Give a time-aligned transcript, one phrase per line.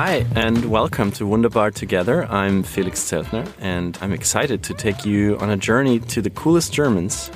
[0.00, 2.24] Hi, and welcome to Wunderbar Together.
[2.26, 6.72] I'm Felix Zeltner, and I'm excited to take you on a journey to the coolest
[6.72, 7.32] Germans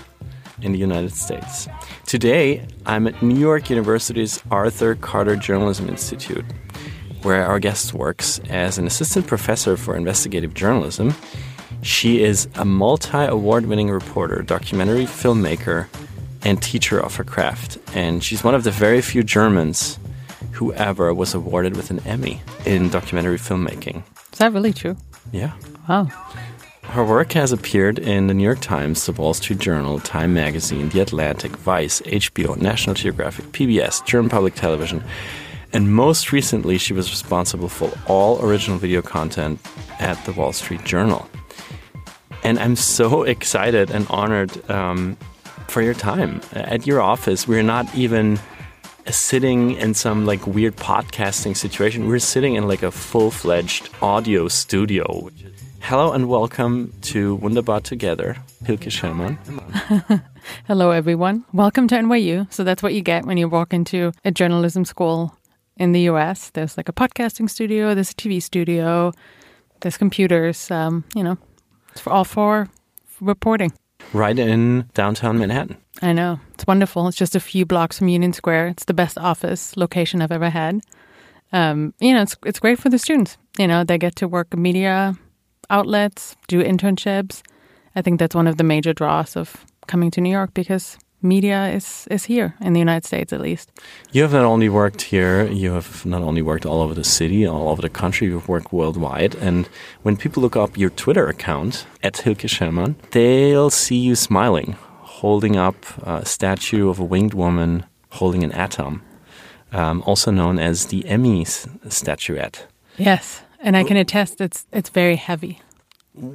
[0.60, 1.66] in the United States.
[2.06, 6.44] Today, I'm at New York University's Arthur Carter Journalism Institute,
[7.22, 11.14] where our guest works as an assistant professor for investigative journalism.
[11.82, 15.88] She is a multi award winning reporter, documentary filmmaker,
[16.44, 17.78] and teacher of her craft.
[17.92, 19.98] And she's one of the very few Germans
[20.52, 24.02] who ever was awarded with an Emmy in documentary filmmaking.
[24.32, 24.96] Is that really true?
[25.32, 25.52] Yeah.
[25.88, 26.04] Wow.
[26.84, 30.88] Her work has appeared in the New York Times, the Wall Street Journal, Time Magazine,
[30.90, 35.02] The Atlantic, Vice, HBO, National Geographic, PBS, German Public Television,
[35.72, 39.58] and most recently, she was responsible for all original video content
[39.98, 41.28] at the Wall Street Journal.
[42.44, 45.16] And I'm so excited and honored um,
[45.68, 47.48] for your time at your office.
[47.48, 48.38] We're not even
[49.10, 52.06] sitting in some like weird podcasting situation.
[52.06, 55.30] We're sitting in like a full fledged audio studio.
[55.80, 59.36] Hello and welcome to Wunderbar Together, Hilke Schellmann.
[60.66, 61.44] Hello, everyone.
[61.52, 62.52] Welcome to NYU.
[62.52, 65.36] So that's what you get when you walk into a journalism school
[65.76, 66.50] in the US.
[66.50, 69.12] There's like a podcasting studio, there's a TV studio,
[69.80, 70.70] there's computers.
[70.70, 71.36] Um, you know,
[71.90, 72.68] it's for all for
[73.20, 73.72] reporting.
[74.12, 75.81] Right in downtown Manhattan.
[76.00, 76.40] I know.
[76.54, 77.06] It's wonderful.
[77.08, 78.68] It's just a few blocks from Union Square.
[78.68, 80.80] It's the best office location I've ever had.
[81.52, 83.36] Um, you know, it's it's great for the students.
[83.58, 85.14] You know, they get to work media
[85.68, 87.42] outlets, do internships.
[87.94, 91.68] I think that's one of the major draws of coming to New York because media
[91.68, 93.70] is is here in the United States at least.
[94.12, 97.46] You have not only worked here, you have not only worked all over the city,
[97.46, 99.34] all over the country, you've worked worldwide.
[99.36, 99.68] And
[100.02, 104.76] when people look up your Twitter account at Hilke Schellmann, they'll see you smiling,
[105.22, 109.00] holding up a statue of a winged woman holding an atom,
[109.70, 112.66] um, also known as the Emmy statuette.
[112.98, 115.60] Yes, and I can attest it's it's very heavy.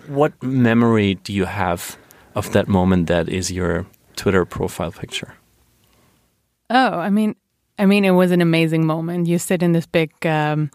[0.07, 1.97] What memory do you have
[2.33, 5.33] of that moment that is your Twitter profile picture?
[6.69, 7.35] Oh, I mean,
[7.77, 9.27] I mean, it was an amazing moment.
[9.27, 10.71] You sit in this big, um,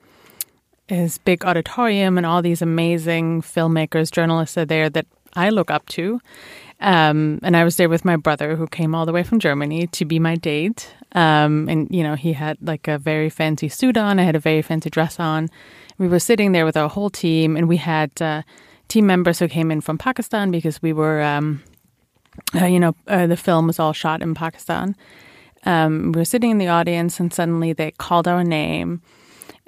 [0.89, 5.87] this big auditorium, and all these amazing filmmakers, journalists are there that I look up
[5.97, 6.21] to.
[6.83, 9.87] Um, and I was there with my brother, who came all the way from Germany
[9.87, 10.93] to be my date.
[11.13, 14.19] Um, and you know, he had like a very fancy suit on.
[14.19, 15.49] I had a very fancy dress on.
[15.99, 18.43] We were sitting there with our whole team, and we had uh,
[18.89, 21.63] team members who came in from Pakistan because we were um,
[22.55, 24.97] uh, you know, uh, the film was all shot in Pakistan.
[25.65, 29.01] Um, we were sitting in the audience, and suddenly they called our name.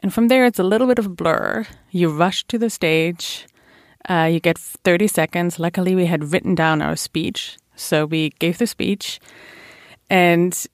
[0.00, 1.66] And from there, it's a little bit of a blur.
[1.91, 3.46] You rush to the stage.
[4.09, 5.59] Uh, you get 30 seconds.
[5.59, 7.56] Luckily, we had written down our speech.
[7.76, 9.20] So we gave the speech.
[10.10, 10.66] And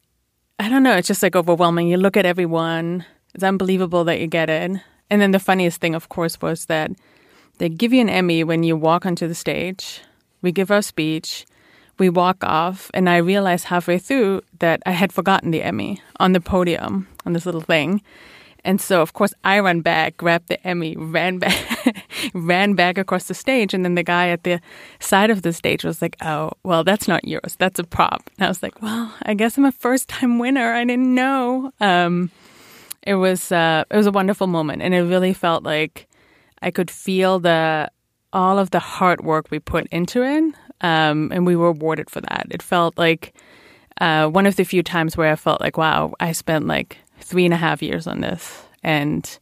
[0.59, 1.89] I don't know, it's just like overwhelming.
[1.89, 3.05] You look at everyone,
[3.35, 4.73] it's unbelievable that you get it.
[5.09, 6.91] And then the funniest thing, of course, was that
[7.59, 10.01] they give you an Emmy when you walk onto the stage.
[10.43, 11.47] We give our speech
[12.01, 16.33] we walk off, and I realized halfway through that I had forgotten the Emmy on
[16.33, 18.03] the podium on this little thing.
[18.65, 22.05] And so, of course, I ran back, grabbed the Emmy, ran back,
[22.35, 24.61] ran back across the stage, and then the guy at the
[25.01, 27.57] side of the stage was like, "Oh, well, that's not yours.
[27.59, 30.73] That's a prop." And I was like, "Well, I guess I'm a first-time winner.
[30.73, 32.31] I didn't know." Um,
[33.03, 36.07] it was uh, it was a wonderful moment, and it really felt like
[36.63, 37.91] I could feel the
[38.33, 42.21] all of the hard work we put into it um, and we were rewarded for
[42.21, 42.47] that.
[42.51, 43.35] It felt like
[44.01, 47.45] uh, one of the few times where I felt like, wow, I spent like three
[47.45, 49.39] and a half years on this, and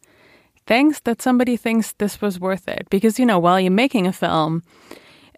[0.66, 2.86] thanks that somebody thinks this was worth it.
[2.90, 4.62] Because you know, while you're making a film.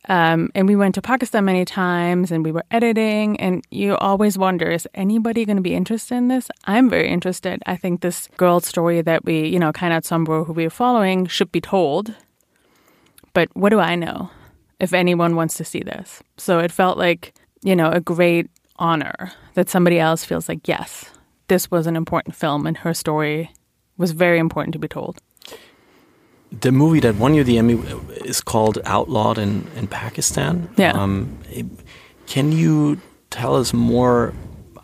[0.08, 4.38] Um, and we went to Pakistan many times and we were editing, and you always
[4.38, 6.48] wonder is anybody going to be interested in this?
[6.64, 7.62] I'm very interested.
[7.66, 11.26] I think this girl's story that we, you know, Kainat Soomro, who we are following,
[11.26, 12.14] should be told.
[13.34, 14.30] But what do I know?
[14.80, 16.22] if anyone wants to see this.
[16.38, 21.10] So it felt like, you know, a great honor that somebody else feels like, yes,
[21.50, 23.50] this was an important film and her story
[23.98, 25.18] was very important to be told.
[26.60, 27.74] The movie that won you the Emmy
[28.24, 30.68] is called Outlawed in, in Pakistan.
[30.76, 30.92] Yeah.
[30.92, 31.38] Um,
[32.26, 33.00] can you
[33.30, 34.32] tell us more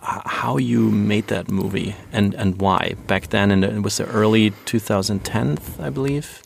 [0.02, 3.50] how you made that movie and, and why back then?
[3.50, 6.42] And it was the early 2010s, I believe.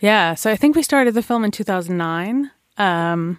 [0.00, 0.34] Yeah.
[0.34, 2.50] So I think we started the film in 2009.
[2.78, 3.38] Um,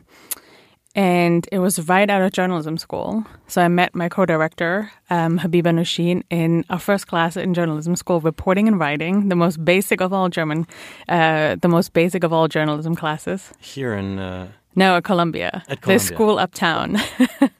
[0.96, 3.26] and it was right out of journalism school.
[3.48, 8.22] So I met my co-director, um, Habiba Nosheen, in our first class in journalism school,
[8.22, 10.68] reporting and writing, the most basic of all German,
[11.10, 13.52] uh, the most basic of all journalism classes.
[13.60, 16.00] Here in uh, no, at Columbia, at Columbia.
[16.00, 16.98] the school uptown.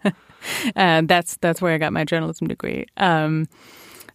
[0.76, 2.86] uh, that's that's where I got my journalism degree.
[2.98, 3.48] Um,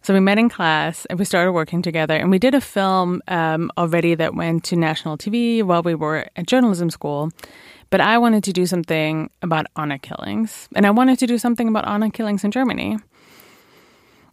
[0.01, 2.15] So we met in class and we started working together.
[2.15, 6.27] And we did a film um, already that went to national TV while we were
[6.35, 7.31] at journalism school.
[7.89, 10.69] But I wanted to do something about honor killings.
[10.75, 12.97] And I wanted to do something about honor killings in Germany.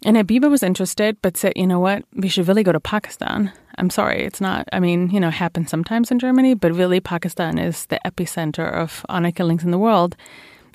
[0.04, 3.50] And Habiba was interested, but said, you know what, we should really go to Pakistan.
[3.78, 7.58] I'm sorry, it's not, I mean, you know, happens sometimes in Germany, but really Pakistan
[7.58, 10.14] is the epicenter of honor killings in the world.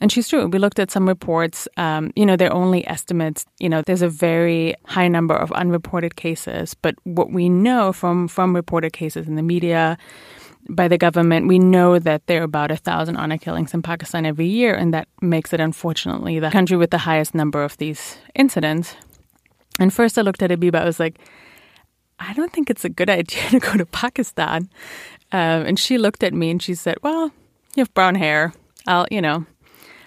[0.02, 0.48] And she's true.
[0.48, 1.68] We looked at some reports.
[1.78, 3.46] Um, you know, they're only estimates.
[3.60, 6.74] You know, there's a very high number of unreported cases.
[6.74, 10.00] But what we know from from reported cases in the media,
[10.70, 14.26] by the government, we know that there are about a thousand honor killings in Pakistan
[14.26, 18.18] every year, and that makes it unfortunately the country with the highest number of these
[18.36, 18.96] incidents.
[19.80, 20.76] And first, I looked at Abiba.
[20.76, 21.20] I was like,
[22.20, 24.70] I don't think it's a good idea to go to Pakistan.
[25.32, 27.32] Um, and she looked at me and she said, Well,
[27.76, 28.54] you have brown hair.
[28.88, 29.46] I'll, you know,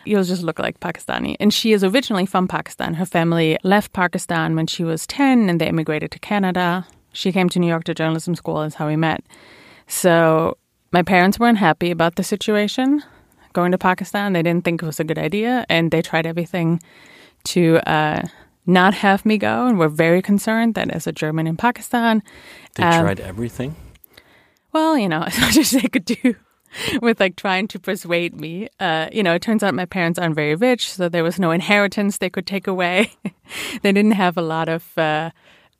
[0.04, 1.36] you'll just look like Pakistani.
[1.40, 2.94] And she is originally from Pakistan.
[2.94, 6.86] Her family left Pakistan when she was 10 and they immigrated to Canada.
[7.12, 9.24] She came to New York to journalism school, is how we met.
[9.86, 10.56] So
[10.92, 13.02] my parents weren't happy about the situation
[13.52, 14.32] going to Pakistan.
[14.32, 16.82] They didn't think it was a good idea and they tried everything
[17.44, 18.22] to uh,
[18.66, 22.22] not have me go and were very concerned that as a German in Pakistan.
[22.74, 23.76] They um, tried everything?
[24.72, 26.36] Well, you know, as much as they could do.
[27.00, 28.68] with like trying to persuade me.
[28.80, 31.52] Uh, you know, it turns out my parents aren't very rich, so there was no
[31.52, 33.12] inheritance they could take away.
[33.82, 34.96] they didn't have a lot of.
[34.98, 35.30] Uh,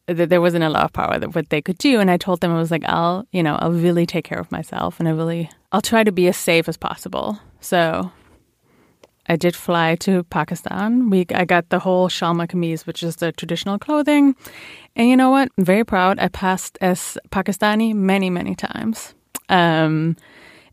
[0.07, 2.53] there wasn't a lot of power that what they could do, and I told them
[2.53, 5.51] I was like, I'll, you know, I'll really take care of myself, and I really,
[5.73, 7.39] I'll try to be as safe as possible.
[7.61, 8.11] So
[9.27, 11.09] I did fly to Pakistan.
[11.09, 14.37] We I got the whole shalwar kameez, which is the traditional clothing.
[14.97, 15.49] And you know what?
[15.57, 16.19] I'm very proud.
[16.19, 19.15] I passed as Pakistani many, many times.
[19.49, 20.17] Um,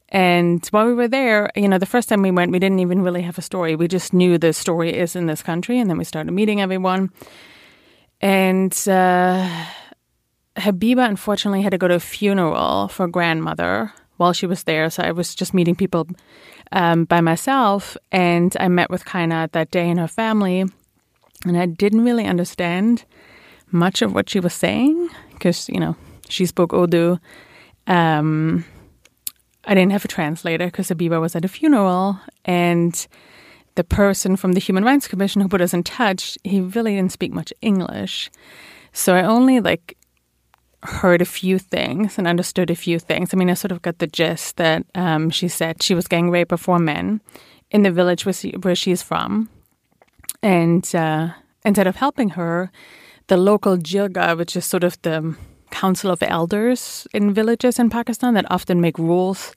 [0.10, 3.02] and while we were there, you know, the first time we went, we didn't even
[3.02, 3.78] really have a story.
[3.78, 5.80] We just knew the story is in this country.
[5.80, 7.12] And then we started meeting everyone.
[8.22, 9.66] And uh,
[10.56, 14.90] Habiba, unfortunately, had to go to a funeral for grandmother while she was there.
[14.90, 16.08] So I was just meeting people
[16.72, 17.98] um, by myself.
[18.12, 20.66] And I met with Kainat that day and her family.
[21.46, 23.04] And I didn't really understand
[23.72, 25.96] much of what she was saying because, you know,
[26.30, 27.18] she spoke Urdu.
[27.88, 28.64] Um,
[29.66, 33.08] I didn't have a translator because Habiba was at a funeral, and
[33.76, 37.12] the person from the Human Rights Commission who put us in touch, he really didn't
[37.12, 38.30] speak much English.
[38.94, 39.98] So I only like
[40.84, 43.34] heard a few things and understood a few things.
[43.34, 46.30] I mean, I sort of got the gist that um, she said she was gang
[46.30, 47.22] raped by four men
[47.70, 49.50] in the village where, she, where she's from.
[50.42, 51.30] And uh,
[51.64, 52.72] instead of helping her,
[53.28, 55.36] the local jirga, which is sort of the
[55.70, 59.56] council of elders in villages in Pakistan that often make rules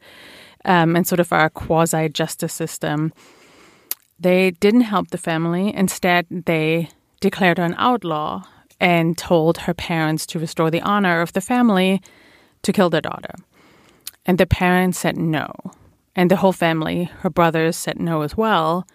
[0.65, 3.13] um, and sort of our quasi justice system.
[4.19, 5.75] They didn't help the family.
[5.75, 6.89] Instead, they
[7.21, 8.45] declared her an outlaw
[8.81, 12.03] and told her parents to restore the honor of the family
[12.63, 13.35] to kill their daughter.
[14.27, 15.51] And the parents said no.
[16.17, 18.87] And the whole family, her brothers, said no as well.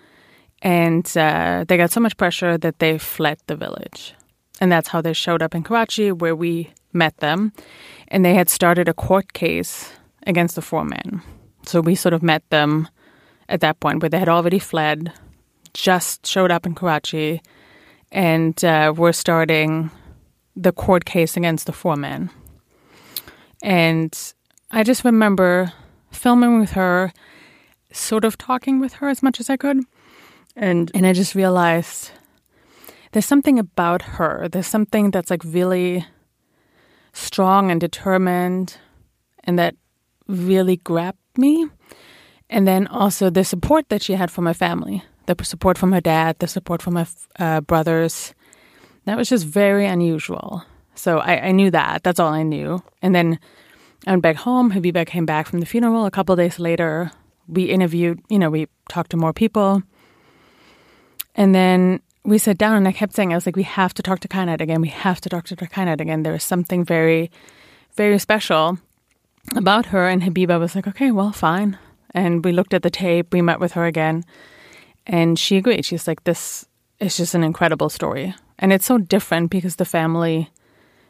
[0.61, 4.13] And uh, they got so much pressure that they fled the village.
[4.61, 7.53] And that's how they showed up in Karachi, where we met them,
[8.07, 9.91] and they had started a court case
[10.25, 11.21] against the four men.
[11.63, 12.87] So we sort of met them
[13.49, 15.11] at that point where they had already fled,
[15.73, 17.41] just showed up in Karachi,
[18.11, 19.91] and uh, were starting
[20.55, 22.29] the court case against the four men.
[23.61, 24.17] And
[24.71, 25.73] I just remember
[26.11, 27.11] filming with her,
[27.91, 29.79] sort of talking with her as much as I could.
[30.55, 32.11] And, and I just realized
[33.11, 34.47] there's something about her.
[34.49, 36.05] There's something that's like really
[37.13, 38.77] strong and determined,
[39.43, 39.75] and that
[40.27, 41.67] really grabbed me.
[42.49, 46.01] And then also the support that she had from her family, the support from her
[46.01, 48.33] dad, the support from her uh, brothers.
[49.05, 50.63] That was just very unusual.
[50.95, 52.03] So I, I, knew that.
[52.03, 52.83] That's all I knew.
[53.01, 53.39] And then
[54.05, 54.71] I went back home.
[54.71, 56.05] Habiba came back from the funeral.
[56.05, 57.11] A couple days later,
[57.47, 59.81] we interviewed, you know, we talked to more people.
[61.35, 64.03] And then we sat down and I kept saying, I was like, we have to
[64.03, 64.81] talk to Kainat again.
[64.81, 66.23] We have to talk to Kainat again.
[66.23, 67.31] There is something very,
[67.95, 68.79] very special
[69.55, 70.07] about her.
[70.07, 71.77] And Habiba was like, okay, well, fine.
[72.13, 74.23] And we looked at the tape, we met with her again,
[75.05, 75.85] and she agreed.
[75.85, 76.65] She's like, this
[76.99, 78.33] is just an incredible story.
[78.57, 80.49] And it's so different because the family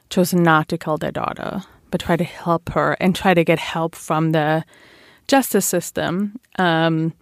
[0.10, 3.60] chose not to kill their daughter, but try to help her and try to get
[3.60, 4.64] help from the
[5.28, 6.40] justice system.
[6.58, 7.14] Um,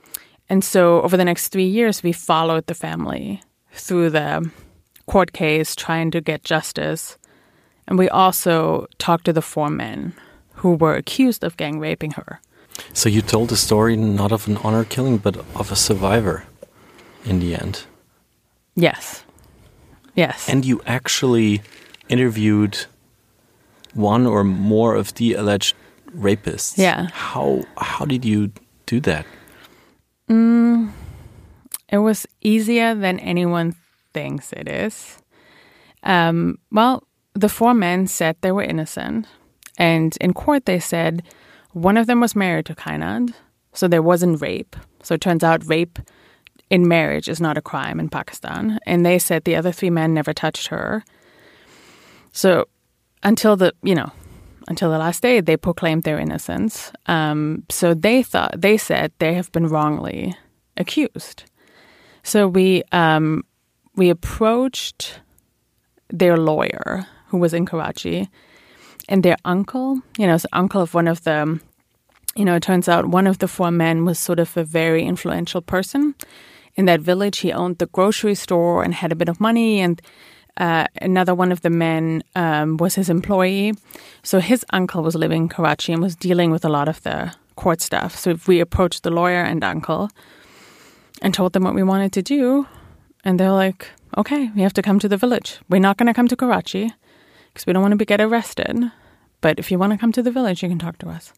[0.50, 3.42] and so over the next three years, we followed the family
[3.74, 4.50] through the
[5.06, 7.18] court case trying to get justice.
[7.88, 10.14] And we also talked to the four men
[10.56, 12.42] who were accused of gang raping her.
[12.94, 16.44] So you told the story not of an honor killing, but of a survivor
[17.26, 17.86] in the end.
[18.76, 19.24] Yes.
[20.16, 20.50] Yes.
[20.50, 21.62] And you actually
[22.10, 22.86] interviewed
[23.94, 25.76] one or more of the alleged
[26.16, 26.78] rapists.
[26.78, 27.08] Yeah.
[27.14, 28.52] How how did you
[28.86, 29.26] do that?
[30.30, 30.92] Mm,
[31.92, 33.76] It was easier than anyone
[34.14, 35.18] thinks it is.
[36.04, 37.04] Um, well,
[37.34, 39.28] the four men said they were innocent.
[39.78, 41.22] And in court, they said
[41.78, 43.34] one of them was married to Kainat,
[43.74, 44.76] so there wasn't rape.
[45.04, 46.00] So it turns out rape
[46.70, 48.80] in marriage is not a crime in Pakistan.
[48.86, 51.04] And they said the other three men never touched her.
[52.32, 52.66] So
[53.24, 54.12] until the, you know,
[54.68, 56.92] until the last day, they proclaimed their innocence.
[57.06, 60.36] Um, so they thought, they said they have been wrongly
[60.76, 61.46] accused.
[62.24, 63.46] So we um,
[63.96, 65.22] we approached
[66.10, 68.30] their lawyer, who was in Karachi,
[69.08, 70.02] and their uncle.
[70.18, 71.60] You know, the uncle of one of the.
[72.38, 75.04] You know, it turns out one of the four men was sort of a very
[75.04, 76.14] influential person
[76.76, 77.40] in that village.
[77.40, 80.00] He owned the grocery store and had a bit of money, and
[80.58, 83.74] uh, another one of the men um, was his employee.
[84.22, 87.34] So his uncle was living in Karachi and was dealing with a lot of the
[87.56, 88.16] court stuff.
[88.16, 90.10] So if we approached the lawyer and uncle
[91.22, 92.68] and told them what we wanted to do.
[93.24, 95.60] And they're like, okay, we have to come to the village.
[95.70, 96.94] We're not going to come to Karachi
[97.52, 98.92] because we don't want to get arrested.
[99.42, 101.34] But if you want to come to the village, you can talk to us.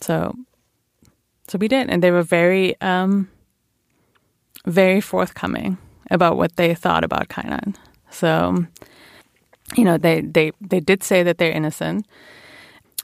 [0.00, 0.34] So,
[1.48, 1.88] so we did.
[1.90, 3.28] And they were very, um,
[4.66, 5.78] very forthcoming
[6.10, 7.76] about what they thought about Kainat.
[8.10, 8.66] So,
[9.76, 12.06] you know, they, they, they did say that they're innocent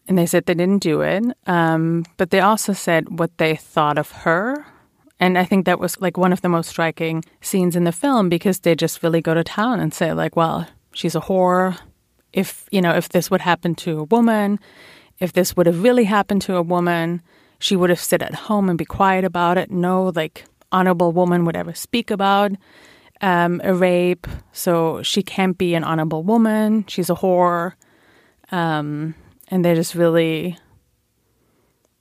[0.08, 1.24] and they said they didn't do it.
[1.46, 4.64] Um, but they also said what they thought of her.
[5.20, 8.28] And I think that was like one of the most striking scenes in the film
[8.28, 11.78] because they just really go to town and say, like, well, she's a whore.
[12.32, 14.58] If, you know, if this would happen to a woman,
[15.22, 17.22] if this would have really happened to a woman,
[17.60, 19.70] she would have sit at home and be quiet about it.
[19.70, 22.50] No, like, honorable woman would ever speak about
[23.20, 24.26] um, a rape.
[24.50, 26.84] So she can't be an honorable woman.
[26.88, 27.74] She's a whore.
[28.50, 29.14] Um,
[29.46, 30.58] and they just really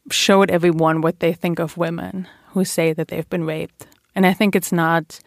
[0.09, 3.85] showed everyone what they think of women who say that they've been raped.
[4.15, 5.19] And I think it's not,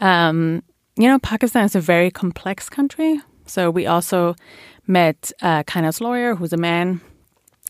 [0.00, 0.62] um,
[0.96, 3.20] you know, Pakistan is a very complex country.
[3.44, 4.34] So we also
[4.86, 7.02] met uh, Kainat's lawyer, who's a man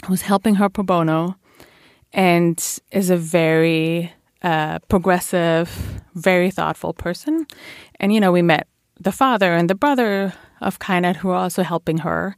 [0.06, 1.36] who's helping her pro bono
[2.12, 4.12] and is a very
[4.42, 7.46] uh, progressive, very thoughtful person.
[8.00, 8.66] And, you know, we met
[9.00, 12.36] the father and the brother of Kainat who are also helping her.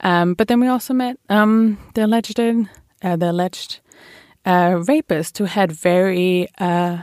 [0.00, 3.80] Um, but then we also met um, the alleged, uh, the alleged
[4.44, 7.02] uh, rapist who had very uh,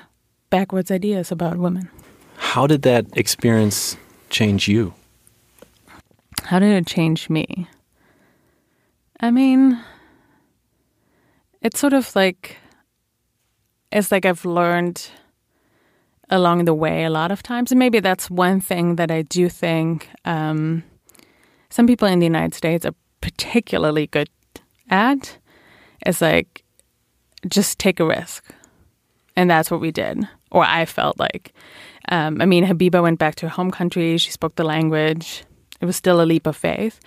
[0.49, 1.89] backwards ideas about women.
[2.37, 3.97] How did that experience
[4.29, 4.93] change you?
[6.43, 7.67] How did it change me?
[9.19, 9.79] I mean,
[11.61, 12.57] it's sort of like
[13.91, 15.09] it's like I've learned
[16.29, 19.49] along the way a lot of times, and maybe that's one thing that I do
[19.49, 20.83] think um,
[21.69, 24.29] some people in the United States are particularly good
[24.89, 25.37] at.
[26.05, 26.63] Is like
[27.47, 28.43] just take a risk,
[29.35, 31.53] and that's what we did, or I felt like.
[32.09, 34.17] Um, I mean, Habiba went back to her home country.
[34.17, 35.43] She spoke the language.
[35.79, 36.99] It was still a leap of faith.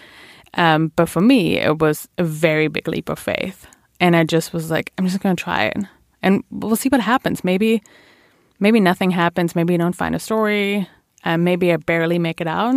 [0.54, 3.66] Um, but for me, it was a very big leap of faith.
[4.00, 5.76] And I just was like, I'm just going to try it.
[6.22, 7.44] And we'll see what happens.
[7.44, 7.82] Maybe,
[8.58, 9.54] maybe nothing happens.
[9.54, 10.88] Maybe you don't find a story.
[11.24, 12.74] Uh, maybe I barely make it out.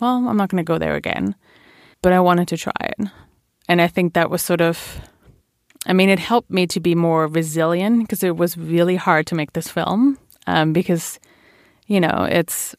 [0.00, 1.34] Well, I'm not going to go there again.
[2.02, 3.08] But I wanted to try it.
[3.68, 5.00] And I think that was sort of,
[5.86, 9.34] I mean, it helped me to be more resilient because it was really hard to
[9.34, 10.18] make this film.
[10.46, 11.20] Um, because,
[11.86, 12.74] you know, it's,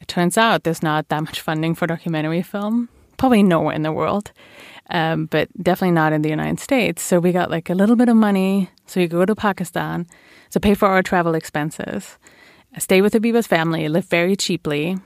[0.00, 3.92] it turns out there's not that much funding for documentary film, probably nowhere in the
[3.92, 4.32] world,
[4.90, 7.02] um, but definitely not in the United States.
[7.02, 8.70] So we got like a little bit of money.
[8.86, 10.06] So we go to Pakistan,
[10.50, 12.18] so pay for our travel expenses,
[12.78, 14.96] stay with Habiba's family, live very cheaply,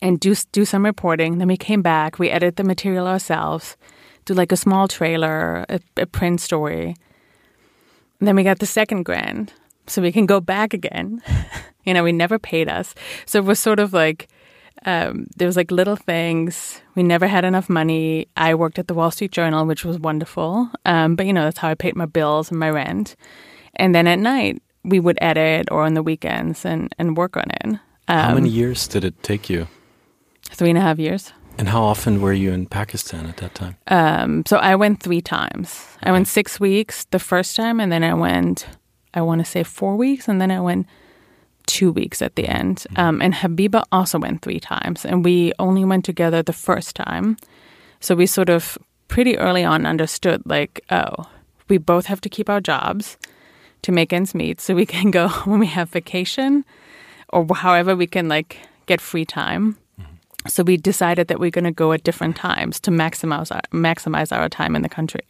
[0.00, 1.38] and do do some reporting.
[1.38, 2.18] Then we came back.
[2.18, 3.76] We edit the material ourselves,
[4.24, 6.96] do like a small trailer, a, a print story.
[8.20, 9.52] And then we got the second grant,
[9.86, 11.22] so we can go back again.
[11.84, 12.94] you know, we never paid us.
[13.26, 14.28] So it was sort of like
[14.84, 16.80] um, there was like little things.
[16.94, 18.28] We never had enough money.
[18.36, 20.70] I worked at the Wall Street Journal, which was wonderful.
[20.84, 23.16] Um, but you know, that's how I paid my bills and my rent.
[23.76, 27.50] And then at night we would edit or on the weekends and, and work on
[27.50, 27.66] it.
[28.08, 29.68] Um, how many years did it take you?
[30.50, 31.32] Three and a half years.
[31.58, 33.76] And how often were you in Pakistan at that time?
[33.88, 35.86] Um, so I went three times.
[35.96, 36.08] Okay.
[36.10, 38.66] I went six weeks the first time, and then I went,
[39.12, 40.86] I want to say four weeks, and then I went
[41.68, 42.86] two weeks at the end.
[42.96, 47.36] Um, and Habiba also went three times, and we only went together the first time.
[48.00, 51.28] So we sort of pretty early on understood like, oh,
[51.68, 53.16] we both have to keep our jobs
[53.82, 56.64] to make ends meet so we can go when we have vacation
[57.28, 59.76] or however we can like get free time.
[60.46, 64.34] So we decided that we're going to go at different times to maximize our, maximize
[64.34, 65.20] our time in the country.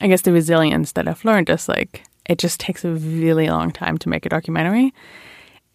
[0.00, 3.72] I guess the resilience that I've learned is like it just takes a really long
[3.72, 4.92] time to make a documentary,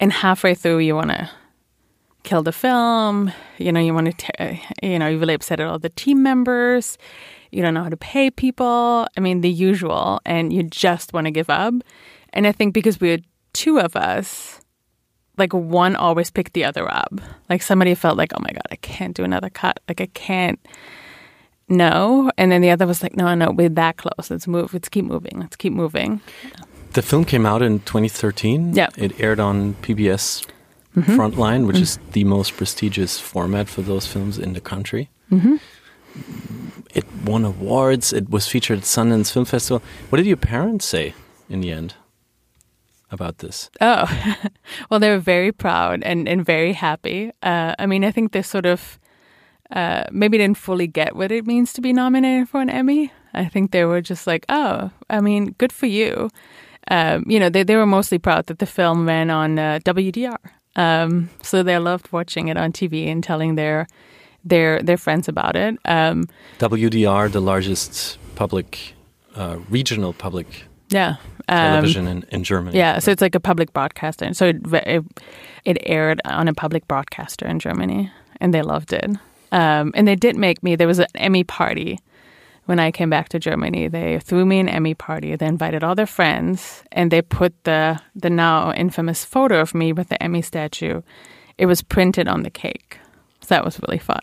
[0.00, 1.30] and halfway through you want to
[2.24, 3.32] kill the film.
[3.58, 6.98] You know, you want to, you know, you're really upset at all the team members.
[7.52, 9.06] You don't know how to pay people.
[9.16, 11.74] I mean, the usual, and you just want to give up.
[12.32, 14.60] And I think because we had two of us,
[15.36, 17.20] like one always picked the other up.
[17.48, 19.78] Like somebody felt like, oh my God, I can't do another cut.
[19.88, 20.58] Like I can't,
[21.68, 22.30] no.
[22.36, 24.30] And then the other was like, no, no, we're that close.
[24.30, 24.74] Let's move.
[24.74, 25.38] Let's keep moving.
[25.38, 26.20] Let's keep moving.
[26.94, 28.74] The film came out in 2013.
[28.74, 28.88] Yeah.
[28.96, 30.46] It aired on PBS
[30.96, 31.18] mm-hmm.
[31.18, 31.82] Frontline, which mm-hmm.
[31.82, 35.10] is the most prestigious format for those films in the country.
[35.30, 35.56] Mm-hmm.
[36.94, 38.12] It won awards.
[38.12, 39.82] It was featured at Sundance Film Festival.
[40.08, 41.14] What did your parents say
[41.48, 41.94] in the end?
[43.14, 43.70] about this?
[43.80, 44.04] Oh,
[44.90, 47.30] well, they were very proud and, and very happy.
[47.42, 48.98] Uh, I mean, I think they sort of
[49.70, 53.12] uh, maybe didn't fully get what it means to be nominated for an Emmy.
[53.32, 56.30] I think they were just like, oh, I mean, good for you.
[56.88, 60.36] Um, you know, they, they were mostly proud that the film ran on uh, WDR.
[60.76, 63.86] Um, so they loved watching it on TV and telling their
[64.44, 65.78] their their friends about it.
[65.84, 66.24] Um,
[66.58, 68.94] WDR, the largest public,
[69.34, 71.16] uh, regional public yeah
[71.48, 72.76] um, television in, in Germany.
[72.76, 74.34] Yeah, so it's like a public broadcaster.
[74.34, 75.04] So it, it,
[75.64, 78.10] it aired on a public broadcaster in Germany,
[78.40, 79.10] and they loved it.
[79.52, 80.76] Um, and they did make me.
[80.76, 82.00] There was an Emmy party
[82.66, 83.88] when I came back to Germany.
[83.88, 85.36] They threw me an Emmy party.
[85.36, 89.92] They invited all their friends, and they put the the now infamous photo of me
[89.92, 91.02] with the Emmy statue.
[91.58, 92.98] It was printed on the cake.
[93.40, 94.22] So that was really fun.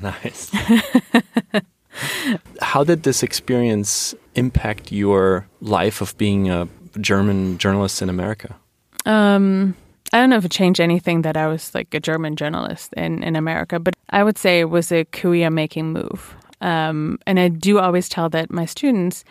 [0.00, 0.50] Nice.
[2.60, 6.68] How did this experience impact your life of being a
[7.00, 8.56] German journalist in America?
[9.04, 9.74] Um,
[10.12, 13.22] I don't know if it changed anything that I was like a German journalist in,
[13.22, 16.34] in America, but I would say it was a career making move.
[16.62, 19.24] Um, and I do always tell that my students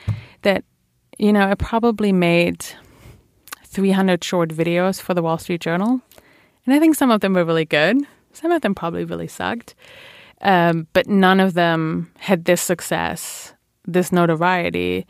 [0.43, 0.63] that,
[1.17, 2.65] you know, I probably made
[3.65, 6.01] 300 short videos for the Wall Street Journal.
[6.65, 7.97] And I think some of them were really good.
[8.33, 9.75] Some of them probably really sucked.
[10.41, 13.53] Um, but none of them had this success,
[13.85, 15.07] this notoriety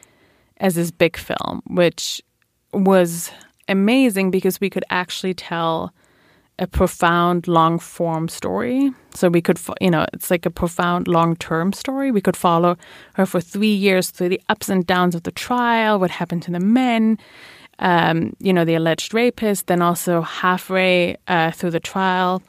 [0.57, 2.21] as this big film, which
[2.71, 3.31] was
[3.67, 5.93] amazing because we could actually tell
[6.59, 8.91] a profound long form story.
[9.13, 12.11] So we could, you know, it's like a profound long term story.
[12.11, 12.77] We could follow
[13.13, 16.51] her for three years through the ups and downs of the trial, what happened to
[16.51, 17.17] the men,
[17.79, 22.43] um, you know, the alleged rapist, then also halfway uh, through the trial,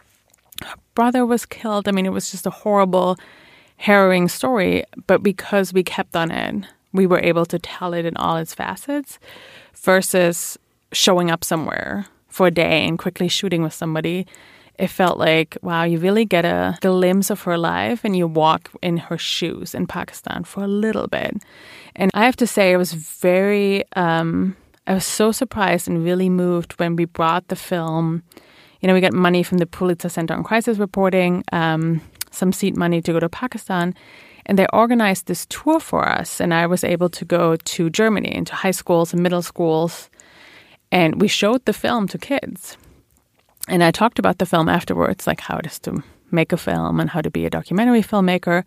[0.63, 1.89] her brother was killed.
[1.89, 3.17] I mean, it was just a horrible,
[3.79, 4.85] harrowing story.
[5.07, 8.55] But because we kept on it, we were able to tell it in all its
[8.55, 9.19] facets
[9.75, 10.59] versus
[10.93, 14.27] showing up somewhere for a day and quickly shooting with somebody.
[14.79, 18.71] It felt like, wow, you really get a glimpse of her life and you walk
[18.83, 21.37] in her shoes in Pakistan for a little bit.
[21.95, 26.31] And I have to say, I was very, um, I was so surprised and really
[26.31, 28.23] moved when we brought the film
[28.83, 32.01] you know, we got money from the Pulitzer Center on Crisis Reporting, um,
[32.33, 33.95] some seed money to go to Pakistan.
[34.45, 36.41] And they organized this tour for us.
[36.41, 40.11] And I was able to go to Germany, into high schools and middle schools.
[40.93, 42.77] And we showed the film to kids.
[43.67, 47.01] And I talked about the film afterwards, like how it is to make a film
[47.01, 48.65] and how to be a documentary filmmaker.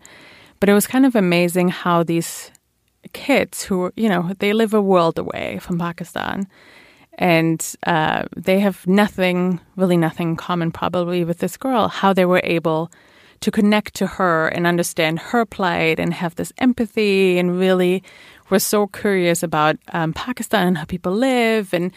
[0.60, 2.50] But it was kind of amazing how these
[3.12, 6.48] kids who, you know, they live a world away from Pakistan
[7.18, 12.24] and uh, they have nothing, really nothing in common probably with this girl, how they
[12.24, 12.90] were able
[13.40, 18.02] to connect to her and understand her plight and have this empathy and really
[18.50, 21.74] were so curious about um, Pakistan and how people live.
[21.74, 21.92] And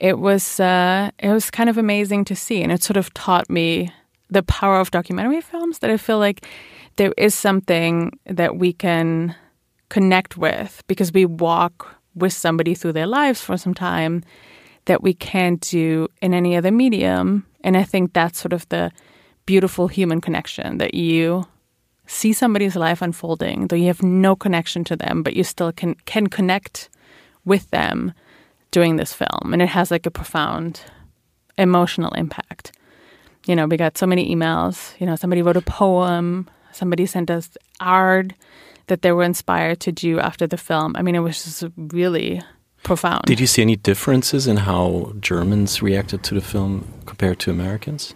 [0.00, 2.62] it was, uh, it was kind of amazing to see.
[2.62, 3.92] And it sort of taught me
[4.30, 6.46] the power of documentary films that I feel like
[6.96, 9.34] there is something that we can
[9.88, 14.22] connect with because we walk with somebody through their lives for some time
[14.86, 17.46] that we can't do in any other medium.
[17.62, 18.92] And I think that's sort of the
[19.46, 21.46] beautiful human connection that you
[22.06, 25.94] see somebody's life unfolding, though you have no connection to them, but you still can
[26.04, 26.88] can connect
[27.44, 28.12] with them
[28.70, 29.52] doing this film.
[29.52, 30.80] And it has like a profound
[31.56, 32.72] emotional impact.
[33.46, 37.30] You know, we got so many emails, you know, somebody wrote a poem, somebody sent
[37.30, 38.32] us art
[38.86, 40.94] that they were inspired to do after the film.
[40.96, 42.42] I mean, it was just really
[42.82, 43.24] profound.
[43.26, 48.14] Did you see any differences in how Germans reacted to the film compared to Americans?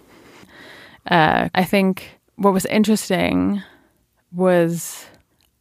[1.09, 3.63] Uh, I think what was interesting
[4.31, 5.05] was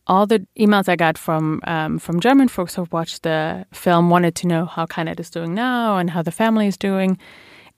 [0.07, 4.35] all the emails I got from um, from German folks who watched the film wanted
[4.37, 7.19] to know how Kainat is doing now and how the family is doing.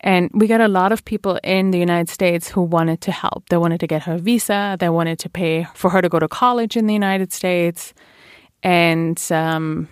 [0.03, 3.49] And we got a lot of people in the United States who wanted to help.
[3.51, 4.77] They wanted to get her visa.
[4.81, 7.93] They wanted to pay for her to go to college in the United States.
[8.63, 9.89] And um,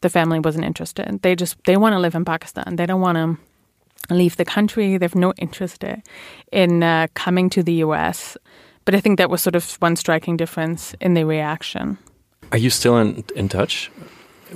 [0.00, 1.22] the family wasn't interested.
[1.22, 2.76] They just they want to live in Pakistan.
[2.76, 4.96] They don't want to leave the country.
[4.96, 5.84] They have no interest
[6.52, 8.36] in uh, coming to the U.S.
[8.88, 11.98] But I think that was sort of one striking difference in the reaction.
[12.52, 13.90] Are you still in in touch?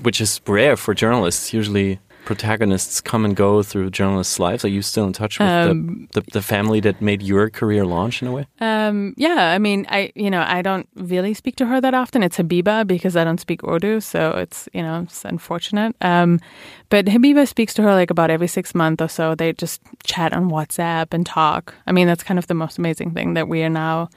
[0.00, 1.52] Which is rare for journalists.
[1.52, 4.64] Usually, protagonists come and go through journalists' lives?
[4.64, 7.84] Are you still in touch with um, the, the, the family that made your career
[7.84, 8.46] launch in a way?
[8.60, 12.22] Um, yeah, I mean, I you know I don't really speak to her that often.
[12.22, 15.96] It's Habiba because I don't speak Urdu, so it's you know it's unfortunate.
[16.00, 16.40] Um,
[16.88, 19.34] but Habiba speaks to her like about every six months or so.
[19.34, 21.74] They just chat on WhatsApp and talk.
[21.86, 24.10] I mean, that's kind of the most amazing thing that we are now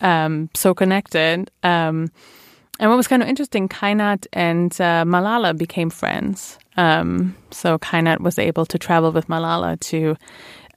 [0.00, 1.50] um, so connected.
[2.78, 6.58] And what was kind of interesting, Kainat and uh, Malala became friends.
[6.76, 10.16] Um, so Kainat was able to travel with Malala to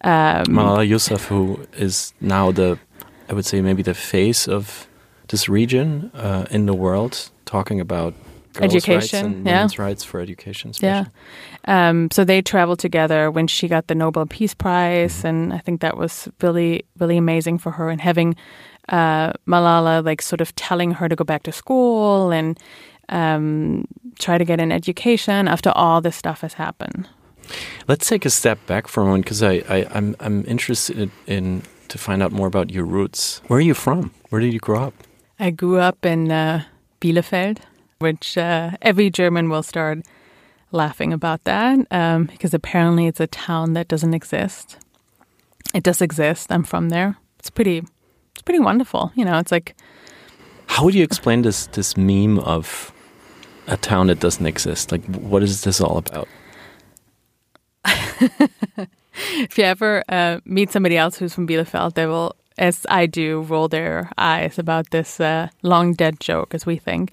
[0.02, 2.80] um, Malala Yousaf, who is now the,
[3.30, 4.88] I would say maybe the face of
[5.28, 8.14] this region uh, in the world, talking about
[8.62, 9.58] education, rights and yeah.
[9.58, 10.72] women's rights for education.
[10.72, 11.12] Especially.
[11.68, 11.90] Yeah.
[11.90, 15.28] Um, so they traveled together when she got the Nobel Peace Prize, mm-hmm.
[15.28, 17.90] and I think that was really, really amazing for her.
[17.90, 18.36] And having
[18.90, 22.60] uh, Malala like sort of telling her to go back to school and
[23.10, 23.86] um,
[24.20, 27.08] try to get an education after all this stuff has happened.
[27.88, 31.64] Let's take a step back for a moment because I, I I'm I'm interested in
[31.88, 33.42] to find out more about your roots.
[33.48, 34.12] Where are you from?
[34.30, 34.94] Where did you grow up?
[35.40, 36.64] I grew up in uh,
[37.02, 37.60] Bielefeld,
[38.00, 40.00] which uh, every German will start
[40.72, 44.78] laughing about that um, because apparently it's a town that doesn't exist.
[45.74, 46.52] It does exist.
[46.52, 47.18] I'm from there.
[47.40, 47.84] It's pretty.
[48.40, 49.12] It's pretty wonderful.
[49.16, 49.76] You know, it's like.
[50.68, 52.94] How would you explain this this meme of
[53.68, 54.94] a town that doesn't exist?
[54.94, 56.30] Like, what is this all about?
[59.44, 63.42] if you ever uh, meet somebody else who's from Bielefeld, they will, as I do,
[63.42, 67.12] roll their eyes about this uh, long dead joke, as we think.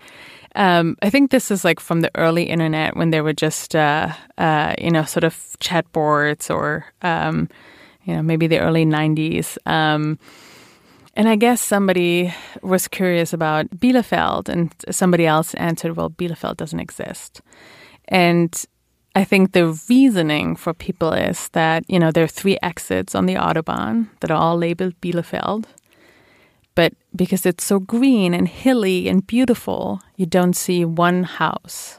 [0.54, 4.12] Um, I think this is like from the early internet when there were just, uh,
[4.38, 7.48] uh you know, sort of chat boards or, um,
[8.04, 9.58] you know, maybe the early 90s.
[9.66, 10.20] Um,
[11.16, 16.80] and I guess somebody was curious about Bielefeld, and somebody else answered, well, Bielefeld doesn't
[16.80, 17.40] exist.
[18.08, 18.64] And
[19.14, 23.24] I think the reasoning for people is that, you know, there are three exits on
[23.24, 25.64] the Autobahn that are all labeled Bielefeld.
[26.74, 31.98] But because it's so green and hilly and beautiful, you don't see one house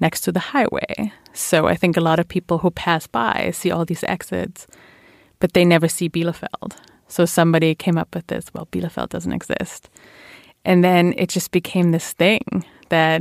[0.00, 1.12] next to the highway.
[1.32, 4.66] So I think a lot of people who pass by see all these exits,
[5.38, 6.76] but they never see Bielefeld.
[7.12, 9.90] So somebody came up with this, well, Bielefeld doesn't exist.
[10.64, 13.20] And then it just became this thing that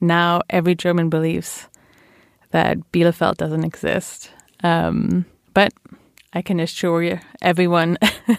[0.00, 1.68] now every German believes
[2.52, 4.30] that Bielefeld doesn't exist.
[4.64, 5.74] Um, but
[6.32, 7.98] I can assure you, everyone,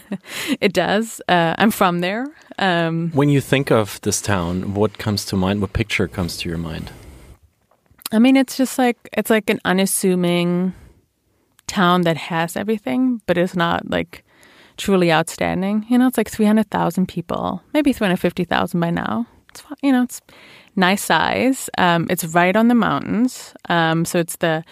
[0.59, 1.21] it does.
[1.27, 2.25] Uh, I'm from there.
[2.57, 5.61] Um, when you think of this town, what comes to mind?
[5.61, 6.89] What picture comes to your mind?
[8.11, 10.73] I mean, it's just like it's like an unassuming
[11.67, 14.25] town that has everything, but it's not like
[14.81, 15.85] truly outstanding.
[15.89, 19.27] You know, it's like 300,000 people, maybe 350,000 by now.
[19.49, 20.21] It's, you know, it's
[20.75, 21.69] nice size.
[21.77, 23.53] Um, it's right on the mountains.
[23.69, 24.63] Um, so it's the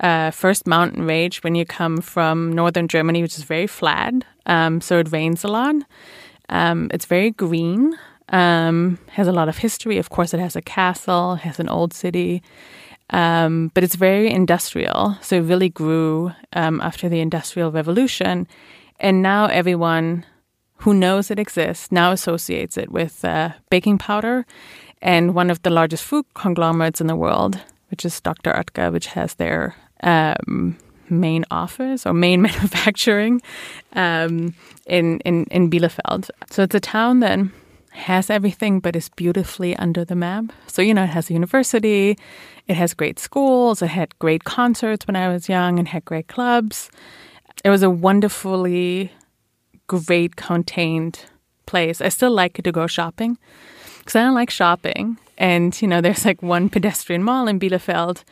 [0.00, 4.14] uh, first mountain range when you come from northern Germany, which is very flat.
[4.46, 5.74] Um, so it rains a lot.
[6.48, 7.98] Um, it's very green.
[8.28, 9.98] Um, has a lot of history.
[9.98, 12.42] Of course, it has a castle, has an old city.
[13.10, 15.16] Um, but it's very industrial.
[15.22, 18.46] So it really grew after the Industrial Revolution
[19.00, 20.24] and now everyone
[20.78, 24.46] who knows it exists now associates it with uh, baking powder
[25.02, 28.52] and one of the largest food conglomerates in the world, which is Dr.
[28.52, 30.76] Oetker, which has their um,
[31.08, 33.40] main office or main manufacturing
[33.94, 34.54] um,
[34.86, 36.30] in, in, in Bielefeld.
[36.50, 37.38] So it's a town that
[37.90, 40.46] has everything but is beautifully under the map.
[40.66, 42.16] So, you know, it has a university,
[42.66, 46.28] it has great schools, it had great concerts when I was young, and had great
[46.28, 46.90] clubs
[47.64, 49.12] it was a wonderfully
[49.86, 51.24] great contained
[51.66, 52.00] place.
[52.00, 53.38] I still like to go shopping
[53.98, 55.18] because I don't like shopping.
[55.36, 58.24] And, you know, there's like one pedestrian mall in Bielefeld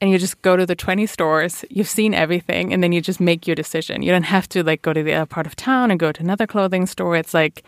[0.00, 3.20] and you just go to the 20 stores, you've seen everything, and then you just
[3.20, 4.02] make your decision.
[4.02, 6.22] You don't have to like go to the other part of town and go to
[6.22, 7.16] another clothing store.
[7.16, 7.64] It's like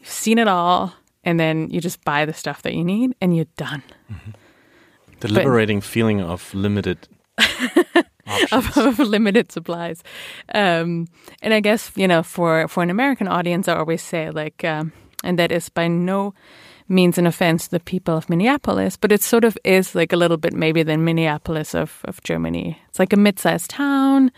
[0.00, 3.36] you've seen it all, and then you just buy the stuff that you need and
[3.36, 3.82] you're done.
[4.10, 4.30] Mm-hmm.
[5.20, 7.08] The liberating but, feeling of limited
[8.52, 10.02] of, of, limited supplies.
[10.54, 11.06] Um,
[11.42, 14.92] and I guess you know, for for an American audience, I always say like, um,
[15.24, 16.34] and that is by no
[16.88, 20.16] means an offense to the people of Minneapolis, but it sort of is like a
[20.16, 22.80] little bit maybe the Minneapolis of, of Germany.
[22.88, 24.32] It's like a mid-sized town.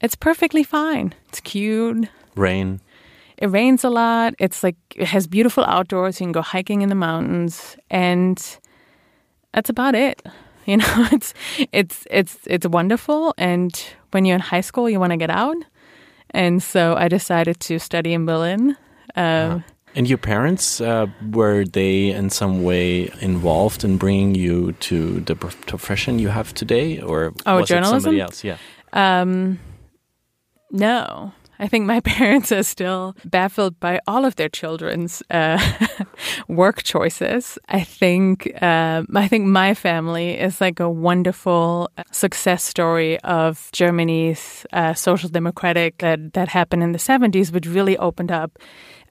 [0.00, 1.12] It's perfectly fine.
[1.28, 2.08] It's cute.
[2.36, 2.80] Rain.
[3.36, 4.34] It rains a lot.
[4.38, 6.20] It's like it has beautiful outdoors.
[6.20, 8.38] You can go hiking in the mountains, and
[9.52, 10.22] that's about it.
[10.66, 11.34] You know, it's
[11.72, 13.34] it's it's it's wonderful.
[13.38, 13.72] And
[14.12, 15.56] when you're in high school, you want to get out.
[16.34, 18.76] And so I decided to study in Berlin.
[19.16, 19.60] Uh,
[19.96, 25.34] And your parents uh, were they in some way involved in bringing you to the
[25.34, 28.00] profession you have today, or Oh, was it journalism?
[28.00, 28.44] somebody else?
[28.44, 28.56] Yeah.
[28.92, 29.58] Um,
[30.70, 31.32] no.
[31.60, 35.60] I think my parents are still baffled by all of their children's uh,
[36.48, 37.58] work choices.
[37.68, 44.66] I think uh, I think my family is like a wonderful success story of Germany's
[44.72, 48.58] uh, social democratic that that happened in the seventies, which really opened up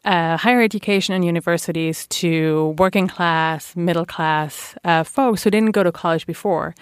[0.03, 5.83] uh, higher education and universities to working class, middle class uh, folks who didn't go
[5.83, 6.73] to college before.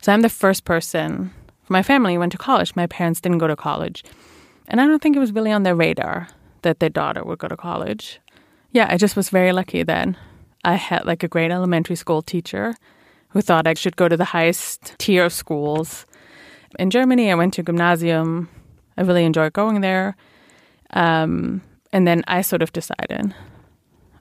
[0.00, 1.30] So I'm the first person.
[1.68, 2.74] My family went to college.
[2.74, 4.02] My parents didn't go to college.
[4.70, 6.28] And I don't think it was really on their radar
[6.62, 8.20] that their daughter would go to college.
[8.70, 10.16] Yeah, I just was very lucky then.
[10.64, 12.74] I had like a great elementary school teacher
[13.30, 16.06] who thought I should go to the highest tier of schools.
[16.78, 18.48] In Germany, I went to gymnasium.
[18.96, 20.16] I really enjoyed going there.
[20.92, 23.34] Um, and then I sort of decided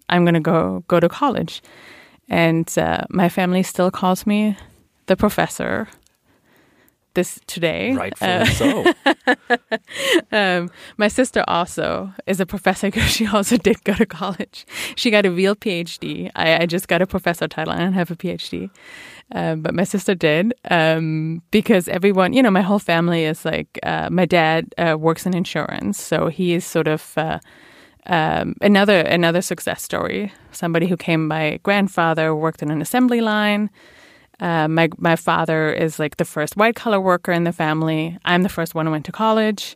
[0.09, 1.61] I'm going to go go to college.
[2.27, 4.57] And uh, my family still calls me
[5.07, 5.87] the professor
[7.19, 7.93] this today.
[7.93, 8.93] Rightfully Uh, so.
[10.31, 14.65] um, my sister also is a professor because she also did go to college.
[14.95, 16.31] She got a real PhD.
[16.35, 17.73] I, I just got a professor title.
[17.73, 18.69] I don't have a PhD.
[19.31, 23.79] Um, but my sister did um, because everyone, you know, my whole family is like,
[23.83, 26.01] uh, my dad uh, works in insurance.
[26.01, 27.39] So he is sort of uh,
[28.07, 30.31] um, another another success story.
[30.51, 33.69] Somebody who came, my grandfather worked in an assembly line.
[34.39, 38.17] Uh, my my father is like the first white collar worker in the family.
[38.25, 39.75] I'm the first one who went to college,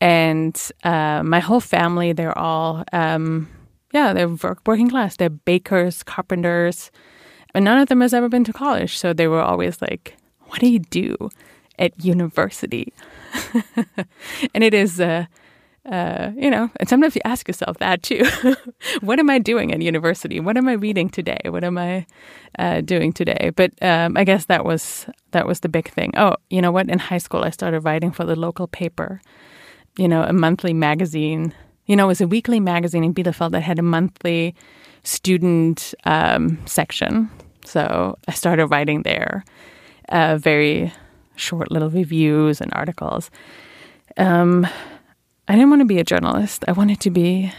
[0.00, 3.48] and uh, my whole family they're all um,
[3.92, 4.28] yeah they're
[4.66, 5.16] working class.
[5.16, 6.90] They're bakers, carpenters,
[7.54, 8.96] and none of them has ever been to college.
[8.98, 11.30] So they were always like, "What do you do
[11.78, 12.92] at university?"
[14.54, 15.00] and it is.
[15.00, 15.26] Uh,
[15.90, 18.22] uh, you know, and sometimes you ask yourself that too.
[19.00, 20.38] what am I doing at university?
[20.38, 21.40] What am I reading today?
[21.46, 22.06] What am I
[22.58, 23.50] uh, doing today?
[23.56, 26.12] But um, I guess that was that was the big thing.
[26.16, 26.90] Oh, you know what?
[26.90, 29.20] In high school, I started writing for the local paper.
[29.96, 31.54] You know, a monthly magazine.
[31.86, 34.54] You know, it was a weekly magazine in Bielefeld that had a monthly
[35.04, 37.30] student um, section.
[37.64, 39.42] So I started writing there,
[40.10, 40.92] uh, very
[41.36, 43.30] short little reviews and articles.
[44.18, 44.66] Um,
[45.48, 46.64] I didn't want to be a journalist.
[46.68, 47.52] I wanted to be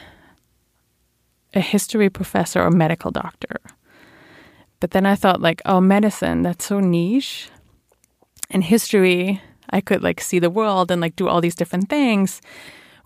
[1.56, 3.60] a history professor or medical doctor.
[4.80, 7.50] But then I thought, like, oh, medicine, that's so niche.
[8.52, 12.42] And history, I could like see the world and like do all these different things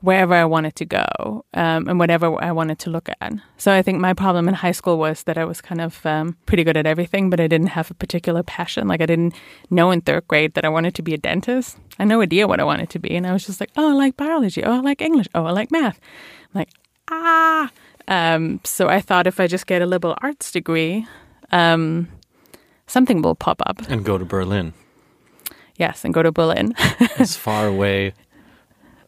[0.04, 3.34] wherever I wanted to go um, and whatever I wanted to look at.
[3.58, 6.36] So I think my problem in high school was that I was kind of um,
[6.46, 8.86] pretty good at everything, but I didn't have a particular passion.
[8.90, 9.34] Like I didn't
[9.70, 11.78] know in third grade that I wanted to be a dentist.
[11.98, 13.92] I had no idea what I wanted to be, and I was just like, oh,
[13.92, 14.62] I like biology.
[14.62, 15.28] Oh, I like English.
[15.34, 16.00] Oh, I like math.
[16.54, 16.70] I'm like
[17.10, 17.72] ah.
[18.10, 21.08] Um, so I thought if I just get a liberal arts degree,
[21.54, 22.10] um,
[22.88, 23.80] something will pop up.
[23.88, 24.74] and go to Berlin,
[25.78, 26.76] Yes, and go to Berlin.
[27.18, 28.14] as far away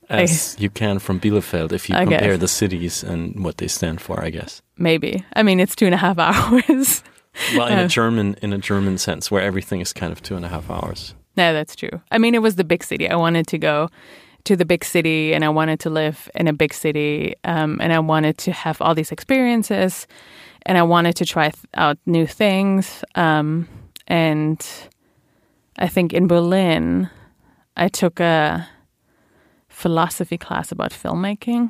[0.09, 2.39] as you can from Bielefeld, if you I compare guess.
[2.39, 4.23] the cities and what they stand for.
[4.23, 4.61] I guess.
[4.77, 5.25] Maybe.
[5.35, 7.03] I mean, it's two and a half hours.
[7.55, 7.85] Well, in Uh.
[7.85, 10.69] a German in a German sense, where everything is kind of two and a half
[10.69, 11.13] hours.
[11.37, 12.01] No, that's true.
[12.11, 13.09] I mean, it was the big city.
[13.09, 13.89] I wanted to go
[14.45, 17.91] to the big city and I wanted to live in a big city um, and
[17.91, 20.07] I wanted to have all these experiences
[20.67, 23.03] and I wanted to try th- out new things.
[23.15, 23.67] Um,
[24.07, 24.65] and
[25.77, 27.09] I think in Berlin,
[27.75, 28.65] I took a
[29.75, 31.69] philosophy class about filmmaking.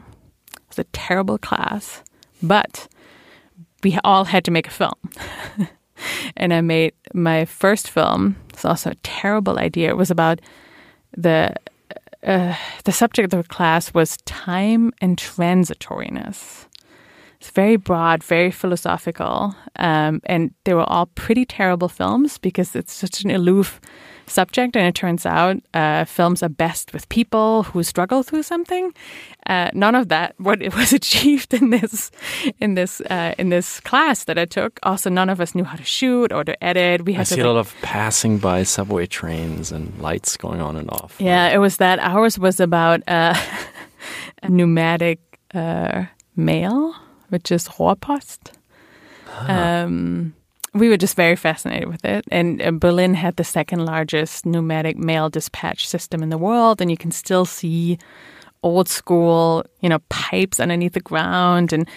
[0.53, 2.03] It was a terrible class,
[2.41, 2.87] but
[3.83, 4.93] we all had to make a film.
[6.37, 8.35] and I made my first film.
[8.49, 9.89] It's also a terrible idea.
[9.89, 10.39] It was about
[11.17, 11.55] the
[12.23, 16.64] uh, the subject of the class was time and transitoriness.
[17.39, 22.93] It's very broad, very philosophical, um, and they were all pretty terrible films because it's
[22.93, 23.79] such an aloof
[24.27, 24.75] subject.
[24.75, 28.93] And it turns out uh, films are best with people who struggle through something.
[29.47, 32.11] Uh, none of that what it was achieved in this
[32.59, 34.79] in this uh, in this class that I took.
[34.83, 37.05] Also, none of us knew how to shoot or to edit.
[37.05, 40.61] We I had see to a lot of passing by subway trains and lights going
[40.61, 41.15] on and off.
[41.19, 41.99] Yeah, it was that.
[41.99, 43.35] Ours was about uh,
[44.43, 45.19] a pneumatic
[45.53, 46.95] uh, mail,
[47.29, 48.51] which is Rohrpost,
[49.47, 50.33] um,
[50.73, 52.25] we were just very fascinated with it.
[52.31, 56.91] And uh, Berlin had the second largest pneumatic mail dispatch system in the world, and
[56.91, 57.97] you can still see
[58.63, 61.87] old school, you know, pipes underneath the ground and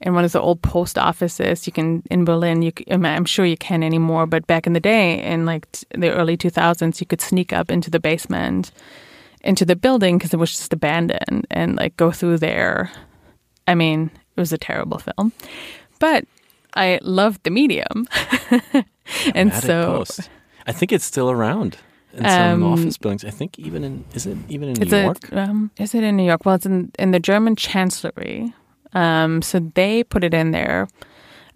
[0.00, 1.66] in one of the old post offices.
[1.66, 2.62] You can in Berlin.
[2.62, 6.36] You, I'm sure you can anymore, but back in the day, in like the early
[6.36, 8.70] 2000s, you could sneak up into the basement,
[9.42, 12.92] into the building because it was just abandoned, and like go through there.
[13.66, 15.32] I mean, it was a terrible film,
[15.98, 16.24] but
[16.74, 18.06] I loved the medium,
[19.34, 20.30] and so Post.
[20.66, 21.76] I think it's still around
[22.12, 23.24] in some um, office buildings.
[23.24, 25.32] I think even in is it even in New York?
[25.32, 26.46] um, is it in New York?
[26.46, 28.54] Well, it's in in the German Chancellery.
[28.92, 30.88] Um, so they put it in there.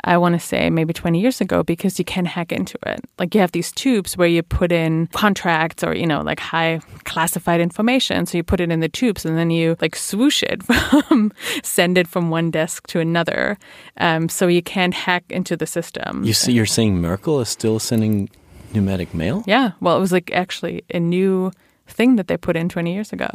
[0.04, 3.00] I want to say maybe 20 years ago because you can hack into it.
[3.18, 6.80] Like you have these tubes where you put in contracts or, you know, like high
[7.04, 8.26] classified information.
[8.26, 11.98] So you put it in the tubes and then you like swoosh it from, send
[11.98, 13.58] it from one desk to another.
[13.98, 16.24] Um, so you can't hack into the system.
[16.24, 18.28] You see, you're saying Merkel is still sending
[18.74, 19.44] pneumatic mail?
[19.46, 19.72] Yeah.
[19.80, 21.52] Well, it was like actually a new
[21.86, 23.28] thing that they put in 20 years ago.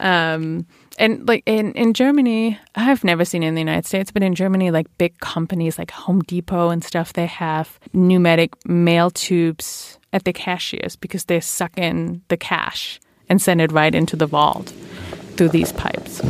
[0.00, 0.66] Um,
[0.98, 4.70] and like in, in Germany, I've never seen in the United States, but in Germany,
[4.70, 10.32] like big companies like Home Depot and stuff, they have pneumatic mail tubes at the
[10.32, 14.72] cashiers because they suck in the cash and send it right into the vault
[15.36, 16.20] through these pipes.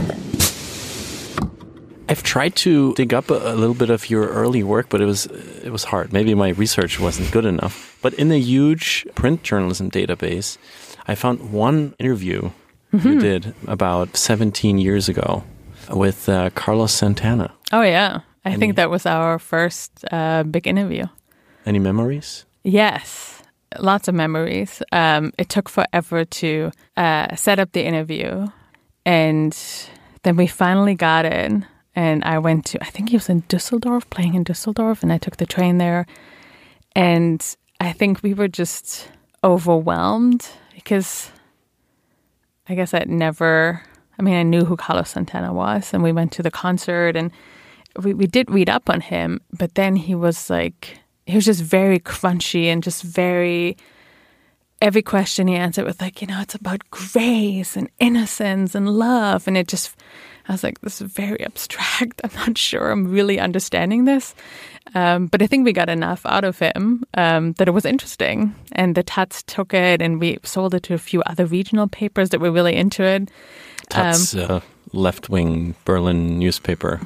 [2.09, 5.07] I've tried to dig up a, a, little bit of your early work, but it
[5.07, 6.13] was it was hard.
[6.13, 7.99] Maybe my research wasn't good enough.
[8.03, 10.59] But in the huge print journalism database,
[11.07, 12.51] I found one interview
[12.95, 13.09] mm-hmm.
[13.09, 15.45] you did about 17 years ago
[15.91, 17.53] with uh, Carlos Santana.
[17.73, 21.07] Oh yeah, I any, think that was our first uh, big interview.
[21.67, 22.45] Any memories?
[22.63, 23.43] Yes,
[23.79, 24.83] lots of memories.
[24.93, 28.47] Um, it took forever to uh, set up the interview,
[29.05, 29.57] and
[30.23, 34.11] then we finally got in and I went to I think he was in Düsseldorf
[34.11, 36.07] playing in Düsseldorf and I took the train there
[36.97, 39.09] and I think we were just
[39.43, 41.31] overwhelmed because
[42.69, 43.83] I guess I'd never
[44.19, 47.31] I mean I knew who Carlos Santana was and we went to the concert and
[48.01, 51.63] we, we did read up on him but then he was like he was just
[51.63, 53.77] very crunchy and just very
[54.83, 59.47] every question he answered was like you know it's about grace and innocence and love
[59.47, 59.97] and it just
[60.49, 62.21] I was like, this is very abstract.
[62.23, 64.35] I'm not sure I'm really understanding this.
[64.95, 68.55] Um, but I think we got enough out of him um, that it was interesting.
[68.73, 72.31] And the Taz took it and we sold it to a few other regional papers
[72.31, 73.31] that were really into it.
[73.91, 74.61] Taz, um, uh,
[74.93, 77.01] left wing Berlin newspaper,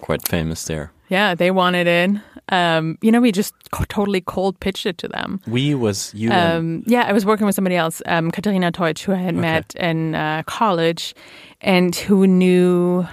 [0.00, 0.92] quite famous there.
[1.08, 2.20] Yeah, they wanted it.
[2.50, 3.54] Um, you know, we just
[3.88, 5.40] totally cold pitched it to them.
[5.46, 6.30] We was you.
[6.30, 9.40] Um, yeah, I was working with somebody else, um, Katharina Teutsch, who I had okay.
[9.40, 11.14] met in uh, college,
[11.60, 13.06] and who knew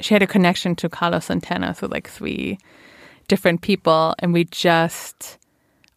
[0.00, 2.58] she had a connection to Carlos Santana through like three
[3.28, 5.38] different people, and we just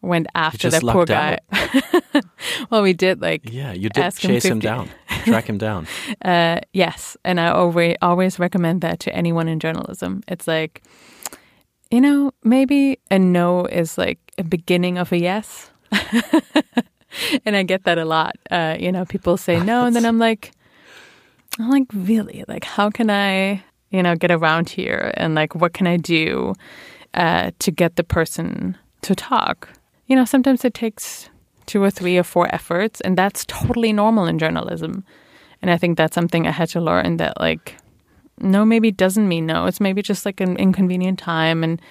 [0.00, 1.38] went after that poor guy.
[2.70, 4.90] well, we did like yeah, you did chase him, him, down,
[5.24, 5.86] track him down.
[6.24, 10.22] Uh, yes, and I always always recommend that to anyone in journalism.
[10.28, 10.82] It's like
[11.90, 15.70] you know, maybe a no is like a beginning of a yes.
[17.44, 18.36] and I get that a lot.
[18.50, 20.52] Uh, you know, people say no, and then I'm like,
[21.58, 22.44] I'm like, really?
[22.46, 25.12] Like, how can I, you know, get around here?
[25.16, 26.54] And like, what can I do
[27.18, 29.68] uh, to get the person to talk?
[30.06, 31.28] You know, sometimes it takes
[31.66, 35.04] two or three or four efforts, and that's totally normal in journalism.
[35.60, 37.76] And I think that's something I had to learn that, like,
[38.38, 39.66] no maybe doesn't mean no.
[39.66, 41.82] It's maybe just like an inconvenient time, and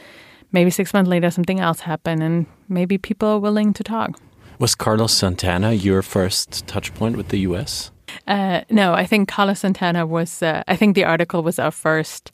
[0.51, 4.19] maybe six months later something else happened, and maybe people are willing to talk.
[4.59, 7.91] Was Carlos Santana your first touch point with the U.S.?
[8.25, 10.41] Uh, no, I think Carlos Santana was.
[10.41, 12.31] Uh, I think the article was our first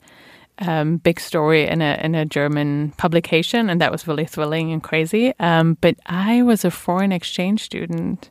[0.58, 4.82] um, big story in a in a German publication, and that was really thrilling and
[4.82, 5.32] crazy.
[5.38, 8.30] Um, but I was a foreign exchange student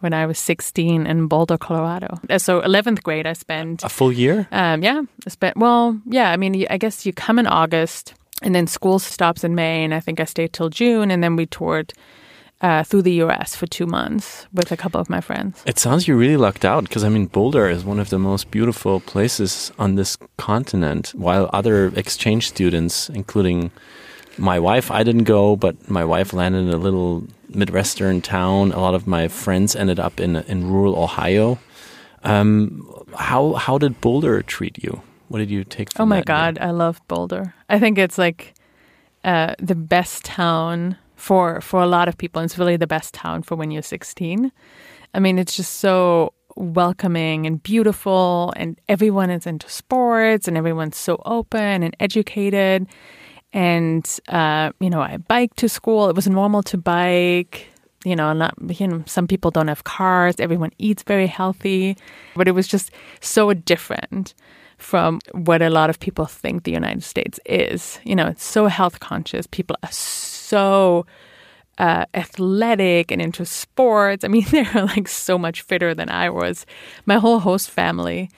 [0.00, 2.18] when I was 16 in Boulder, Colorado.
[2.28, 4.46] Uh, so 11th grade, I spent a full year.
[4.52, 5.56] Um, yeah, I spent.
[5.56, 6.30] Well, yeah.
[6.30, 9.94] I mean, I guess you come in August, and then school stops in May, and
[9.94, 11.94] I think I stayed till June, and then we toured
[12.64, 15.62] uh, through the US for two months with a couple of my friends.
[15.66, 18.50] It sounds you really lucked out because I mean, Boulder is one of the most
[18.50, 23.70] beautiful places on this continent, while other exchange students, including
[24.38, 28.72] my wife, I didn't go, but my wife landed in a little Midwestern town.
[28.72, 31.58] A lot of my friends ended up in, in rural Ohio.
[32.22, 35.02] Um, how, how did Boulder treat you?
[35.28, 36.68] What did you take Oh my God, year?
[36.68, 37.54] I love Boulder.
[37.68, 38.54] I think it's like
[39.22, 42.40] uh, the best town for for a lot of people.
[42.40, 44.52] And It's really the best town for when you're 16.
[45.14, 50.96] I mean, it's just so welcoming and beautiful, and everyone is into sports, and everyone's
[50.96, 52.86] so open and educated.
[53.52, 56.10] And, uh, you know, I biked to school.
[56.10, 57.68] It was normal to bike.
[58.04, 60.34] You know, not, you know, some people don't have cars.
[60.38, 61.96] Everyone eats very healthy.
[62.36, 64.34] But it was just so different
[64.76, 67.98] from what a lot of people think the United States is.
[68.04, 69.46] You know, it's so health conscious.
[69.46, 70.33] People are so
[71.78, 74.24] uh, athletic and into sports.
[74.24, 76.66] I mean, they're like so much fitter than I was.
[77.06, 78.30] My whole host family,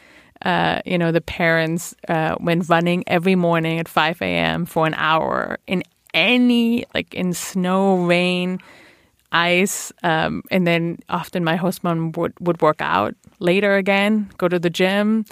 [0.42, 4.66] uh, you know, the parents uh, went running every morning at 5 a.m.
[4.66, 5.82] for an hour in
[6.14, 8.58] any, like in snow, rain,
[9.32, 9.92] ice.
[10.02, 14.58] Um, and then often my host mom would, would work out later again, go to
[14.58, 15.24] the gym.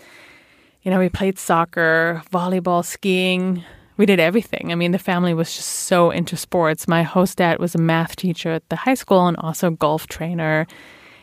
[0.82, 3.64] You know, we played soccer, volleyball, skiing,
[3.96, 4.72] we did everything.
[4.72, 6.88] I mean, the family was just so into sports.
[6.88, 10.66] My host dad was a math teacher at the high school and also golf trainer.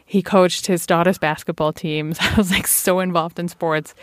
[0.05, 2.17] He coached his daughter's basketball teams.
[2.21, 3.93] I was like so involved in sports.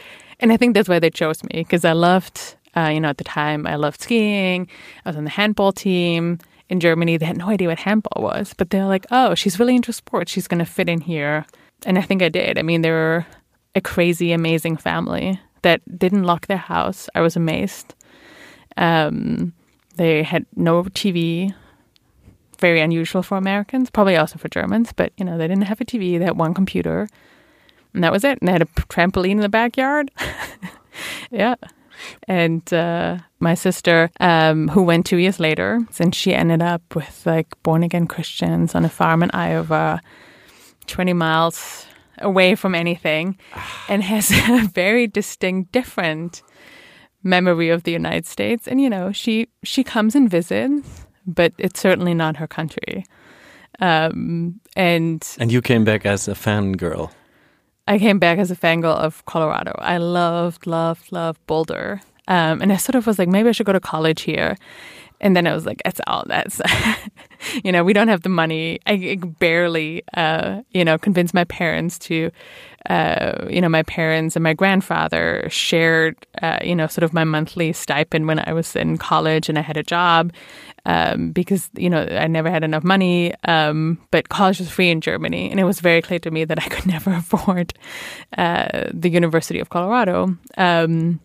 [0.40, 3.18] And I think that's why they chose me because I loved, uh, you know, at
[3.18, 4.68] the time, I loved skiing.
[5.04, 6.38] I was on the handball team
[6.68, 7.16] in Germany.
[7.16, 10.30] They had no idea what handball was, but they're like, oh, she's really into sports.
[10.30, 11.46] She's going to fit in here.
[11.86, 12.58] And I think I did.
[12.58, 13.26] I mean, they were
[13.74, 17.08] a crazy, amazing family that didn't lock their house.
[17.14, 17.94] I was amazed.
[18.78, 19.52] Um,
[19.96, 21.52] they had no TV,
[22.58, 25.84] very unusual for Americans, probably also for Germans, but you know, they didn't have a
[25.84, 27.08] TV, they had one computer,
[27.92, 28.38] and that was it.
[28.40, 30.10] And they had a trampoline in the backyard.
[31.30, 31.56] yeah.
[32.28, 37.26] And uh, my sister, um, who went two years later, and she ended up with
[37.26, 40.00] like born again Christians on a farm in Iowa,
[40.86, 41.86] 20 miles
[42.18, 43.36] away from anything,
[43.88, 46.42] and has a very distinct, different
[47.22, 48.66] memory of the United States.
[48.68, 53.04] And you know, she she comes and visits, but it's certainly not her country.
[53.80, 57.10] Um, and and you came back as a fangirl.
[57.86, 59.72] I came back as a fangirl of Colorado.
[59.78, 62.02] I loved, loved, loved Boulder.
[62.28, 64.56] Um, and I sort of was like, maybe I should go to college here.
[65.20, 66.60] And then I was like, it's all that's,
[67.64, 68.80] you know, we don't have the money.
[68.86, 72.30] I barely, uh, you know, convinced my parents to,
[72.88, 77.24] uh, you know, my parents and my grandfather shared, uh, you know, sort of my
[77.24, 80.32] monthly stipend when I was in college and I had a job
[80.86, 83.34] um, because, you know, I never had enough money.
[83.44, 85.50] Um, but college was free in Germany.
[85.50, 87.74] And it was very clear to me that I could never afford
[88.36, 90.36] uh, the University of Colorado.
[90.56, 91.20] Um,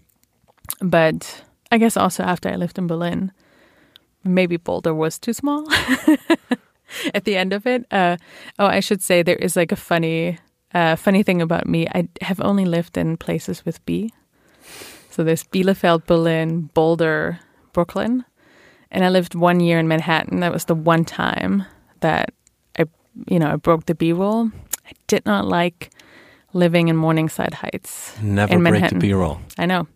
[0.82, 3.32] but I guess also after I lived in Berlin,
[4.24, 5.68] maybe Boulder was too small
[7.14, 7.86] at the end of it.
[7.92, 8.18] Uh,
[8.60, 10.38] oh, I should say there is like a funny,
[10.74, 11.88] uh, funny thing about me.
[11.88, 14.12] I have only lived in places with B.
[15.10, 17.40] So there's Bielefeld, Berlin, Boulder,
[17.72, 18.26] Brooklyn,
[18.90, 20.40] and I lived one year in Manhattan.
[20.40, 21.66] That was the one time
[22.00, 22.34] that
[22.78, 22.86] I,
[23.28, 24.52] you know, I broke the B rule.
[24.88, 25.92] I did not like
[26.54, 28.20] living in Morningside Heights.
[28.22, 29.40] Never in break the B roll.
[29.58, 29.88] I know.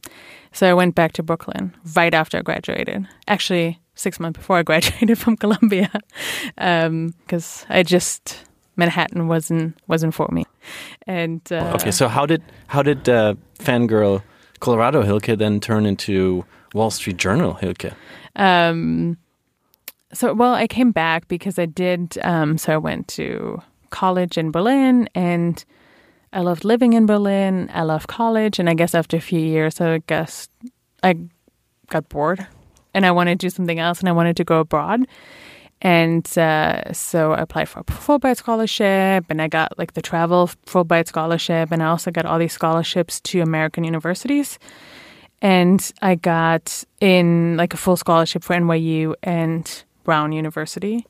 [0.51, 3.07] So I went back to Brooklyn right after I graduated.
[3.27, 5.91] Actually, six months before I graduated from Columbia,
[6.55, 8.45] because um, I just
[8.75, 10.45] Manhattan wasn't wasn't for me.
[11.05, 14.23] And uh, okay, so how did how did uh, fangirl
[14.59, 17.93] Colorado Hilke then turn into Wall Street Journal Hilke?
[18.35, 19.17] Um,
[20.13, 22.17] so well, I came back because I did.
[22.23, 25.63] Um, so I went to college in Berlin and.
[26.33, 27.69] I loved living in Berlin.
[27.73, 30.49] I loved college, and I guess after a few years, I guess
[31.01, 31.15] I
[31.89, 32.45] got bored
[32.97, 35.05] and I wanted to do something else and I wanted to go abroad.
[35.83, 40.49] And uh, so I applied for a Fulbright scholarship and I got like the travel
[40.65, 44.57] Fulbright scholarship and I also got all these scholarships to American universities.
[45.43, 51.05] And I got in like a full scholarship for NYU and Brown University.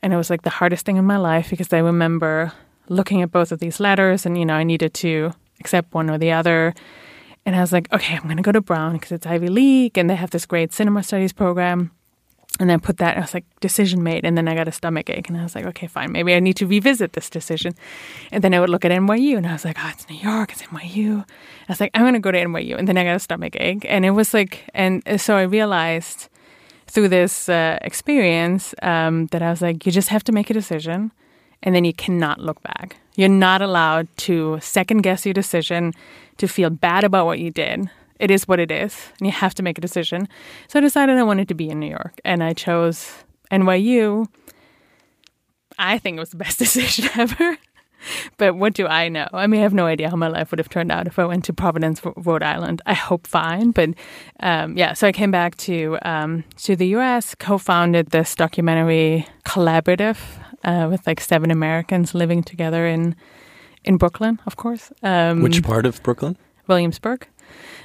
[0.00, 2.52] And it was like the hardest thing in my life because I remember
[2.88, 6.18] looking at both of these letters and, you know, I needed to accept one or
[6.18, 6.72] the other.
[7.46, 9.98] And I was like, okay, I'm going to go to Brown because it's Ivy League
[9.98, 11.90] and they have this great cinema studies program.
[12.60, 14.24] And then put that, I was like, decision made.
[14.24, 15.28] And then I got a stomach ache.
[15.28, 16.12] And I was like, okay, fine.
[16.12, 17.74] Maybe I need to revisit this decision.
[18.30, 20.52] And then I would look at NYU and I was like, oh, it's New York,
[20.52, 21.22] it's NYU.
[21.22, 21.24] I
[21.68, 22.78] was like, I'm going to go to NYU.
[22.78, 23.84] And then I got a stomach ache.
[23.88, 26.28] And it was like, and so I realized
[26.86, 30.54] through this uh, experience um, that I was like, you just have to make a
[30.54, 31.10] decision
[31.64, 32.96] and then you cannot look back.
[33.16, 35.92] You're not allowed to second guess your decision,
[36.38, 37.90] to feel bad about what you did.
[38.20, 40.28] It is what it is, and you have to make a decision.
[40.68, 44.26] So I decided I wanted to be in New York, and I chose NYU.
[45.78, 47.58] I think it was the best decision ever.
[48.36, 49.26] but what do I know?
[49.32, 51.24] I mean, I have no idea how my life would have turned out if I
[51.24, 52.82] went to Providence, Rhode Island.
[52.86, 53.90] I hope fine, but
[54.40, 54.92] um, yeah.
[54.92, 60.18] So I came back to um, to the U.S., co-founded this documentary collaborative
[60.62, 63.16] uh, with like seven Americans living together in
[63.84, 64.92] in Brooklyn, of course.
[65.02, 66.36] Um, Which part of Brooklyn?
[66.66, 67.28] Williamsburg.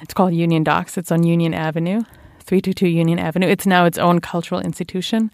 [0.00, 0.96] It's called UnionDocs.
[0.96, 2.00] It's on Union Avenue,
[2.40, 3.46] 322 Union Avenue.
[3.46, 5.30] It's now its own cultural institution.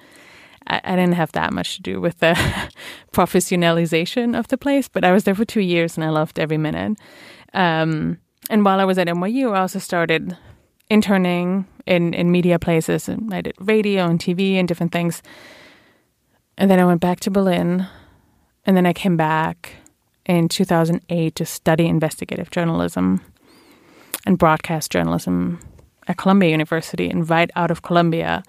[0.66, 2.34] I, I didn't have that much to do with the
[3.12, 6.58] professionalization of the place, but I was there for two years and I loved every
[6.58, 6.98] minute.
[7.54, 8.18] Um,
[8.50, 10.36] and while I was at NYU, I also started
[10.90, 13.08] interning in, in media places.
[13.08, 15.22] And I did radio and TV and different things.
[16.58, 17.86] And then I went back to Berlin.
[18.64, 19.76] And then I came back
[20.26, 23.20] in 2008 to study investigative journalism
[24.26, 25.60] and broadcast journalism
[26.08, 27.08] at Columbia University.
[27.08, 28.42] And right out of Columbia,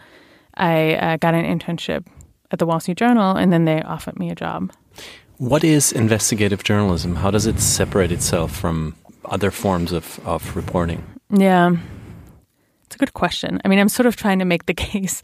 [0.56, 2.06] I uh, got an internship
[2.52, 4.72] at the Wall Street Journal, and then they offered me a job.
[5.38, 7.16] What is investigative journalism?
[7.16, 11.04] How does it separate itself from other forms of, of reporting?
[11.30, 11.76] Yeah,
[12.88, 13.60] it's a good question.
[13.66, 15.22] I mean, I'm sort of trying to make the case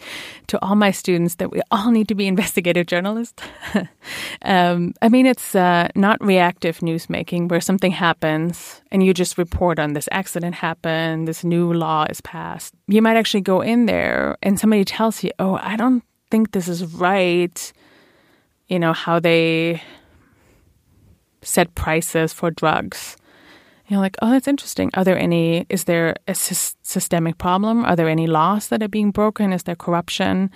[0.48, 3.42] to all my students that we all need to be investigative journalists.
[4.42, 9.80] um, I mean, it's uh, not reactive newsmaking where something happens and you just report
[9.80, 12.74] on this accident happened, this new law is passed.
[12.88, 16.68] You might actually go in there and somebody tells you, oh, I don't think this
[16.68, 17.74] is right.
[18.68, 19.82] You know, how they
[21.42, 23.16] set prices for drugs
[23.94, 24.90] you're like, oh, that's interesting.
[24.96, 27.86] Are there any, is there a sy- systemic problem?
[27.86, 29.54] Are there any laws that are being broken?
[29.54, 30.50] Is there corruption?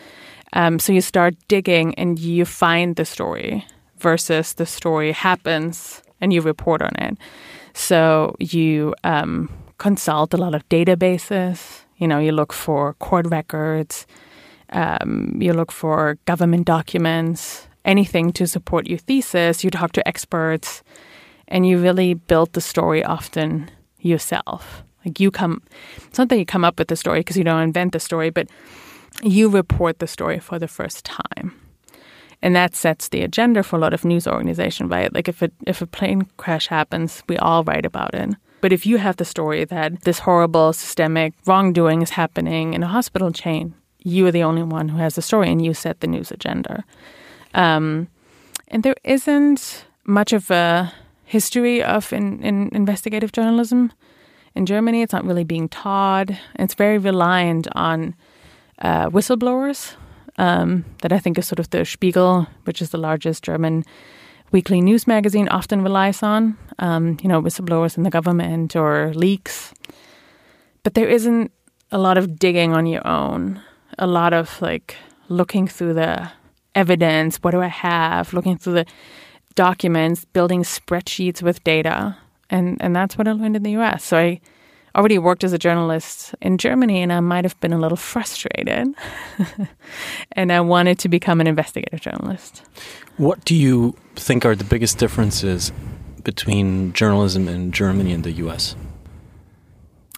[0.54, 3.66] Um, so you start digging and you find the story
[4.00, 7.18] versus the story happens and you report on it.
[7.74, 11.82] So you um, consult a lot of databases.
[11.98, 14.08] You know, you look for court records,
[14.70, 19.64] um, you look for government documents, anything to support your thesis.
[19.64, 20.84] You talk to experts
[21.48, 23.70] and you really build the story often
[24.00, 24.84] yourself.
[25.06, 25.62] Like you come,
[26.06, 28.30] it's not that you come up with the story because you don't invent the story,
[28.30, 28.48] but
[29.24, 31.54] you report the story for the first time.
[32.42, 35.14] And that sets the agenda for a lot of news organization, right?
[35.14, 38.36] Like if a, if a plane crash happens, we all write about it.
[38.62, 42.88] But if you have the story that this horrible systemic wrongdoing is happening in a
[42.88, 43.74] hospital chain,
[44.04, 46.84] you are the only one who has the story and you set the news agenda.
[47.54, 48.08] Um,
[48.68, 50.94] and there isn't much of a
[51.28, 53.92] history of in, in investigative journalism
[54.56, 55.02] in Germany.
[55.02, 56.32] It's not really being taught.
[56.58, 58.16] It's very reliant on
[58.80, 59.96] uh, whistleblowers
[60.38, 63.84] um, that I think is sort of the Spiegel, which is the largest German
[64.52, 66.58] weekly news magazine, often relies on.
[66.80, 69.74] Um, you know, whistleblowers in the government or leaks.
[70.84, 71.52] But there isn't
[71.92, 73.62] a lot of digging on your own.
[74.00, 74.96] A lot of like
[75.28, 76.32] looking through the
[76.74, 77.38] evidence.
[77.38, 78.32] What do I have?
[78.32, 78.86] Looking through the
[79.58, 82.16] documents, building spreadsheets with data.
[82.50, 84.06] And, and that's what I learned in the US.
[84.06, 84.40] So I
[84.96, 88.96] already worked as a journalist in Germany and I might have been a little frustrated.
[90.32, 92.64] and I wanted to become an investigative journalist.
[93.18, 95.74] What do you think are the biggest differences
[96.24, 98.76] between journalism in Germany and the US?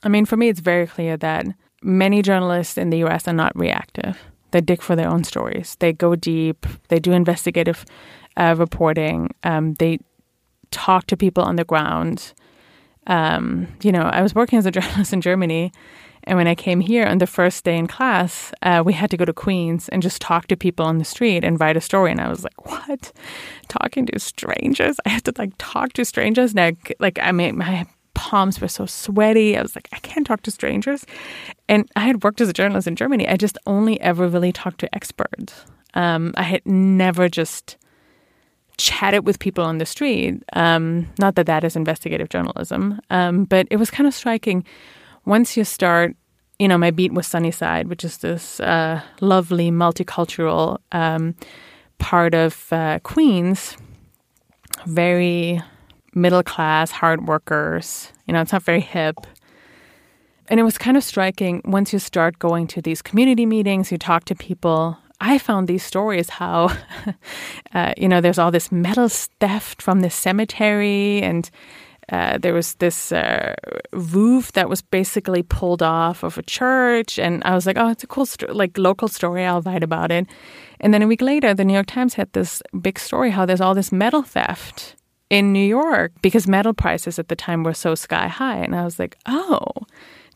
[0.04, 1.46] I mean, for me, it's very clear that
[1.82, 4.18] many journalists in the US are not reactive.
[4.52, 5.78] They dig for their own stories.
[5.80, 6.66] They go deep.
[6.90, 7.86] They do investigative
[8.40, 9.34] uh, reporting.
[9.44, 10.00] Um, they
[10.72, 12.34] talk to people on the ground.
[13.08, 15.72] Um, you know, I was working as a journalist in Germany,
[16.24, 19.18] and when I came here on the first day in class, uh, we had to
[19.18, 22.12] go to Queens and just talk to people on the street and write a story.
[22.12, 23.12] And I was like, "What?
[23.68, 24.98] Talking to strangers?
[25.06, 28.68] I had to like talk to strangers?" And I, like, I mean, my palms were
[28.68, 29.58] so sweaty.
[29.58, 31.06] I was like, I can't talk to strangers.
[31.70, 33.28] And I had worked as a journalist in Germany.
[33.28, 35.54] I just only ever really talked to experts.
[35.94, 37.78] Um, I had never just
[38.80, 40.42] chatted with people on the street.
[40.54, 44.64] Um, not that that is investigative journalism, um, but it was kind of striking.
[45.26, 46.16] Once you start,
[46.58, 51.36] you know, my beat was Sunnyside, which is this uh, lovely multicultural um,
[52.00, 53.78] part of uh, Queens.
[54.86, 55.62] Very
[56.16, 58.12] middle class, hard workers.
[58.26, 59.16] You know, it's not very hip.
[60.48, 63.98] And it was kind of striking once you start going to these community meetings, you
[63.98, 66.76] talk to people I found these stories how,
[67.74, 71.50] uh, you know, there's all this metal theft from the cemetery, and
[72.12, 73.54] uh, there was this uh,
[73.92, 78.04] roof that was basically pulled off of a church, and I was like, oh, it's
[78.04, 79.46] a cool, sto- like local story.
[79.46, 80.28] I'll write about it.
[80.80, 83.62] And then a week later, the New York Times had this big story how there's
[83.62, 84.96] all this metal theft
[85.30, 88.86] in New York because metal prices at the time were so sky high, and I
[88.86, 89.68] was like, oh,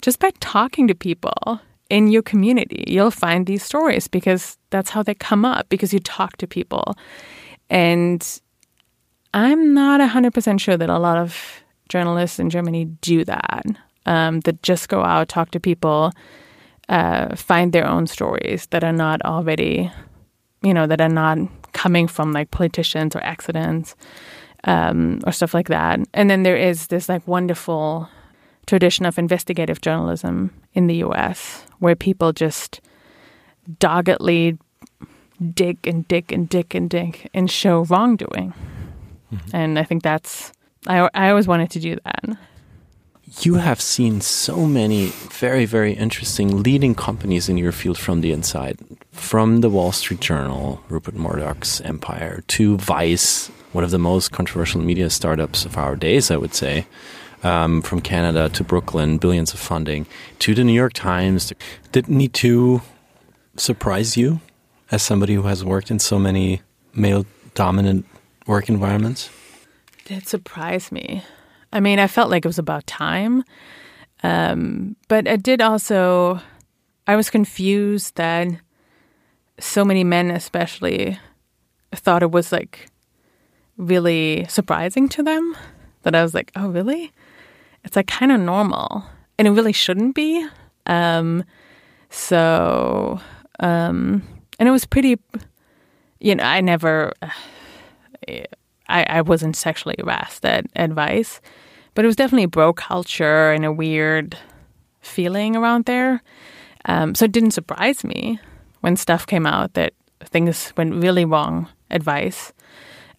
[0.01, 1.61] just by talking to people
[1.93, 5.99] in your community, you'll find these stories because that's how they come up because you
[5.99, 6.95] talk to people.
[7.69, 8.41] And
[9.35, 13.63] I'm not 100% sure that a lot of journalists in Germany do that,
[14.07, 16.11] um, that just go out, talk to people,
[16.89, 19.91] uh, find their own stories that are not already,
[20.63, 21.37] you know, that are not
[21.73, 23.95] coming from like politicians or accidents
[24.63, 25.99] um, or stuff like that.
[26.11, 28.09] And then there is this like wonderful
[28.65, 32.81] tradition of investigative journalism in the US where people just
[33.79, 34.57] doggedly
[35.53, 38.53] dig and dig and dig and dig and show wrongdoing.
[39.33, 39.55] Mm-hmm.
[39.55, 40.51] And I think that's,
[40.87, 42.37] I, I always wanted to do that.
[43.41, 48.31] You have seen so many very, very interesting leading companies in your field from the
[48.31, 48.77] inside,
[49.11, 54.81] from the Wall Street Journal, Rupert Murdoch's empire, to Vice, one of the most controversial
[54.81, 56.85] media startups of our days, I would say,
[57.43, 60.05] um, from Canada to Brooklyn, billions of funding,
[60.39, 61.53] to the New York Times.
[61.91, 62.81] Did Me Too
[63.55, 64.41] surprise you
[64.91, 66.61] as somebody who has worked in so many
[66.93, 68.05] male dominant
[68.47, 69.29] work environments?
[70.07, 71.23] It surprised me.
[71.71, 73.43] I mean, I felt like it was about time.
[74.21, 76.39] Um, but it did also,
[77.07, 78.47] I was confused that
[79.59, 81.19] so many men, especially,
[81.93, 82.87] thought it was like
[83.77, 85.55] really surprising to them.
[86.03, 87.11] That I was like, oh, really?
[87.83, 89.03] It's like kind of normal.
[89.37, 90.47] And it really shouldn't be.
[90.85, 91.43] Um,
[92.09, 93.19] so
[93.59, 94.23] um,
[94.59, 95.19] and it was pretty,
[96.19, 97.13] you know, I never,
[98.27, 98.45] I,
[98.87, 101.41] I wasn't sexually harassed at advice,
[101.93, 104.37] but it was definitely bro culture and a weird
[105.01, 106.21] feeling around there.
[106.85, 108.39] Um, so it didn't surprise me
[108.81, 112.51] when stuff came out that things went really wrong at Vice.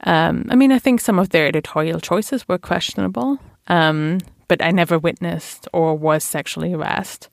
[0.04, 3.38] Um, I mean, I think some of their editorial choices were questionable,
[3.68, 4.18] um,
[4.49, 7.28] but I never witnessed or was sexually harassed.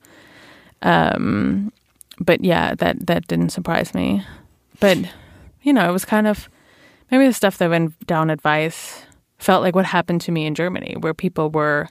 [0.82, 1.72] Um,
[2.18, 4.24] but yeah, that that didn't surprise me.
[4.80, 4.98] But
[5.62, 6.48] you know, it was kind of
[7.10, 9.02] maybe the stuff that went down at Vice
[9.38, 11.88] felt like what happened to me in Germany, where people were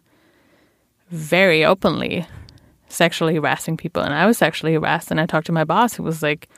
[1.09, 2.26] very openly
[2.88, 5.11] sexually harassing people, and I was sexually harassed.
[5.11, 6.49] And I talked to my boss, who was like,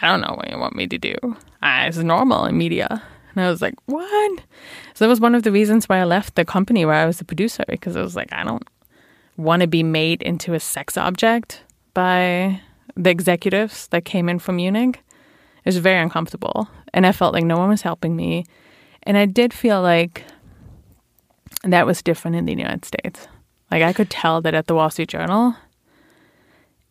[0.00, 1.14] "I don't know what you want me to do.
[1.62, 3.02] It's normal in media."
[3.34, 4.40] And I was like, "What?"
[4.94, 7.20] So that was one of the reasons why I left the company where I was
[7.20, 8.66] a producer because I was like, I don't
[9.36, 11.62] want to be made into a sex object
[11.94, 12.60] by
[12.96, 15.02] the executives that came in from Munich.
[15.64, 16.68] It was very uncomfortable.
[16.92, 18.44] And I felt like no one was helping me.
[19.04, 20.24] And I did feel like
[21.64, 23.28] that was different in the United States.
[23.70, 25.56] Like I could tell that at the Wall Street Journal,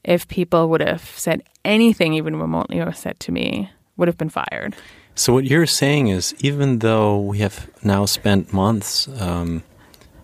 [0.04, 4.30] if people would have said anything even remotely or said to me, would have been
[4.30, 4.76] fired.
[5.16, 9.64] So what you're saying is, even though we have now spent months um,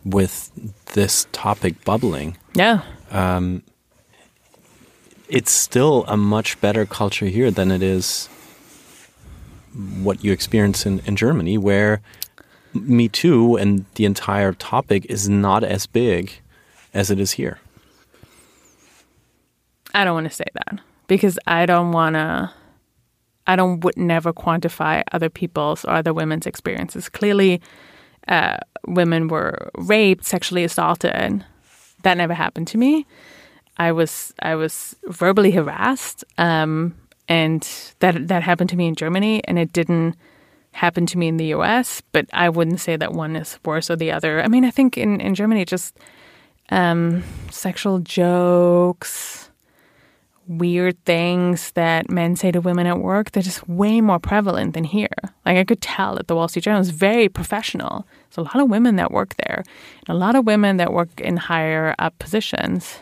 [0.05, 0.49] with
[0.93, 2.81] this topic bubbling, yeah,
[3.11, 3.63] um,
[5.29, 8.27] it's still a much better culture here than it is
[10.01, 12.01] what you experience in, in Germany, where
[12.73, 16.31] Me Too and the entire topic is not as big
[16.93, 17.59] as it is here.
[19.93, 22.51] I don't want to say that because I don't want to.
[23.47, 27.09] I don't would never quantify other people's or other women's experiences.
[27.09, 27.61] Clearly,
[28.27, 31.45] uh, women were raped, sexually assaulted.
[32.03, 33.05] That never happened to me.
[33.77, 36.95] I was I was verbally harassed, um,
[37.27, 37.67] and
[37.99, 40.15] that that happened to me in Germany, and it didn't
[40.71, 42.01] happen to me in the U.S.
[42.11, 44.41] But I wouldn't say that one is worse or the other.
[44.43, 45.97] I mean, I think in in Germany, just
[46.69, 49.46] um, sexual jokes,
[50.47, 54.83] weird things that men say to women at work, they're just way more prevalent than
[54.83, 55.07] here.
[55.45, 58.07] Like I could tell that the Wall Street Journal is very professional.
[58.29, 59.63] There's a lot of women that work there,
[60.07, 62.99] and a lot of women that work in higher up positions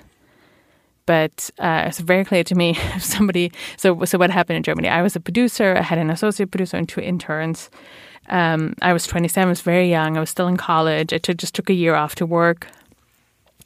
[1.06, 3.52] but uh, it's very clear to me if somebody.
[3.78, 4.90] So, so what happened in Germany?
[4.90, 5.76] I was a producer.
[5.78, 7.70] I had an associate producer and two interns.
[8.30, 9.48] Um, I was 27.
[9.48, 10.18] I was very young.
[10.18, 11.14] I was still in college.
[11.14, 12.68] I took, just took a year off to work,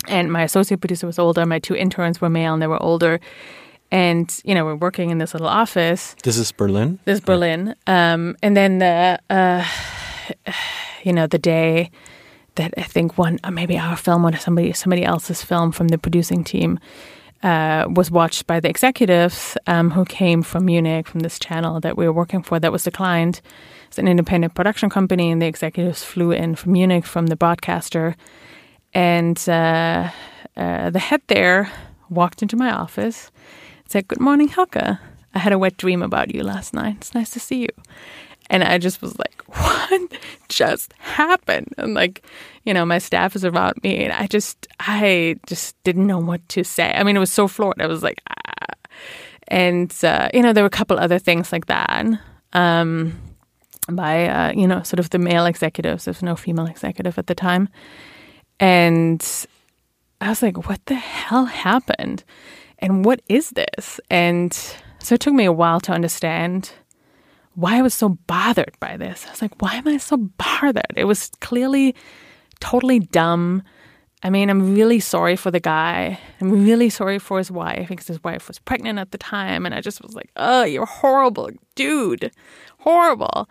[0.08, 1.46] and my associate producer was older.
[1.46, 3.20] My two interns were male, and they were older.
[3.92, 6.16] And you know, we're working in this little office.
[6.24, 7.00] This is Berlin.
[7.06, 7.76] This is Berlin.
[7.88, 9.66] Um, and then the, uh,
[11.04, 11.92] you know, the day
[12.56, 16.44] that I think one maybe our film or somebody somebody else's film from the producing
[16.44, 16.80] team
[17.42, 21.98] uh, was watched by the executives um, who came from Munich, from this channel that
[21.98, 23.42] we were working for that was declined.
[23.88, 28.16] It's an independent production company, and the executives flew in from Munich from the broadcaster.
[28.94, 30.10] And uh,
[30.58, 31.72] uh, the head there
[32.10, 33.32] walked into my office
[33.90, 35.00] said, Good morning, Hilke.
[35.34, 36.98] I had a wet dream about you last night.
[36.98, 37.70] It's nice to see you.
[38.50, 40.12] And I just was like, what
[40.48, 41.74] just happened?
[41.78, 42.24] And like,
[42.66, 46.48] you know, my staff is around me and I just, I just didn't know what
[46.50, 46.92] to say.
[46.94, 47.82] I mean, it was so floored.
[47.82, 48.74] I was like, ah.
[49.48, 52.06] And, uh, you know, there were a couple other things like that
[52.54, 53.20] um,
[53.88, 56.06] by, uh, you know, sort of the male executives.
[56.06, 57.70] There's no female executive at the time.
[58.60, 59.26] And
[60.22, 62.24] I was like, what the hell happened?
[62.80, 64.00] And what is this?
[64.10, 64.54] And
[65.00, 66.72] so it took me a while to understand
[67.56, 69.26] why I was so bothered by this.
[69.28, 70.94] I was like, why am I so bothered?
[70.96, 71.96] It was clearly
[72.60, 73.64] totally dumb.
[74.24, 76.20] I mean, I'm really sorry for the guy.
[76.42, 79.66] I'm really sorry for his wife because his wife was pregnant at the time.
[79.66, 82.32] And I just was like, oh, you're horrible, dude.
[82.80, 83.50] Horrible.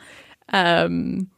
[0.53, 1.31] Um,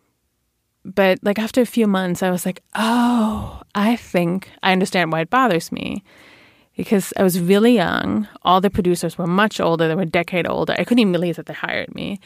[0.85, 5.21] but like after a few months, I was like, oh, I think I understand why
[5.21, 6.03] it bothers me.
[6.81, 8.27] Because I was really young.
[8.43, 9.87] All the producers were much older.
[9.87, 10.73] They were a decade older.
[10.79, 12.21] I couldn't even believe that they hired me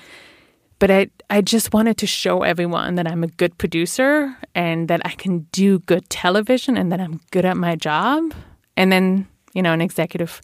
[0.79, 5.01] but I, I just wanted to show everyone that I'm a good producer and that
[5.05, 8.35] I can do good television and that I'm good at my job.
[8.77, 10.41] And then, you know, an executive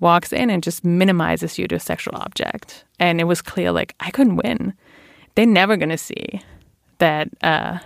[0.00, 2.84] walks in and just minimizes you to a sexual object.
[2.98, 4.72] And it was clear, like, I couldn't win.
[5.34, 6.40] They're never going to see
[6.98, 7.78] that, uh,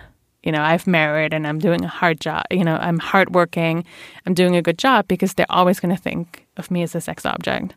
[0.43, 2.45] you know, I've married and I'm doing a hard job.
[2.51, 3.83] You know, I'm hardworking,
[4.25, 7.01] I'm doing a good job because they're always going to think of me as a
[7.01, 7.75] sex object.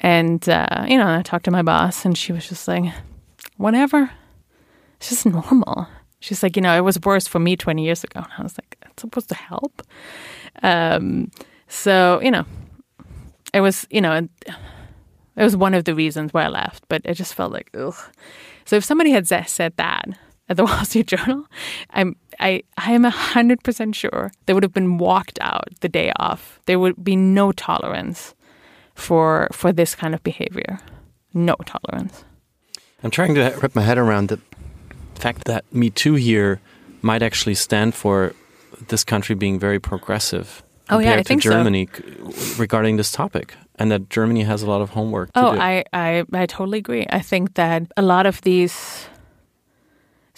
[0.00, 2.92] And, uh, you know, I talked to my boss and she was just like,
[3.56, 4.10] whatever.
[4.96, 5.88] It's just normal.
[6.20, 8.20] She's like, you know, it was worse for me 20 years ago.
[8.20, 9.82] And I was like, it's supposed to help.
[10.62, 11.30] Um,
[11.68, 12.44] so, you know,
[13.52, 14.28] it was, you know,
[15.36, 17.94] it was one of the reasons why I left, but it just felt like, ugh.
[18.64, 20.06] So if somebody had said that
[20.50, 21.46] at the Wall Street Journal,
[21.90, 26.60] I'm, I, I am 100% sure they would have been walked out the day off.
[26.66, 28.34] There would be no tolerance
[28.94, 30.80] for, for this kind of behavior.
[31.32, 32.24] No tolerance.
[33.02, 34.40] I'm trying to wrap my head around the
[35.14, 36.60] fact that Me Too here
[37.00, 38.34] might actually stand for
[38.88, 42.60] this country being very progressive oh, yeah, I to Germany so.
[42.60, 45.30] regarding this topic, and that Germany has a lot of homework.
[45.34, 47.06] oh, I, I I totally agree.
[47.10, 49.06] I think that a lot of these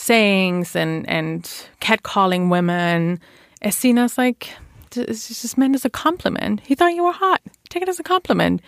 [0.02, 1.44] sayings and and
[1.80, 3.20] catcalling women
[3.62, 4.50] is seen as like
[4.96, 6.60] it's just meant as a compliment.
[6.60, 7.40] He thought you were hot.
[7.70, 8.60] Take it as a compliment.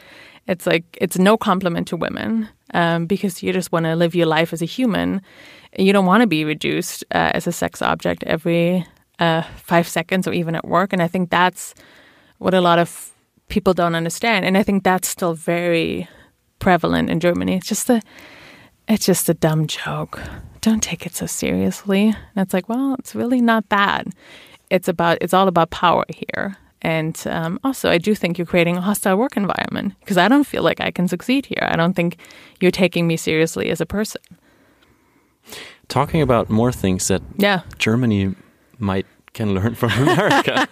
[0.47, 4.27] It's like it's no compliment to women um, because you just want to live your
[4.27, 5.21] life as a human.
[5.77, 8.87] You don't want to be reduced uh, as a sex object every
[9.19, 10.93] uh, five seconds or even at work.
[10.93, 11.75] And I think that's
[12.39, 13.13] what a lot of
[13.49, 14.45] people don't understand.
[14.45, 16.09] And I think that's still very
[16.59, 17.57] prevalent in Germany.
[17.57, 18.01] It's just a
[18.87, 20.21] it's just a dumb joke.
[20.65, 22.07] Don't take it so seriously.
[22.07, 24.07] And it's like, well, it's really not that.
[24.71, 26.57] It's about it's all about power here.
[26.81, 30.45] And um, also, I do think you're creating a hostile work environment because I don't
[30.45, 31.69] feel like I can succeed here.
[31.71, 32.17] I don't think
[32.61, 34.23] you're taking me seriously as a person.
[35.89, 37.61] Talking about more things that yeah.
[37.77, 38.35] Germany
[38.79, 39.05] might
[39.35, 40.67] can learn from America.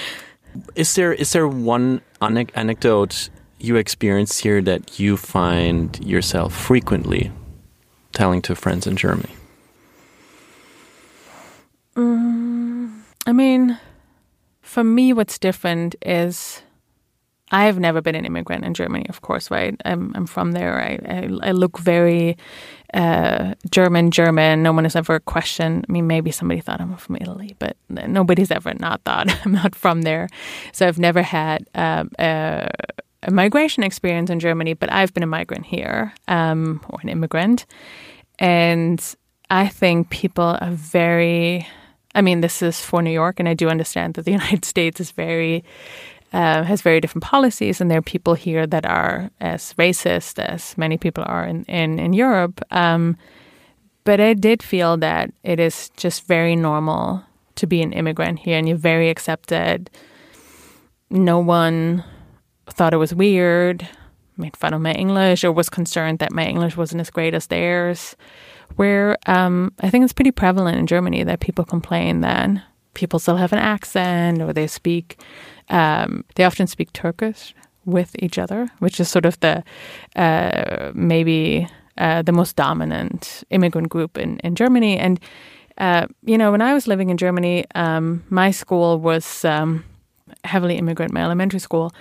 [0.74, 3.28] is there is there one anecdote
[3.58, 7.30] you experience here that you find yourself frequently
[8.16, 9.34] telling to friends in Germany?
[11.94, 13.78] Mm, I mean,
[14.62, 16.62] for me, what's different is
[17.52, 19.80] I've never been an immigrant in Germany, of course, right?
[19.84, 20.80] I'm, I'm from there.
[20.80, 22.36] I, I, I look very
[22.92, 24.62] uh, German, German.
[24.62, 25.84] No one has ever questioned.
[25.88, 29.74] I mean, maybe somebody thought I'm from Italy, but nobody's ever not thought I'm not
[29.74, 30.28] from there.
[30.72, 32.68] So I've never had um, a,
[33.26, 37.66] a, migration experience in Germany, but I've been a migrant here um, or an immigrant.
[38.38, 39.02] And
[39.50, 41.66] I think people are very
[42.16, 44.98] I mean, this is for New York, and I do understand that the United States
[45.00, 45.62] is very
[46.32, 50.76] uh, has very different policies, and there are people here that are as racist as
[50.76, 52.60] many people are in in, in Europe.
[52.70, 53.16] Um,
[54.04, 57.22] but I did feel that it is just very normal
[57.56, 59.90] to be an immigrant here, and you're very accepted.
[61.10, 62.02] No one
[62.68, 63.88] thought it was weird,
[64.36, 67.46] made fun of my English, or was concerned that my English wasn't as great as
[67.46, 68.16] theirs
[68.74, 72.50] where um, I think it's pretty prevalent in Germany that people complain that
[72.94, 75.20] people still have an accent or they speak,
[75.68, 77.54] um, they often speak Turkish
[77.84, 79.62] with each other, which is sort of the
[80.16, 84.98] uh, maybe uh, the most dominant immigrant group in, in Germany.
[84.98, 85.20] And,
[85.78, 89.84] uh, you know, when I was living in Germany, um, my school was um,
[90.44, 91.94] heavily immigrant, my elementary school.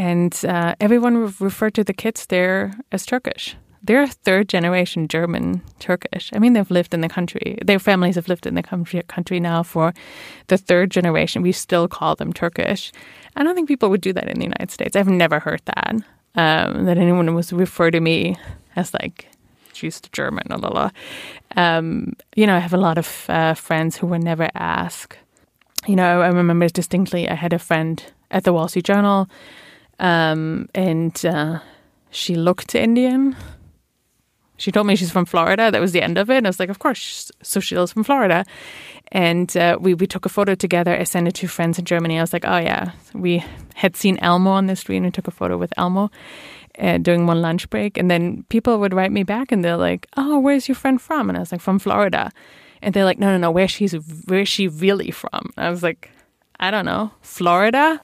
[0.00, 6.30] And uh, everyone referred to the kids there as Turkish they're third generation German Turkish.
[6.34, 7.58] I mean, they've lived in the country.
[7.64, 9.94] Their families have lived in the country, country now for
[10.48, 11.42] the third generation.
[11.42, 12.92] We still call them Turkish.
[13.36, 14.96] I don't think people would do that in the United States.
[14.96, 15.94] I've never heard that
[16.34, 18.36] um, that anyone was refer to me
[18.76, 19.28] as like
[19.72, 20.90] just German or la la.
[21.56, 25.16] Um, you know, I have a lot of uh, friends who were never asked.
[25.86, 27.28] You know, I remember distinctly.
[27.28, 29.28] I had a friend at the Wall Street Journal,
[30.00, 31.60] um, and uh,
[32.10, 33.36] she looked Indian
[34.60, 35.70] she told me she's from Florida.
[35.70, 36.36] That was the end of it.
[36.36, 37.32] And I was like, of course.
[37.42, 38.44] So she lives from Florida.
[39.10, 40.94] And uh, we, we took a photo together.
[40.94, 42.18] I sent it to friends in Germany.
[42.18, 42.92] I was like, oh, yeah.
[43.14, 43.42] We
[43.74, 46.10] had seen Elmo on the street and we took a photo with Elmo
[46.78, 47.96] uh, during one lunch break.
[47.96, 51.30] And then people would write me back and they're like, oh, where's your friend from?
[51.30, 52.30] And I was like, from Florida.
[52.82, 53.94] And they're like, no, no, no, where's she's
[54.26, 55.52] where's she really from?
[55.56, 56.10] And I was like,
[56.58, 58.00] I don't know, Florida.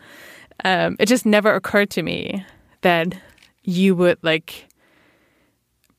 [0.64, 2.44] Um, it just never occurred to me
[2.80, 3.14] that
[3.62, 4.66] you would like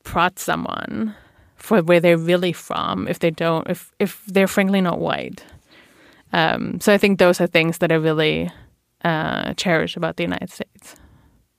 [0.02, 1.14] prod someone
[1.56, 5.44] for where they're really from if they don't if if they're frankly not white.
[6.32, 8.50] Um, so I think those are things that I really
[9.04, 10.96] uh, cherish about the United States.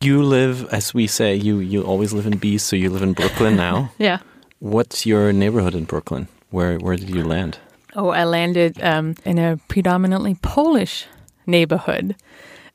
[0.02, 3.14] You live, as we say, you you always live in Bees, so you live in
[3.14, 3.92] Brooklyn now.
[3.98, 4.20] yeah.
[4.60, 6.28] What's your neighborhood in Brooklyn?
[6.50, 7.60] Where where did you land?
[7.96, 11.08] Oh, I landed um, in a predominantly Polish
[11.46, 12.16] neighborhood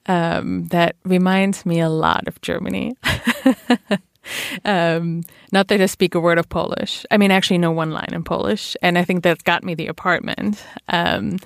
[0.07, 2.96] um, that reminds me a lot of Germany.
[4.64, 7.05] um, not that I speak a word of Polish.
[7.11, 9.86] I mean, actually, know one line in Polish, and I think that's got me the
[9.86, 10.62] apartment.
[10.88, 11.38] Um,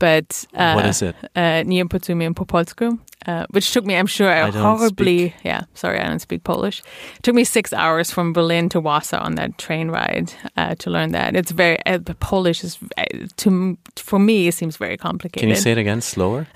[0.00, 1.14] but uh, what is it?
[1.36, 5.44] Uh, Nie porozumiem po polsku, uh, which took me, I'm sure, I, horribly, speak.
[5.44, 6.82] yeah, sorry, I don't speak Polish.
[7.16, 10.90] It took me six hours from Berlin to Warsaw on that train ride uh, to
[10.90, 11.36] learn that.
[11.36, 13.04] It's very, uh, the Polish is, uh,
[13.36, 15.40] to for me, it seems very complicated.
[15.40, 16.46] Can you say it again slower?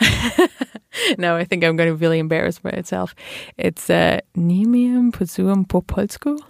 [1.19, 3.15] no, I think I'm going to really embarrass myself.
[3.59, 6.41] It's uh, Nimium Pozuum po polsku.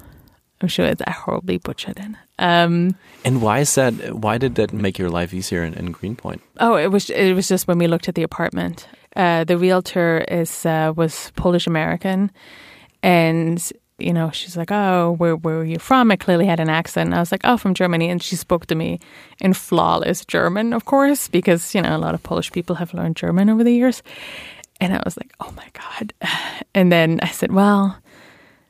[0.61, 2.15] I'm sure it's I horribly butchered it.
[2.39, 3.93] Um, And why is that?
[4.15, 6.41] Why did that make your life easier in, in Greenpoint?
[6.61, 8.89] oh, it was it was just when we looked at the apartment.
[9.17, 12.31] Uh, the realtor is uh, was Polish American,
[13.03, 16.69] and you know she's like, "Oh, where where are you from?" I clearly had an
[16.69, 17.15] accent.
[17.15, 18.99] I was like, "Oh, from Germany," and she spoke to me
[19.39, 23.17] in flawless German, of course, because you know a lot of Polish people have learned
[23.17, 24.03] German over the years.
[24.81, 26.13] And I was like, "Oh my god!"
[26.75, 27.97] And then I said, "Well,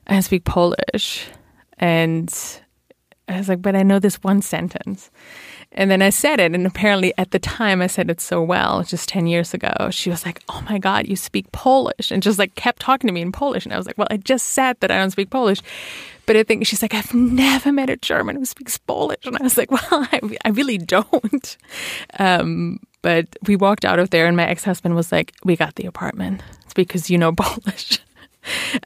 [0.06, 1.26] I speak Polish,"
[1.78, 2.28] and
[3.28, 5.10] I was like, "But I know this one sentence."
[5.76, 8.84] And then I said it, and apparently at the time I said it so well,
[8.84, 9.90] just 10 years ago.
[9.90, 13.12] She was like, Oh my God, you speak Polish, and just like kept talking to
[13.12, 13.64] me in Polish.
[13.64, 15.60] And I was like, Well, I just said that I don't speak Polish.
[16.26, 19.26] But I think she's like, I've never met a German who speaks Polish.
[19.26, 21.56] And I was like, Well, I, I really don't.
[22.20, 25.74] Um, but we walked out of there, and my ex husband was like, We got
[25.74, 26.40] the apartment.
[26.64, 27.98] It's because you know Polish.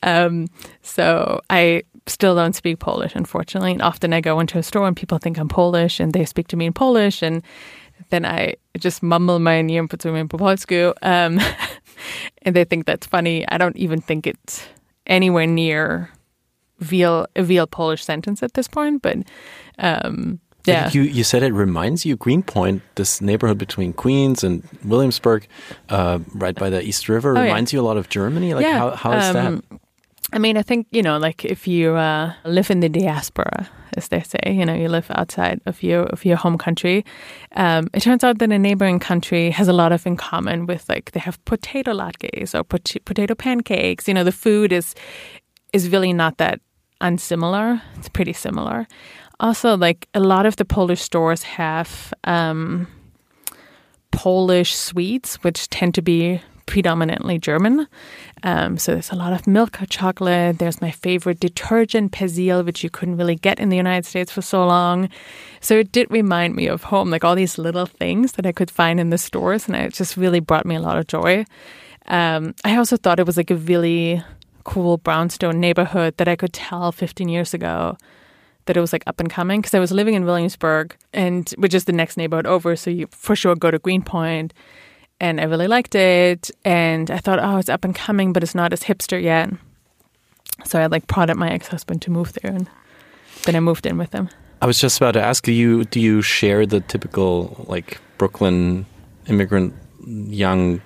[0.03, 0.47] Um,
[0.83, 3.73] so I still don't speak Polish, unfortunately.
[3.73, 6.49] And often I go into a store and people think I'm Polish and they speak
[6.49, 7.43] to me in Polish and
[8.11, 10.93] then I just mumble my nie porozumiem po polsku.
[11.03, 11.41] Um,
[12.43, 13.47] and they think that's funny.
[13.49, 14.67] I don't even think it's
[15.07, 16.11] anywhere near
[16.91, 19.17] real, a real Polish sentence at this point, but
[19.79, 20.91] um, yeah.
[20.93, 25.49] You you said it reminds you Greenpoint, this neighborhood between Queens and Williamsburg,
[25.89, 27.47] uh, right by the East River, Oh, yeah.
[27.47, 28.55] reminds you a lot of Germany.
[28.55, 29.63] Like how how is that?
[30.33, 34.09] I mean, I think, you know, like if you uh, live in the diaspora, as
[34.09, 37.05] they say, you know, you live outside of your of your home country,
[37.57, 40.87] um, it turns out that a neighboring country has a lot of in common with
[40.89, 44.07] like they have potato latkes or pot- potato pancakes.
[44.07, 44.95] You know, the food is
[45.73, 46.61] is really not that
[47.01, 47.81] unsimilar.
[47.97, 48.87] It's pretty similar.
[49.41, 52.87] Also, like a lot of the Polish stores have um,
[54.11, 57.89] Polish sweets, which tend to be predominantly German.
[58.43, 60.59] Um, so there's a lot of milk chocolate.
[60.59, 64.43] There's my favorite detergent, Persil, which you couldn't really get in the United States for
[64.43, 65.09] so long.
[65.61, 68.71] So it did remind me of home, like all these little things that I could
[68.71, 71.45] find in the stores, and it just really brought me a lot of joy.
[72.07, 74.23] Um, I also thought it was like a really
[74.65, 77.97] cool brownstone neighborhood that I could tell 15 years ago
[78.67, 81.75] that it was like up and coming because I was living in Williamsburg and which
[81.75, 82.77] is the next neighborhood over.
[82.77, 84.53] So you for sure go to Greenpoint
[85.21, 86.51] and I really liked it.
[86.65, 89.51] And I thought, oh, it's up and coming, but it's not as hipster yet.
[90.65, 92.69] So I like prodded my ex husband to move there and
[93.45, 94.29] then I moved in with him.
[94.61, 98.85] I was just about to ask do you do you share the typical like Brooklyn
[99.29, 99.73] immigrant
[100.05, 100.81] young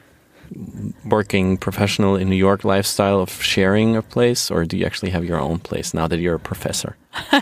[1.06, 5.24] working professional in New York lifestyle of sharing a place or do you actually have
[5.24, 6.96] your own place now that you're a professor?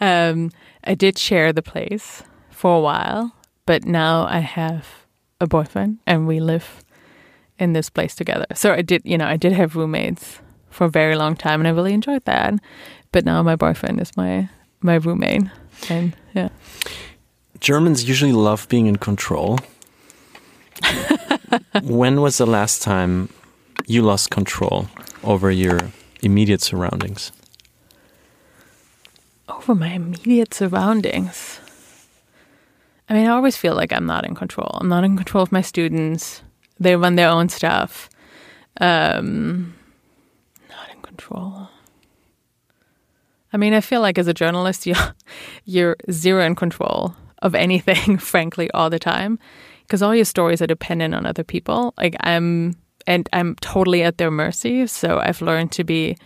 [0.00, 0.50] Um,
[0.84, 3.34] I did share the place for a while,
[3.66, 5.01] but now I have
[5.42, 6.82] a boyfriend and we live
[7.58, 8.46] in this place together.
[8.54, 10.38] So I did, you know, I did have roommates
[10.70, 12.54] for a very long time and I really enjoyed that.
[13.10, 14.48] But now my boyfriend is my
[14.80, 15.42] my roommate.
[15.90, 16.48] And yeah.
[17.60, 19.58] Germans usually love being in control.
[21.82, 23.28] when was the last time
[23.86, 24.88] you lost control
[25.22, 25.78] over your
[26.22, 27.30] immediate surroundings?
[29.48, 31.60] Over my immediate surroundings.
[33.08, 34.78] I mean, I always feel like I'm not in control.
[34.80, 36.42] I'm not in control of my students.
[36.78, 38.08] They run their own stuff.
[38.80, 39.74] Um,
[40.70, 41.68] not in control.
[43.52, 45.14] I mean, I feel like as a journalist, you're,
[45.64, 49.38] you're zero in control of anything, frankly, all the time,
[49.82, 51.92] because all your stories are dependent on other people.
[51.98, 52.76] Like I'm,
[53.06, 54.86] and I'm totally at their mercy.
[54.86, 56.16] So I've learned to be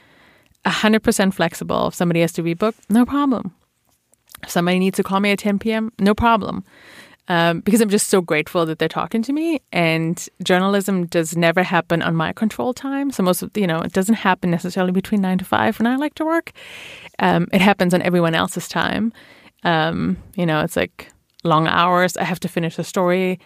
[0.67, 1.89] 100% flexible.
[1.89, 3.55] If somebody has to rebook, no problem.
[4.43, 6.65] If somebody needs to call me at 10 p.m., no problem.
[7.29, 9.61] um, because I'm just so grateful that they're talking to me.
[9.73, 13.11] And journalism does never happen on my control time.
[13.11, 15.97] So most of you know, it doesn't happen necessarily between nine to five when I
[15.97, 16.53] like to work.
[17.19, 19.13] Um, it happens on everyone else's time.
[19.65, 21.11] Um, you know, it's like
[21.43, 22.17] long hours.
[22.17, 23.41] I have to finish the story.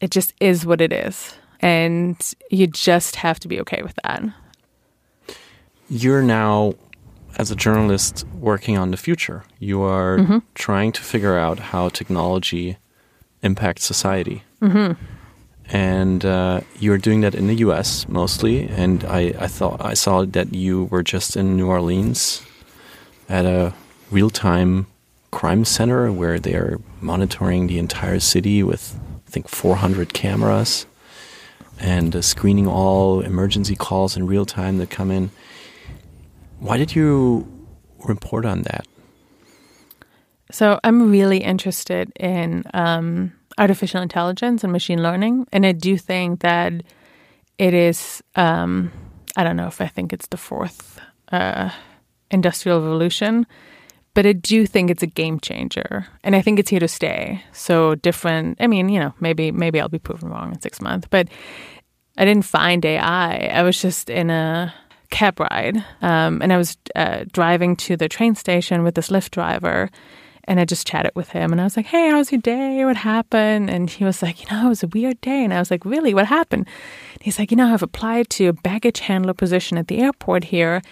[0.00, 2.16] It just is what it is, and
[2.50, 4.22] you just have to be okay with that.
[5.90, 6.74] You're now
[7.38, 9.44] as a journalist working on the future.
[9.58, 10.38] You are mm-hmm.
[10.54, 12.76] trying to figure out how technology
[13.42, 14.42] impacts society.
[14.60, 15.02] Mm-hmm.
[15.66, 18.06] And uh, you're doing that in the U.S.
[18.08, 18.68] mostly.
[18.68, 22.42] And I, I thought I saw that you were just in New Orleans
[23.28, 23.72] at a
[24.10, 24.86] real-time
[25.30, 30.86] crime center where they are monitoring the entire city with, I think, 400 cameras
[31.80, 35.30] and uh, screening all emergency calls in real time that come in.
[36.62, 37.44] Why did you
[38.04, 38.86] report on that?
[40.52, 46.40] So I'm really interested in um, artificial intelligence and machine learning, and I do think
[46.40, 46.84] that
[47.58, 48.22] it is.
[48.36, 48.92] Um,
[49.36, 51.00] I don't know if I think it's the fourth
[51.32, 51.70] uh,
[52.30, 53.44] industrial revolution,
[54.14, 57.42] but I do think it's a game changer, and I think it's here to stay.
[57.50, 58.58] So different.
[58.60, 61.26] I mean, you know, maybe maybe I'll be proven wrong in six months, but
[62.16, 63.46] I didn't find AI.
[63.52, 64.72] I was just in a
[65.12, 65.76] cab ride.
[66.00, 69.90] Um, and I was uh, driving to the train station with this Lyft driver.
[70.44, 72.84] And I just chatted with him and I was like, hey, how was your day?
[72.84, 73.70] What happened?
[73.70, 75.44] And he was like, you know, it was a weird day.
[75.44, 76.14] And I was like, really?
[76.14, 76.66] What happened?
[77.12, 80.42] And he's like, you know, I've applied to a baggage handler position at the airport
[80.44, 80.82] here.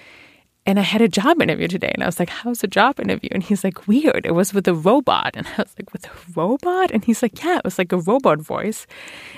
[0.67, 1.91] And I had a job interview today.
[1.93, 3.31] And I was like, how's the job interview?
[3.33, 4.25] And he's like, weird.
[4.25, 5.33] It was with a robot.
[5.35, 6.93] And I was like, with a robot?
[6.93, 8.87] And he's like, yeah, it was like a robot voice.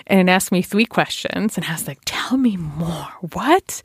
[0.07, 1.57] And it asked me three questions.
[1.57, 3.09] And I was like, tell me more.
[3.33, 3.81] What?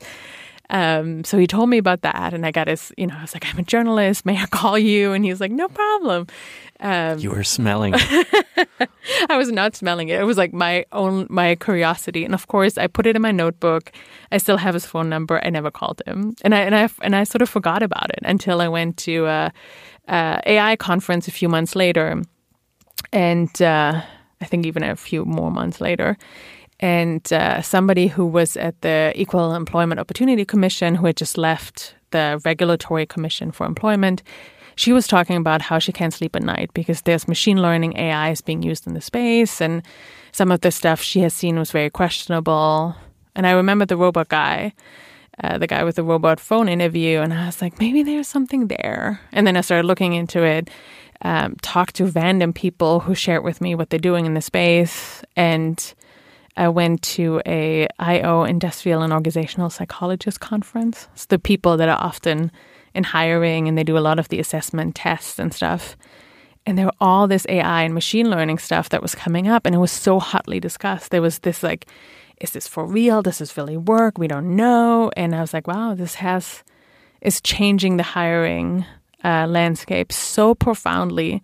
[0.70, 3.34] Um, so he told me about that, and I got his, you know, I was
[3.34, 4.26] like, I'm a journalist.
[4.26, 5.12] May I call you?
[5.12, 6.26] And he was like, No problem.
[6.80, 7.94] Um, you were smelling.
[9.30, 10.20] I was not smelling it.
[10.20, 13.32] It was like my own my curiosity, and of course, I put it in my
[13.32, 13.90] notebook.
[14.30, 15.44] I still have his phone number.
[15.44, 18.20] I never called him, and I and I and I sort of forgot about it
[18.22, 19.52] until I went to a,
[20.08, 22.22] a AI conference a few months later,
[23.12, 24.00] and uh,
[24.40, 26.16] I think even a few more months later
[26.80, 31.94] and uh, somebody who was at the Equal Employment Opportunity Commission, who had just left
[32.10, 34.22] the Regulatory Commission for Employment,
[34.76, 38.30] she was talking about how she can't sleep at night because there's machine learning AI
[38.30, 39.82] is being used in the space, and
[40.30, 42.94] some of the stuff she has seen was very questionable.
[43.34, 44.72] And I remember the robot guy.
[45.42, 48.66] Uh, the guy with the robot phone interview, and I was like, maybe there's something
[48.66, 49.20] there.
[49.30, 50.68] And then I started looking into it,
[51.22, 55.22] um, talked to random people who shared with me what they're doing in the space,
[55.36, 55.94] and
[56.58, 61.08] I went to a IO industrial and organizational psychologist conference.
[61.14, 62.50] It's the people that are often
[62.94, 65.96] in hiring and they do a lot of the assessment tests and stuff.
[66.66, 69.74] And there were all this AI and machine learning stuff that was coming up and
[69.74, 71.12] it was so hotly discussed.
[71.12, 71.86] There was this like,
[72.40, 73.22] is this for real?
[73.22, 74.18] Does this really work?
[74.18, 75.12] We don't know.
[75.16, 76.64] And I was like, wow, this has
[77.20, 78.84] is changing the hiring
[79.24, 81.40] uh, landscape so profoundly.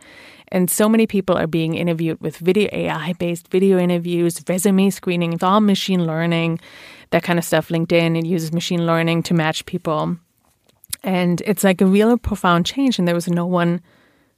[0.55, 5.33] And so many people are being interviewed with video AI based video interviews, resume screening,
[5.33, 6.61] it's all machine learning,
[7.11, 7.71] that kind of stuff.
[7.71, 10.17] LinkedIn, it uses machine learning to match people.
[11.03, 13.01] And it's like a real profound change.
[13.01, 13.81] And there was no one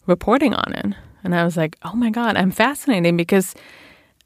[0.07, 0.87] reporting on it.
[1.23, 3.55] And I was like, oh my God, I'm fascinated because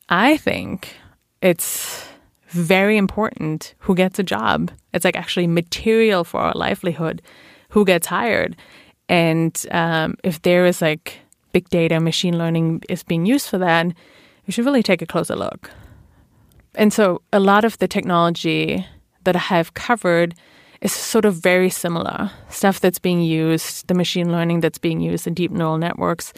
[0.08, 0.94] I think
[1.42, 2.06] it's
[2.50, 4.70] very important who gets a job.
[4.94, 7.20] It's like actually material for our livelihood,
[7.70, 8.56] who gets hired.
[9.08, 11.18] And um, if there is like
[11.52, 13.86] big data, machine learning is being used for that,
[14.46, 15.70] we should really take a closer look.
[16.74, 18.86] And so a lot of the technology
[19.24, 20.34] that I have covered
[20.80, 22.30] is sort of very similar.
[22.48, 26.32] Stuff that's being used, the machine learning that's being used in deep neural networks,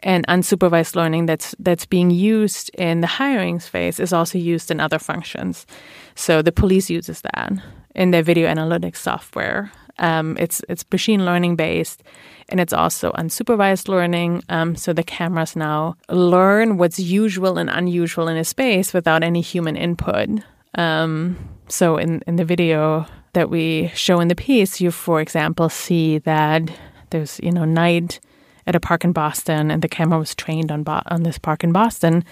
[0.00, 4.78] and unsupervised learning that's that's being used in the hiring space is also used in
[4.78, 5.66] other functions.
[6.14, 7.52] So the police uses that
[7.94, 9.72] in their video analytics software.
[9.98, 12.02] Um, it's it's machine learning based,
[12.48, 14.42] and it's also unsupervised learning.
[14.48, 19.40] Um, so the cameras now learn what's usual and unusual in a space without any
[19.40, 20.28] human input.
[20.74, 21.36] Um,
[21.68, 26.18] so in in the video that we show in the piece, you for example see
[26.18, 26.70] that
[27.10, 28.20] there's you know night
[28.66, 31.64] at a park in Boston, and the camera was trained on Bo- on this park
[31.64, 32.24] in Boston,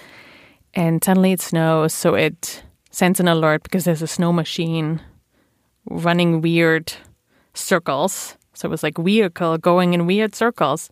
[0.73, 5.01] and suddenly it snows, so it sends an alert because there's a snow machine
[5.89, 6.93] running weird
[7.57, 8.37] circles.
[8.53, 10.89] So it was like vehicle going in weird circles.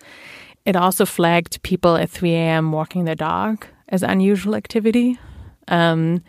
[0.65, 2.71] It also flagged people at 3 a.m.
[2.71, 5.19] walking their dog as unusual activity.
[5.67, 6.23] Um,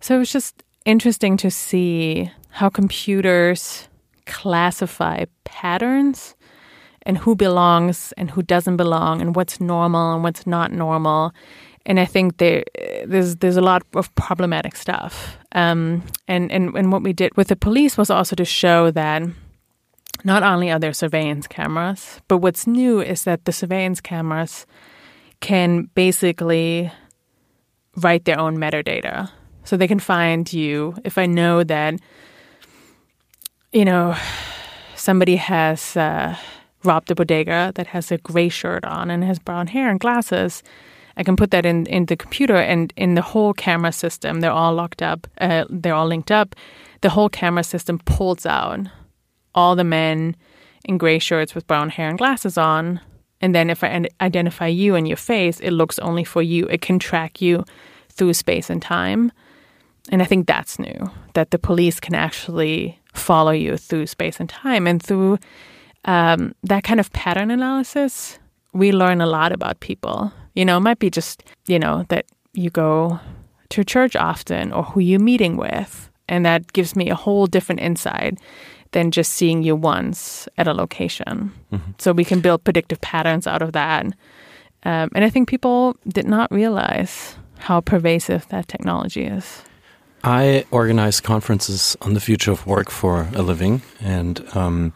[0.00, 3.88] so it was just interesting to see how computers
[4.26, 6.34] classify patterns
[7.02, 11.32] and who belongs and who doesn't belong and what's normal and what's not normal
[11.86, 12.64] and I think there
[13.06, 15.36] there's there's a lot of problematic stuff.
[15.52, 19.22] Um, and and and what we did with the police was also to show that
[20.24, 24.66] not only are there surveillance cameras, but what's new is that the surveillance cameras
[25.40, 26.90] can basically
[27.96, 29.30] write their own metadata.
[29.64, 30.96] So they can find you.
[31.04, 31.94] If I know that,
[33.72, 34.16] you know,
[34.96, 36.36] somebody has uh,
[36.82, 40.62] robbed a bodega that has a gray shirt on and has brown hair and glasses,
[41.16, 44.50] I can put that in, in the computer and in the whole camera system, they're
[44.50, 46.56] all locked up, uh, they're all linked up.
[47.02, 48.80] The whole camera system pulls out
[49.54, 50.36] all the men
[50.84, 53.00] in gray shirts with brown hair and glasses on.
[53.40, 56.66] And then if I identify you and your face, it looks only for you.
[56.66, 57.64] It can track you
[58.10, 59.32] through space and time.
[60.10, 64.48] And I think that's new, that the police can actually follow you through space and
[64.48, 64.86] time.
[64.86, 65.38] And through
[66.04, 68.38] um, that kind of pattern analysis,
[68.72, 70.32] we learn a lot about people.
[70.54, 73.18] You know, it might be just, you know, that you go
[73.70, 76.10] to church often or who you're meeting with.
[76.28, 78.38] And that gives me a whole different insight
[78.94, 81.52] than just seeing you once at a location.
[81.72, 81.90] Mm-hmm.
[81.98, 84.06] So we can build predictive patterns out of that.
[84.84, 89.62] Um, and I think people did not realize how pervasive that technology is.
[90.22, 93.82] I organize conferences on the future of work for a living.
[94.00, 94.92] And um,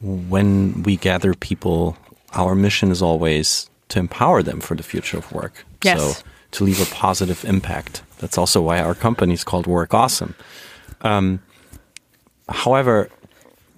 [0.00, 1.96] when we gather people,
[2.32, 5.66] our mission is always to empower them for the future of work.
[5.82, 6.00] Yes.
[6.00, 8.02] So to leave a positive impact.
[8.18, 10.34] That's also why our company is called Work Awesome.
[11.02, 11.40] Um,
[12.48, 13.08] however,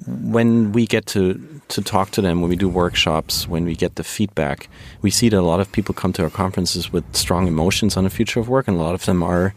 [0.07, 3.97] when we get to to talk to them, when we do workshops, when we get
[3.97, 4.69] the feedback,
[5.03, 8.05] we see that a lot of people come to our conferences with strong emotions on
[8.05, 9.55] the future of work, and a lot of them are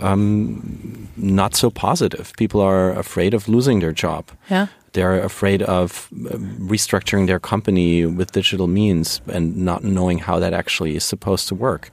[0.00, 2.32] um, not so positive.
[2.36, 4.30] People are afraid of losing their job.
[4.50, 4.66] Yeah.
[4.92, 10.52] They're afraid of uh, restructuring their company with digital means and not knowing how that
[10.52, 11.90] actually is supposed to work.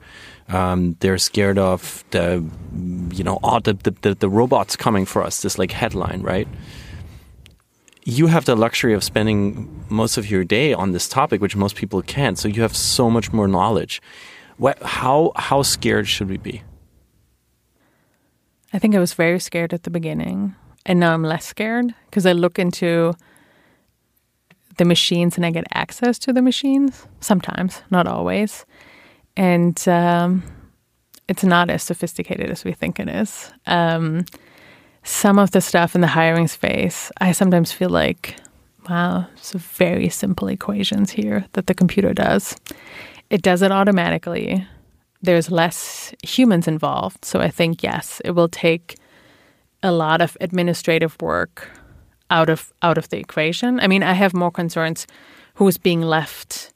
[0.48, 2.44] Um, they're scared of the,
[3.12, 6.46] you know, oh, the, the, the robots coming for us, this like headline, right?
[8.04, 11.74] You have the luxury of spending most of your day on this topic, which most
[11.74, 12.38] people can't.
[12.38, 14.00] So you have so much more knowledge.
[14.56, 16.62] What, how, how scared should we be?
[18.72, 22.26] I think I was very scared at the beginning, and now I'm less scared because
[22.26, 23.14] I look into
[24.76, 28.64] the machines and I get access to the machines sometimes, not always
[29.36, 30.42] and um,
[31.28, 33.50] it's not as sophisticated as we think it is.
[33.66, 34.24] Um,
[35.02, 38.36] some of the stuff in the hiring space, I sometimes feel like,
[38.88, 42.56] wow, it's very simple equations here that the computer does.
[43.30, 44.66] It does it automatically.
[45.22, 47.24] There's less humans involved.
[47.24, 48.96] So I think, yes, it will take
[49.82, 51.70] a lot of administrative work
[52.30, 53.78] out of out of the equation.
[53.80, 55.06] I mean, I have more concerns
[55.54, 56.72] who's being left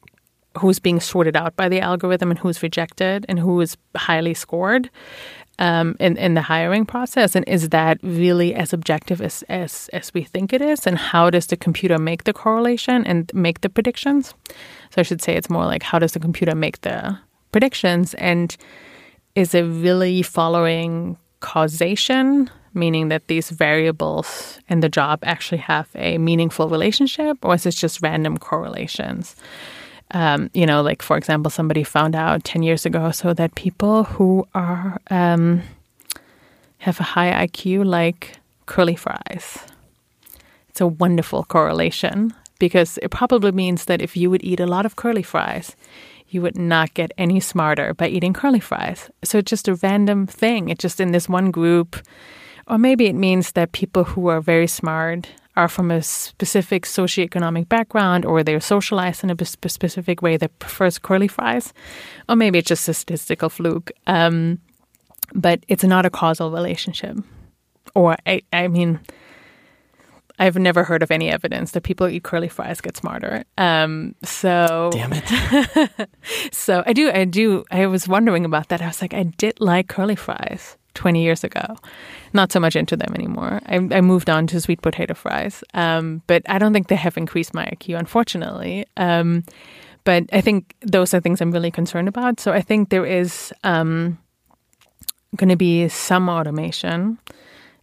[0.59, 4.91] who's being sorted out by the algorithm and who's rejected and who is highly scored
[5.59, 7.37] um, in, in the hiring process?
[7.37, 10.87] And is that really as objective as, as, as we think it is?
[10.87, 14.35] And how does the computer make the correlation and make the predictions?
[14.91, 17.19] So I should say it's more like how does the computer make the
[17.53, 18.15] predictions?
[18.15, 18.57] And
[19.35, 22.51] is it really following causation?
[22.73, 27.75] Meaning that these variables in the job actually have a meaningful relationship, or is it
[27.75, 29.35] just random correlations?
[30.13, 34.05] Um, you know, like for example, somebody found out 10 years ago so that people
[34.05, 35.63] who are um,
[36.79, 39.59] have a high IQ like curly fries.
[40.69, 44.87] It's a wonderful correlation because it probably means that if you would eat a lot
[44.87, 45.77] of curly fries,
[46.29, 49.11] you would not get any smarter by eating curly fries.
[49.25, 50.69] So it's just a random thing.
[50.69, 51.97] It's just in this one group.
[52.69, 57.69] Or maybe it means that people who are very smart are from a specific socioeconomic
[57.69, 61.73] background or they're socialized in a specific way that prefers curly fries,
[62.29, 63.91] or maybe it's just a statistical fluke.
[64.07, 64.61] Um,
[65.35, 67.19] but it's not a causal relationship.
[67.95, 69.01] Or, I, I mean,
[70.39, 73.45] I've never heard of any evidence that people who eat curly fries get smarter.
[73.59, 76.09] Um, so damn it.
[76.53, 77.65] so I do, I do.
[77.71, 78.81] I was wondering about that.
[78.81, 81.77] I was like, I did like curly fries, 20 years ago.
[82.33, 83.61] Not so much into them anymore.
[83.67, 87.17] I, I moved on to sweet potato fries, um, but I don't think they have
[87.17, 88.87] increased my IQ, unfortunately.
[88.97, 89.45] Um,
[90.05, 92.41] but I think those are things I'm really concerned about.
[92.41, 94.19] So I think there is um,
[95.37, 97.19] going to be some automation,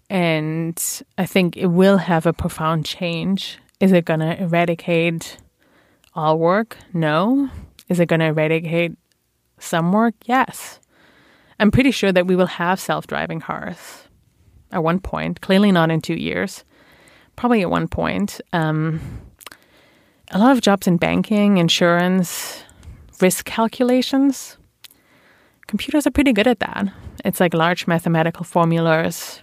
[0.10, 0.82] and
[1.18, 3.60] I think it will have a profound change.
[3.80, 5.38] Is it going to eradicate
[6.16, 6.78] all work?
[6.94, 7.50] No.
[7.90, 8.98] Is it going to eradicate
[9.60, 10.16] some work?
[10.26, 10.80] Yes.
[11.60, 14.08] I'm pretty sure that we will have self driving cars
[14.72, 16.64] at one point, clearly not in two years,
[17.36, 18.42] probably at one point.
[18.54, 19.00] Um,
[20.32, 22.64] a lot of jobs in banking, insurance,
[23.22, 24.58] risk calculations.
[25.68, 26.88] computers are pretty good at that.
[27.26, 29.42] It's like large mathematical formulas.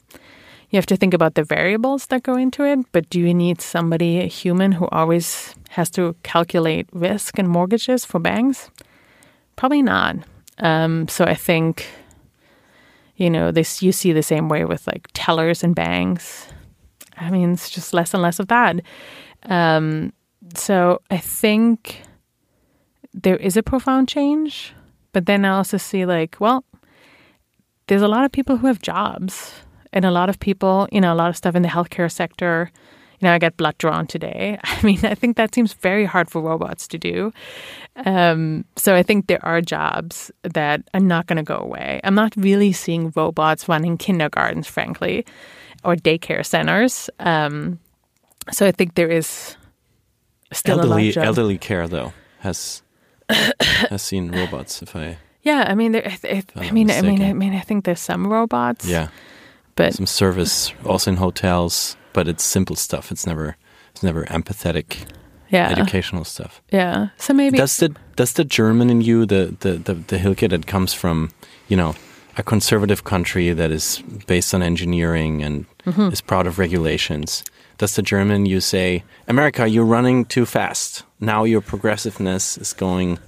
[0.70, 3.60] You have to think about the variables that go into it, but do you need
[3.60, 8.70] somebody, a human, who always has to calculate risk and mortgages for banks?
[9.56, 10.16] Probably not.
[10.58, 11.86] Um, so I think,
[13.16, 16.48] you know, this you see the same way with like tellers and banks.
[17.16, 18.80] I mean, it's just less and less of that.
[19.44, 20.12] Um,
[20.54, 22.02] so I think
[23.12, 24.74] there is a profound change,
[25.12, 26.64] but then I also see like, well,
[27.86, 29.52] there's a lot of people who have jobs
[29.92, 32.72] and a lot of people, you know, a lot of stuff in the healthcare sector.
[33.24, 34.58] Know, I get blood drawn today.
[34.64, 37.32] I mean, I think that seems very hard for robots to do.
[38.04, 42.00] Um, so I think there are jobs that are not going to go away.
[42.04, 45.24] I'm not really seeing robots running kindergartens, frankly,
[45.84, 47.08] or daycare centers.
[47.18, 47.78] Um,
[48.52, 49.56] so I think there is
[50.52, 52.82] still elderly, a lot of elderly care though has
[53.30, 54.82] has seen robots.
[54.82, 57.60] If I yeah, I mean, there, if, if, I mean, I mean, I mean, I
[57.60, 58.86] think there's some robots.
[58.86, 59.08] yeah,
[59.76, 63.12] but some service also in hotels, but it's simple stuff.
[63.12, 63.56] It's never
[63.92, 65.04] it's never empathetic
[65.50, 66.62] yeah, educational stuff.
[66.72, 67.08] yeah.
[67.18, 70.66] So maybe Does the does the German in you, the the the, the Hilke that
[70.66, 71.30] comes from,
[71.68, 71.94] you know,
[72.38, 76.12] a conservative country that is based on engineering and Mm-hmm.
[76.12, 77.44] is proud of regulations?
[77.76, 81.04] Does the German you say, America, you're running too fast.
[81.20, 83.18] Now your progressiveness is going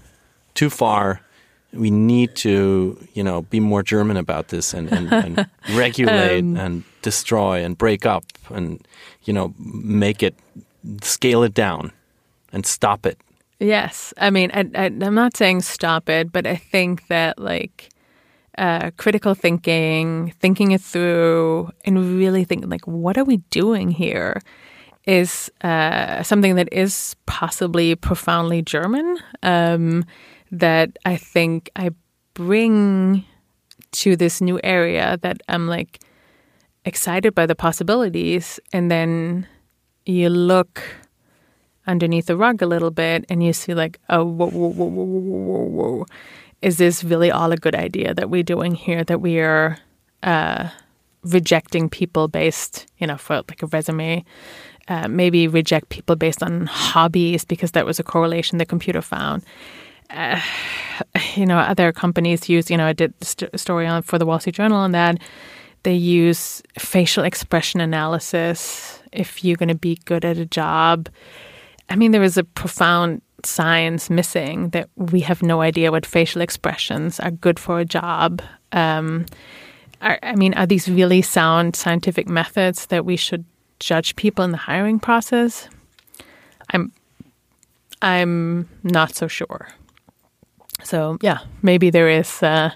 [0.55, 1.21] too far.
[1.73, 6.57] We need to, you know, be more German about this and, and, and regulate Um,
[6.57, 8.87] and destroy and break up and,
[9.25, 10.35] you know, make it,
[11.03, 11.93] scale it down
[12.53, 13.19] and stop it.
[13.59, 17.89] Yes, I mean, I, I, I'm not saying stop it, but I think that like
[18.59, 24.41] uh, critical thinking, thinking it through, and really thinking like, what are we doing here,
[25.07, 29.19] is uh, something that is possibly profoundly German.
[29.43, 30.05] Um,
[30.51, 31.91] that I think I
[32.35, 33.25] bring
[33.93, 36.01] to this new area that I'm like
[36.85, 39.47] excited by the possibilities, and then
[40.05, 40.83] you look
[41.87, 45.05] underneath the rug a little bit and you see like oh whoa whoa whoa whoa
[45.05, 46.07] whoa whoa whoa
[46.63, 49.79] is this really all a good idea that we're doing here that we are
[50.23, 50.69] uh,
[51.23, 54.25] rejecting people based you know for like a resume?
[54.89, 59.45] Uh, maybe reject people based on hobbies because that was a correlation the computer found
[60.11, 60.41] uh,
[61.35, 64.27] you know other companies use you know i did a st- story on for the
[64.27, 65.19] wall street journal on that
[65.83, 71.09] they use facial expression analysis if you're going to be good at a job
[71.89, 76.41] I mean, there is a profound science missing that we have no idea what facial
[76.41, 78.43] expressions are good for a job.
[78.73, 79.27] Um,
[80.03, 83.45] are, I mean, are these really sound scientific methods that we should
[83.79, 85.69] judge people in the hiring process?
[86.73, 86.93] I'm,
[88.03, 89.69] I'm not so sure.
[90.87, 92.71] So yeah, maybe there is uh,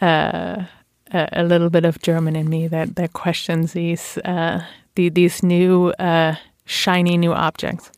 [0.00, 0.64] uh,
[1.10, 4.60] a, little bit of German in me that that questions these uh,
[4.94, 6.34] the, these new uh,
[6.66, 7.90] shiny new objects.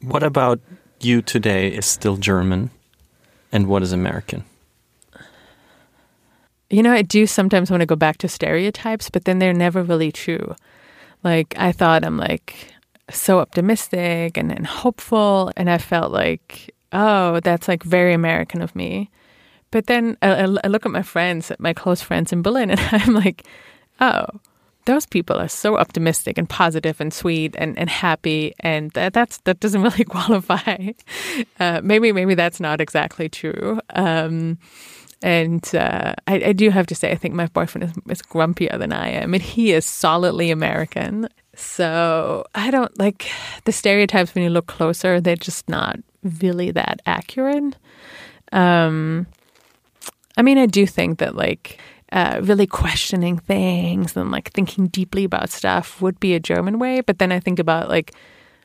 [0.00, 0.60] What about
[1.00, 2.70] you today is still German
[3.52, 4.44] and what is American?
[6.70, 9.82] You know, I do sometimes want to go back to stereotypes, but then they're never
[9.82, 10.56] really true.
[11.22, 12.72] Like, I thought I'm like
[13.10, 18.74] so optimistic and, and hopeful, and I felt like, oh, that's like very American of
[18.74, 19.10] me.
[19.70, 20.28] But then I,
[20.64, 23.44] I look at my friends, my close friends in Berlin, and I'm like,
[24.00, 24.26] oh,
[24.86, 29.38] those people are so optimistic and positive and sweet and, and happy, and that that's
[29.38, 30.92] that doesn't really qualify.
[31.58, 33.80] Uh, maybe maybe that's not exactly true.
[33.90, 34.58] Um,
[35.22, 38.78] and uh, I, I do have to say, I think my boyfriend is, is grumpier
[38.78, 41.28] than I am, and he is solidly American.
[41.56, 43.30] So I don't like
[43.64, 45.98] the stereotypes when you look closer; they're just not
[46.40, 47.76] really that accurate.
[48.52, 49.26] Um,
[50.36, 51.78] I mean, I do think that like
[52.12, 57.00] uh, really questioning things and like thinking deeply about stuff would be a German way.
[57.00, 58.14] But then I think about like,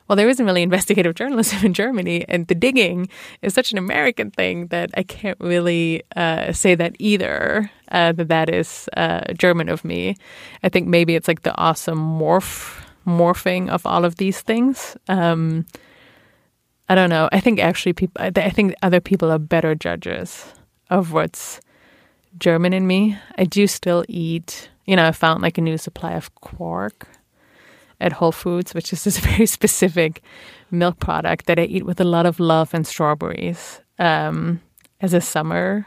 [0.06, 3.08] well, there isn't really investigative journalism in Germany, and the digging
[3.42, 7.70] is such an American thing that I can't really uh, say that either.
[7.92, 10.16] Uh, that that is uh, German of me.
[10.62, 14.96] I think maybe it's like the awesome morph morphing of all of these things.
[15.08, 15.66] Um,
[16.90, 17.28] I don't know.
[17.30, 18.20] I think actually people.
[18.20, 20.52] I think other people are better judges
[20.90, 21.60] of what's
[22.36, 23.16] German in me.
[23.38, 24.68] I do still eat.
[24.86, 27.06] You know, I found like a new supply of quark
[28.00, 30.20] at Whole Foods, which is this very specific
[30.72, 34.60] milk product that I eat with a lot of love and strawberries um,
[35.00, 35.86] as a summer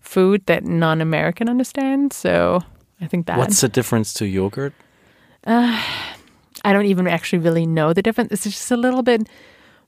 [0.00, 2.12] food that non-American understand.
[2.12, 2.62] So
[3.00, 4.72] I think that What's the difference to yogurt?
[5.46, 8.32] I don't even actually really know the difference.
[8.32, 9.28] It's just a little bit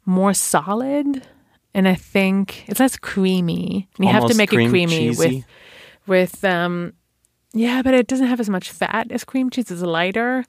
[0.06, 1.22] more solid
[1.74, 3.89] and I think it's less creamy.
[3.98, 5.36] You have to make cream it creamy cheesy.
[5.36, 5.44] with
[6.06, 6.93] with um
[7.52, 9.70] yeah, but it doesn't have as much fat as cream cheese.
[9.70, 10.44] It's lighter.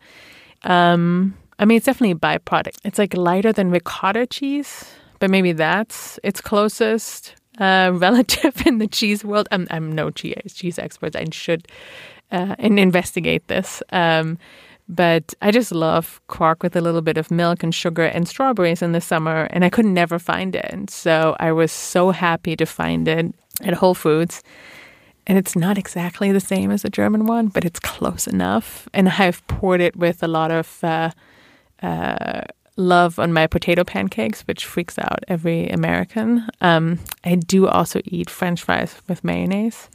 [0.63, 2.77] Um, I mean, it's definitely a byproduct.
[2.83, 4.85] It's like lighter than ricotta cheese,
[5.19, 9.47] but maybe that's its closest uh, relative in the cheese world.
[9.51, 11.15] I'm, I'm no cheese cheese expert.
[11.15, 11.67] I should
[12.31, 13.83] uh, and investigate this.
[13.91, 14.39] Um,
[14.87, 18.81] but I just love quark with a little bit of milk and sugar and strawberries
[18.81, 20.65] in the summer, and I could never find it.
[20.69, 24.43] And so I was so happy to find it at Whole Foods.
[25.27, 28.87] And it's not exactly the same as the German one, but it's close enough.
[28.93, 31.09] And I've poured it with a lot of uh,
[31.81, 32.41] uh,
[32.77, 36.47] love on my potato pancakes, which freaks out every American.
[36.61, 39.89] Um, I do also eat French fries with mayonnaise.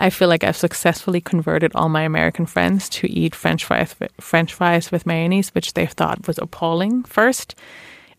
[0.00, 4.54] I feel like I've successfully converted all my American friends to eat French fries, French
[4.54, 7.56] fries with mayonnaise, which they thought was appalling first,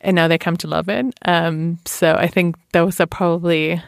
[0.01, 1.05] and now they come to love it.
[1.25, 3.81] Um, so I think those are probably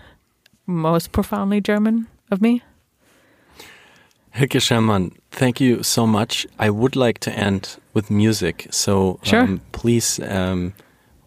[0.65, 2.63] most profoundly German of me.
[4.33, 6.47] Hilke Schellmann, thank you so much.
[6.57, 8.67] I would like to end with music.
[8.71, 9.41] So Sure.
[9.41, 10.71] um, please, um,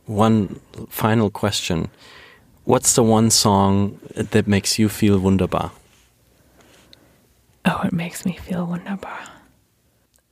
[0.07, 1.89] one final question.
[2.65, 5.71] What's the one song that makes you feel wunderbar?
[7.85, 9.19] It makes me feel wunderbar.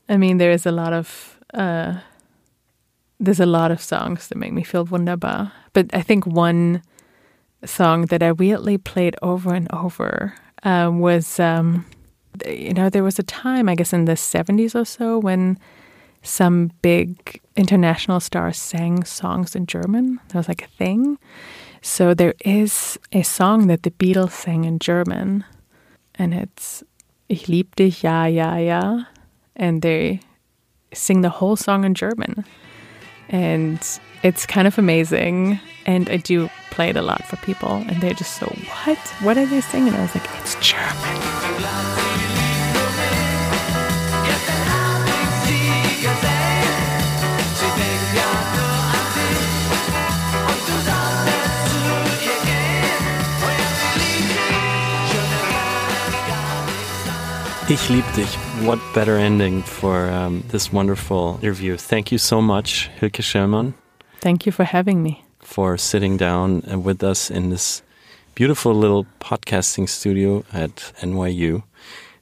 [0.09, 2.01] I mean, there is a lot of uh,
[3.21, 6.83] there's a lot of songs that make me feel wunderbar, but I think one
[7.65, 10.35] song that I weirdly played over and over
[10.65, 11.87] uh, was, um,
[12.47, 15.59] you know, there was a time, I guess, in the '70s or so when
[16.23, 20.21] some big international stars sang songs in German.
[20.29, 21.19] That was like a thing.
[21.83, 25.45] So there is a song that the Beatles sang in German,
[26.15, 26.85] and it's
[27.33, 29.07] Ich lieb dich, ja, ja, ja.
[29.57, 30.21] And they
[30.93, 32.45] sing the whole song in German.
[33.31, 33.81] And
[34.23, 35.59] it's kind of amazing.
[35.87, 37.83] And I do play it a lot for people.
[37.89, 38.55] And they're just so,
[38.85, 38.99] what?
[39.23, 39.95] What are they singing?
[39.95, 42.12] And I was like, it's German.
[57.73, 58.29] Ich lieb dich.
[58.67, 61.79] What better ending for um, this wonderful interview?
[61.79, 63.73] Thank you so much, Hilke Schellmann,
[64.21, 65.25] Thank you for having me.
[65.41, 67.83] for sitting down uh, with us in this
[68.35, 71.63] beautiful little podcasting studio at NYU.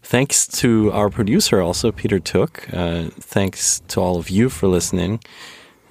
[0.04, 2.72] Thanks to our producer, also Peter Took.
[2.72, 5.18] Uh, thanks to all of you for listening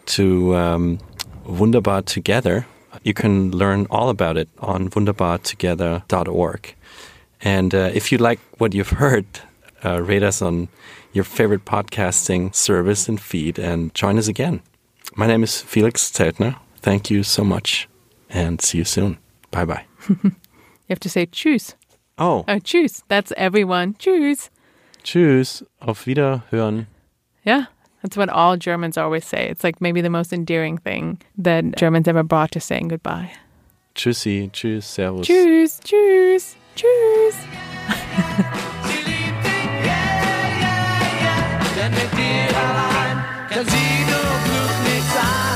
[0.06, 1.00] to um,
[1.46, 2.66] Wunderbar Together.
[3.04, 6.76] You can learn all about it on wunderbartogether.org.
[7.42, 9.26] And uh, if you like what you've heard,
[9.84, 10.68] uh, rate us on
[11.14, 14.62] your favorite podcasting service and feed and join us again.
[15.16, 16.56] My name is Felix Zeltner.
[16.82, 17.88] Thank you so much
[18.30, 19.18] and see you soon.
[19.52, 19.86] Bye bye.
[20.88, 21.76] You have to say tschüss.
[22.18, 23.04] Oh, Oh, tschüss.
[23.10, 23.94] That's everyone.
[24.00, 24.50] Tschüss.
[25.04, 25.62] tschüss.
[25.82, 26.88] Auf Wiederhören.
[27.46, 27.66] Yeah.
[28.02, 29.48] That's what all Germans always say.
[29.50, 33.30] It's like maybe the most endearing thing that Germans ever brought to saying goodbye.
[33.94, 34.50] Tschüssi.
[34.52, 34.84] Tschüss.
[34.86, 35.28] Servus.
[35.28, 37.36] Tschüss, tschüss, tschüss.
[41.90, 45.50] denn mit dir allein kann sie nur glücklich sein.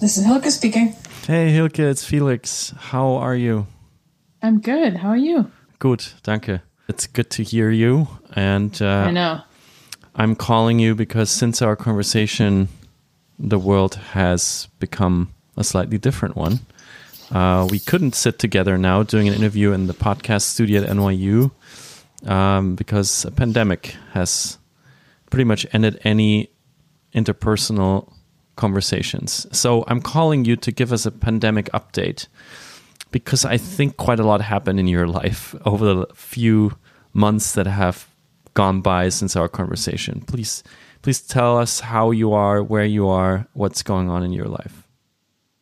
[0.00, 0.94] This is Hilke speaking.
[1.26, 2.74] Hey Hilke, it's Felix.
[2.90, 3.66] How are you?
[4.42, 4.96] I'm good.
[4.96, 5.50] How are you?
[5.78, 6.62] Gut, danke.
[6.88, 8.08] It's good to hear you.
[8.34, 9.42] And uh, I know.
[10.14, 12.68] I'm calling you because since our conversation,
[13.38, 16.60] the world has become a slightly different one.
[17.30, 21.50] Uh, we couldn't sit together now doing an interview in the podcast studio at NYU
[22.26, 24.58] um, because a pandemic has
[25.30, 26.50] pretty much ended any
[27.14, 28.12] interpersonal
[28.56, 29.46] conversations.
[29.56, 32.26] So I'm calling you to give us a pandemic update
[33.10, 36.76] because I think quite a lot happened in your life over the few
[37.12, 38.08] months that have
[38.54, 40.20] gone by since our conversation.
[40.20, 40.62] Please,
[41.02, 44.89] please tell us how you are, where you are, what's going on in your life.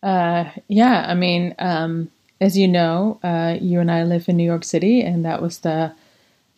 [0.03, 2.11] Uh, yeah, I mean, um,
[2.41, 5.59] as you know, uh, you and I live in New York City, and that was
[5.59, 5.93] the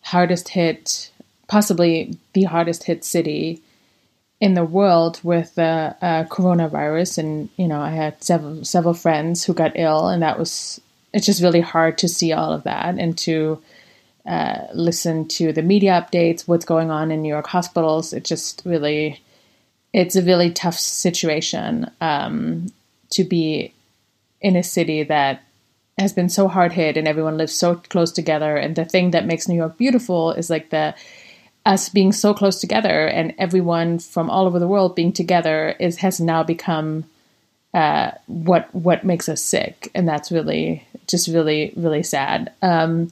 [0.01, 1.11] hardest hit,
[1.47, 3.61] possibly the hardest hit city
[4.39, 7.17] in the world with the uh, coronavirus.
[7.17, 10.79] And you know, I had several several friends who got ill, and that was
[11.13, 13.61] it's just really hard to see all of that and to
[14.25, 18.13] uh, listen to the media updates, what's going on in New York hospitals.
[18.13, 19.21] It just really,
[19.93, 22.67] it's a really tough situation um,
[23.11, 23.73] to be
[24.41, 25.43] in a city that
[25.97, 28.57] has been so hard hit and everyone lives so close together.
[28.57, 30.95] And the thing that makes New York beautiful is like the
[31.65, 35.97] us being so close together and everyone from all over the world being together is
[35.97, 37.05] has now become
[37.73, 42.51] uh, what what makes us sick, and that's really just really really sad.
[42.61, 43.11] Um,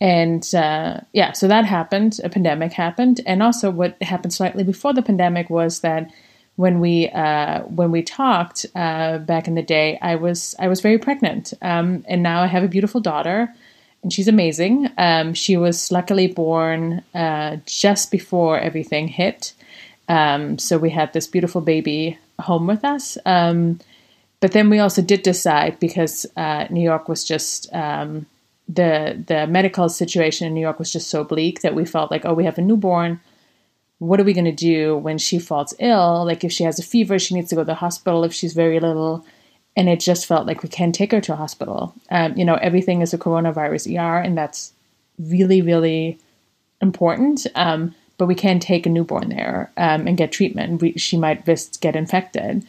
[0.00, 2.18] and uh, yeah, so that happened.
[2.24, 6.10] A pandemic happened, and also what happened slightly before the pandemic was that
[6.56, 10.80] when we uh, when we talked uh, back in the day, I was I was
[10.80, 13.52] very pregnant, um, and now I have a beautiful daughter,
[14.02, 14.90] and she's amazing.
[14.98, 19.54] Um, she was luckily born uh, just before everything hit,
[20.08, 23.16] um, so we had this beautiful baby home with us.
[23.24, 23.80] Um,
[24.40, 28.26] but then we also did decide because uh, New York was just um,
[28.68, 32.24] the the medical situation in New York was just so bleak that we felt like,
[32.24, 33.20] oh, we have a newborn
[34.02, 36.24] what are we going to do when she falls ill?
[36.24, 38.52] Like if she has a fever, she needs to go to the hospital if she's
[38.52, 39.24] very little.
[39.76, 41.94] And it just felt like we can't take her to a hospital.
[42.10, 44.72] Um, you know, everything is a coronavirus ER, and that's
[45.20, 46.18] really, really
[46.80, 47.46] important.
[47.54, 50.82] Um, but we can't take a newborn there um, and get treatment.
[50.82, 52.66] We, she might just get infected.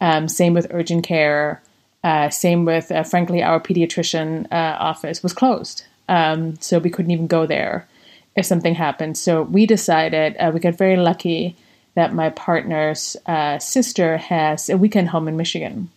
[0.00, 1.62] Um, same with urgent care.
[2.04, 5.84] Uh, same with, uh, frankly, our pediatrician uh, office was closed.
[6.08, 7.88] Um, so we couldn't even go there
[8.36, 9.16] if something happened.
[9.16, 11.56] So we decided, uh, we got very lucky
[11.94, 15.90] that my partner's uh, sister has a weekend home in Michigan.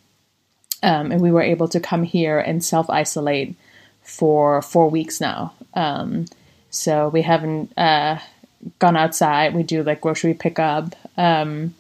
[0.81, 3.55] Um, and we were able to come here and self isolate
[4.01, 5.53] for four weeks now.
[5.73, 6.25] Um,
[6.69, 8.19] so we haven't uh,
[8.79, 9.53] gone outside.
[9.53, 10.95] We do like grocery pickup.
[11.17, 11.75] Um,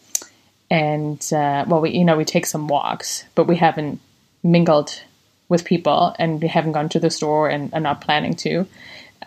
[0.69, 3.99] and uh, well, we you know we take some walks, but we haven't
[4.43, 5.01] mingled
[5.47, 8.67] with people, and we haven't gone to the store, and are not planning to.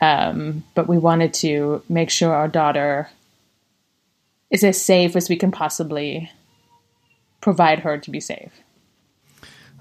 [0.01, 3.09] Um, but we wanted to make sure our daughter
[4.51, 6.31] is as safe as we can possibly
[7.40, 8.52] provide her to be safe.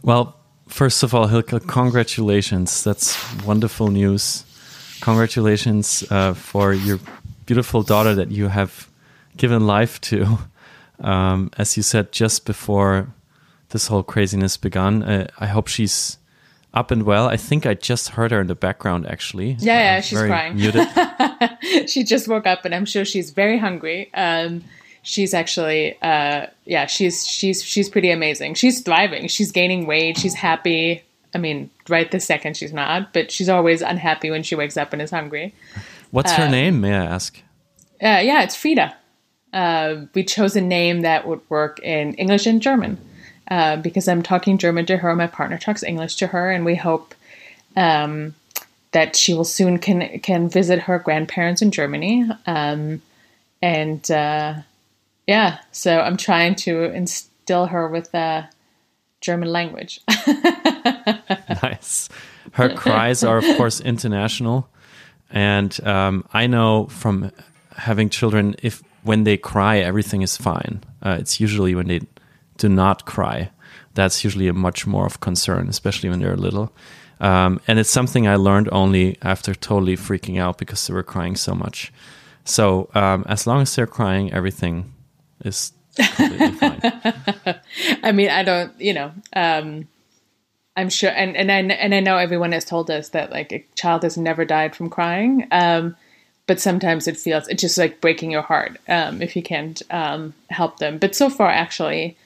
[0.01, 0.35] Well,
[0.67, 2.83] first of all, Hilke, congratulations.
[2.83, 4.45] That's wonderful news.
[5.01, 6.99] Congratulations uh, for your
[7.45, 8.87] beautiful daughter that you have
[9.37, 10.39] given life to.
[11.03, 13.07] Um, as you said just before
[13.69, 16.19] this whole craziness began, uh, I hope she's
[16.73, 17.27] up and well.
[17.27, 19.57] I think I just heard her in the background actually.
[19.59, 21.87] Yeah, yeah, uh, she's crying.
[21.87, 24.11] She just woke up and I'm sure she's very hungry.
[24.13, 24.63] Um,
[25.03, 28.55] she's actually uh, yeah, she's she's she's pretty amazing.
[28.55, 29.27] She's thriving.
[29.27, 30.17] She's gaining weight.
[30.17, 31.03] She's happy.
[31.33, 34.93] I mean, right this second she's not, but she's always unhappy when she wakes up
[34.93, 35.53] and is hungry.
[36.11, 37.37] What's her um, name, may I ask?
[38.03, 38.95] Uh, yeah, it's Frida.
[39.53, 42.97] Uh, we chose a name that would work in English and German.
[43.51, 45.13] Uh, because I'm talking German to her.
[45.13, 47.13] My partner talks English to her, and we hope
[47.75, 48.33] um,
[48.93, 52.29] that she will soon can can visit her grandparents in Germany.
[52.45, 53.01] Um,
[53.61, 54.53] and uh,
[55.27, 58.45] yeah, so I'm trying to instill her with the
[59.19, 59.99] German language.
[61.61, 62.07] nice.
[62.53, 64.69] Her cries are, of course, international,
[65.29, 67.33] and um, I know from
[67.75, 70.85] having children if when they cry, everything is fine.
[71.01, 71.99] Uh, it's usually when they
[72.61, 73.49] do not cry.
[73.95, 76.71] That's usually a much more of concern, especially when they're little.
[77.19, 81.35] Um, and it's something I learned only after totally freaking out because they were crying
[81.35, 81.91] so much.
[82.45, 84.93] So um, as long as they're crying, everything
[85.43, 86.81] is completely fine.
[88.03, 89.87] I mean, I don't, you know, um,
[90.75, 93.65] I'm sure, and and I and I know everyone has told us that like a
[93.75, 95.47] child has never died from crying.
[95.51, 95.95] Um,
[96.47, 100.33] but sometimes it feels it's just like breaking your heart um, if you can't um,
[100.49, 100.97] help them.
[100.97, 102.17] But so far, actually,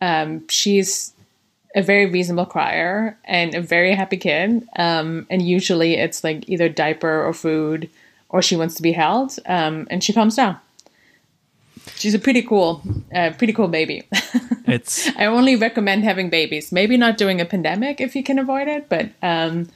[0.00, 1.12] um, she's
[1.74, 4.66] a very reasonable crier and a very happy kid.
[4.76, 7.88] Um, and usually it's like either diaper or food,
[8.28, 10.56] or she wants to be held, um, and she calms down.
[11.96, 12.82] She's a pretty cool,
[13.14, 14.02] uh, pretty cool baby.
[14.66, 15.08] It's.
[15.16, 16.70] I only recommend having babies.
[16.70, 19.68] Maybe not during a pandemic if you can avoid it, but um,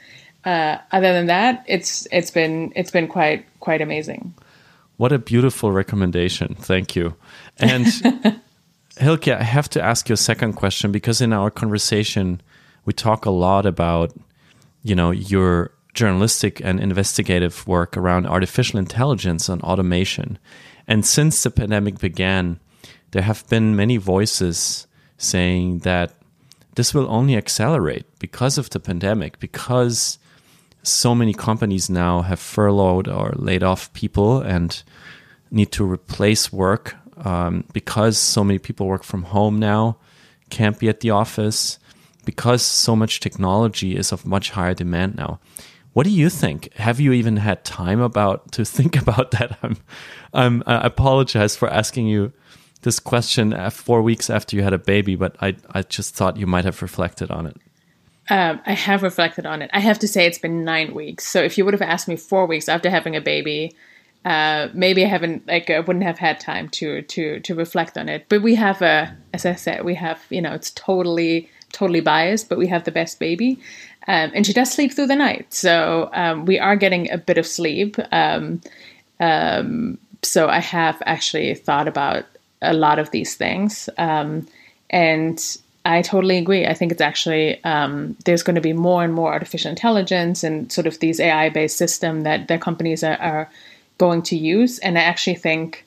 [0.44, 4.34] uh, other than that, it's it's been it's been quite quite amazing.
[4.96, 6.54] What a beautiful recommendation!
[6.54, 7.16] Thank you.
[7.58, 7.86] And
[8.98, 12.40] Hilke, I have to ask you a second question because in our conversation,
[12.84, 14.12] we talk a lot about,
[14.82, 20.38] you know, your journalistic and investigative work around artificial intelligence and automation.
[20.86, 22.60] And since the pandemic began,
[23.12, 24.86] there have been many voices
[25.18, 26.14] saying that
[26.74, 30.18] this will only accelerate because of the pandemic, because
[30.82, 34.82] so many companies now have furloughed or laid off people and
[35.50, 39.96] need to replace work um, because so many people work from home now,
[40.50, 41.78] can't be at the office,
[42.24, 45.40] because so much technology is of much higher demand now.
[45.94, 46.72] What do you think?
[46.74, 49.58] Have you even had time about to think about that?
[49.62, 49.76] I'm,
[50.32, 52.32] I'm, I apologize for asking you
[52.82, 56.46] this question four weeks after you had a baby, but I, I just thought you
[56.46, 57.56] might have reflected on it.
[58.30, 59.70] Um, I have reflected on it.
[59.72, 61.26] I have to say it's been nine weeks.
[61.26, 63.74] So if you would have asked me four weeks after having a baby,
[64.24, 68.08] uh, maybe I haven't like I wouldn't have had time to to to reflect on
[68.08, 68.26] it.
[68.28, 72.48] But we have a, as I said, we have you know it's totally totally biased,
[72.48, 73.58] but we have the best baby,
[74.08, 77.38] um, and she does sleep through the night, so um, we are getting a bit
[77.38, 77.96] of sleep.
[78.12, 78.60] Um,
[79.20, 82.24] um so I have actually thought about
[82.62, 84.46] a lot of these things, um,
[84.88, 86.66] and I totally agree.
[86.66, 90.72] I think it's actually um, there's going to be more and more artificial intelligence and
[90.72, 93.50] sort of these AI based system that that companies are, are
[94.06, 94.78] going to use.
[94.80, 95.86] And I actually think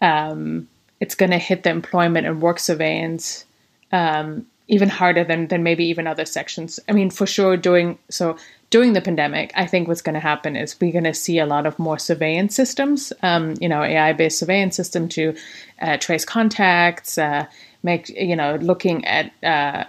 [0.00, 0.68] um,
[0.98, 3.44] it's going to hit the employment and work surveillance
[3.92, 6.80] um, even harder than than maybe even other sections.
[6.88, 8.36] I mean, for sure, doing so
[8.70, 11.46] during the pandemic, I think what's going to happen is we're going to see a
[11.46, 13.12] lot of more surveillance systems.
[13.22, 15.34] Um, you know, AI based surveillance system to
[15.80, 17.46] uh, trace contacts, uh,
[17.82, 19.84] make you know, looking at uh,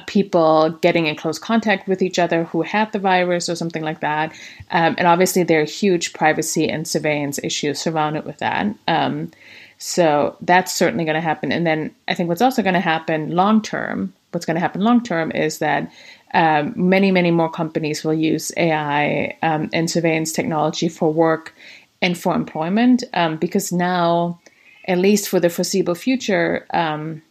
[0.00, 4.00] people getting in close contact with each other who had the virus or something like
[4.00, 4.32] that.
[4.70, 8.66] Um, and obviously, there are huge privacy and surveillance issues surrounded with that.
[8.88, 9.30] Um,
[9.78, 11.52] so that's certainly going to happen.
[11.52, 14.80] And then I think what's also going to happen long term, what's going to happen
[14.80, 15.92] long term is that
[16.34, 21.54] um, many, many more companies will use AI um, and surveillance technology for work
[22.02, 24.40] and for employment um, because now,
[24.86, 27.22] at least for the foreseeable future, um,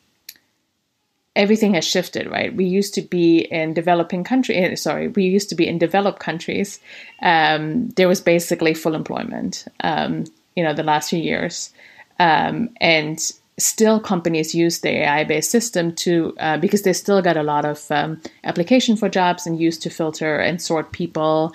[1.36, 2.56] everything has shifted, right?
[2.56, 4.56] We used to be in developing country.
[4.56, 6.80] Eh, sorry, we used to be in developed countries.
[7.22, 9.66] Um, there was basically full employment.
[9.82, 10.26] Um,
[10.56, 11.72] you know, the last few years,
[12.20, 13.20] um, and
[13.58, 17.90] still companies use the AI-based system to uh, because they still got a lot of
[17.92, 21.54] um, application for jobs and use to filter and sort people.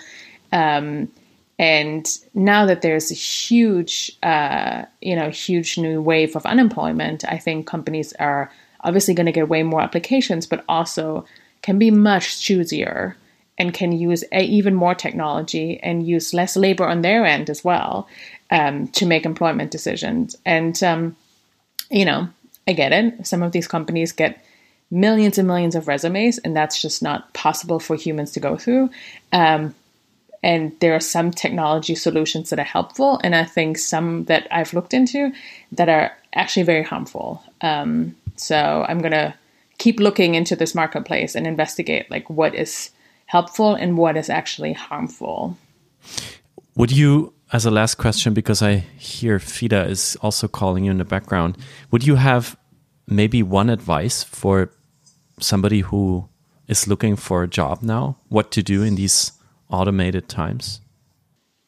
[0.53, 1.11] Um,
[1.59, 7.37] and now that there's a huge, uh, you know, huge new wave of unemployment, I
[7.37, 8.51] think companies are
[8.83, 11.25] obviously going to get way more applications, but also
[11.63, 13.15] can be much choosier
[13.59, 17.63] and can use a, even more technology and use less labor on their end as
[17.63, 18.09] well
[18.51, 20.35] um, to make employment decisions.
[20.47, 21.17] And, um,
[21.91, 22.29] you know,
[22.67, 23.27] I get it.
[23.27, 24.43] Some of these companies get
[24.91, 28.91] millions and millions of resumes, and that's just not possible for humans to go through.
[29.33, 29.75] Um,
[30.43, 34.73] and there are some technology solutions that are helpful, and I think some that I've
[34.73, 35.33] looked into
[35.73, 37.43] that are actually very harmful.
[37.61, 39.35] Um, so I'm going to
[39.79, 42.91] keep looking into this marketplace and investigate like what is
[43.27, 45.57] helpful and what is actually harmful.
[46.77, 50.99] Would you, as a last question, because I hear Fida is also calling you in
[50.99, 51.57] the background,
[51.91, 52.57] would you have
[53.07, 54.71] maybe one advice for
[55.39, 56.29] somebody who
[56.69, 58.17] is looking for a job now?
[58.29, 59.33] What to do in these
[59.71, 60.81] automated times?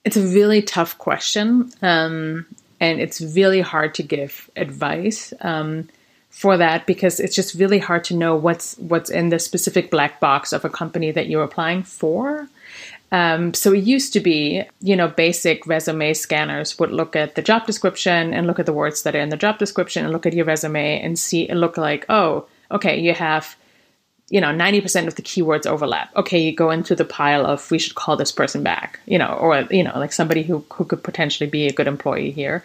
[0.04, 1.70] It's a really tough question.
[1.80, 2.46] Um,
[2.80, 5.32] and it's really hard to give advice.
[5.40, 5.88] Um,
[6.32, 10.18] for that because it's just really hard to know what's what's in the specific black
[10.18, 12.48] box of a company that you're applying for.
[13.12, 17.42] Um, so it used to be, you know, basic resume scanners would look at the
[17.42, 20.24] job description and look at the words that are in the job description and look
[20.24, 23.54] at your resume and see and look like, oh, okay, you have,
[24.30, 26.16] you know, 90% of the keywords overlap.
[26.16, 29.34] Okay, you go into the pile of we should call this person back, you know,
[29.34, 32.64] or, you know, like somebody who, who could potentially be a good employee here.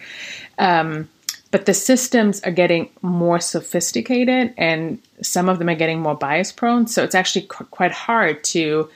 [0.58, 1.10] Um,
[1.50, 6.52] but the systems are getting more sophisticated and some of them are getting more bias
[6.52, 6.86] prone.
[6.86, 8.88] So it's actually qu- quite hard to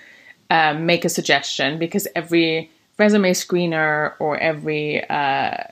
[0.51, 5.65] um, make a suggestion because every resume screener or every uh,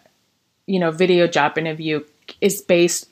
[0.66, 2.02] you know video job interview
[2.40, 3.08] is based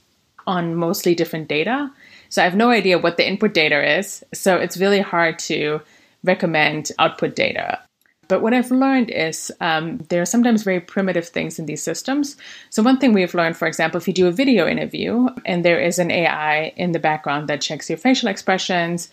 [0.47, 1.90] on mostly different data.
[2.31, 4.24] So I have no idea what the input data is.
[4.32, 5.81] So it's really hard to
[6.24, 7.81] recommend output data.
[8.29, 12.37] But what I've learned is um, there are sometimes very primitive things in these systems.
[12.69, 15.81] So, one thing we've learned, for example, if you do a video interview and there
[15.81, 19.11] is an AI in the background that checks your facial expressions,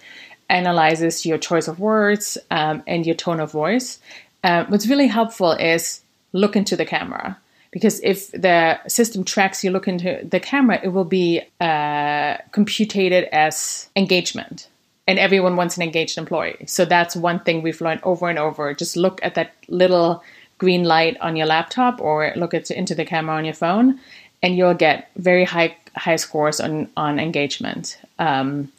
[0.50, 4.00] analyzes your choice of words, um, and your tone of voice,
[4.44, 6.02] uh, what's really helpful is
[6.34, 7.38] look into the camera.
[7.72, 13.26] Because if the system tracks you look into the camera, it will be uh, computed
[13.32, 14.68] as engagement
[15.08, 16.66] and everyone wants an engaged employee.
[16.66, 18.74] So that's one thing we've learned over and over.
[18.74, 20.24] Just look at that little
[20.58, 24.00] green light on your laptop or look at into the camera on your phone,
[24.42, 27.98] and you'll get very high high scores on on engagement.
[28.20, 28.72] Um,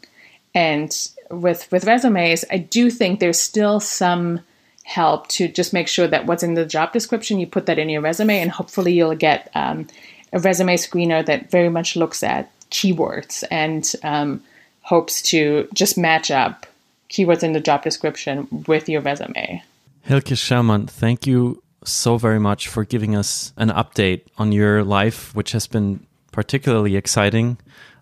[0.54, 0.90] and
[1.30, 4.40] with with resumes, I do think there's still some
[4.84, 7.88] help to just make sure that what's in the job description you put that in
[7.88, 9.86] your resume, and hopefully you'll get um,
[10.32, 14.42] a resume screener that very much looks at keywords and um,
[14.86, 16.66] hopes to just match up
[17.10, 19.62] keywords in the job description with your resume.
[20.08, 25.34] Hilke Schellmann, thank you so very much for giving us an update on your life,
[25.34, 27.58] which has been particularly exciting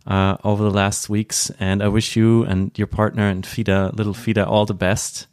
[0.06, 1.50] uh, over the last weeks.
[1.58, 5.26] And I wish you and your partner and Fida, little Fida, all the best.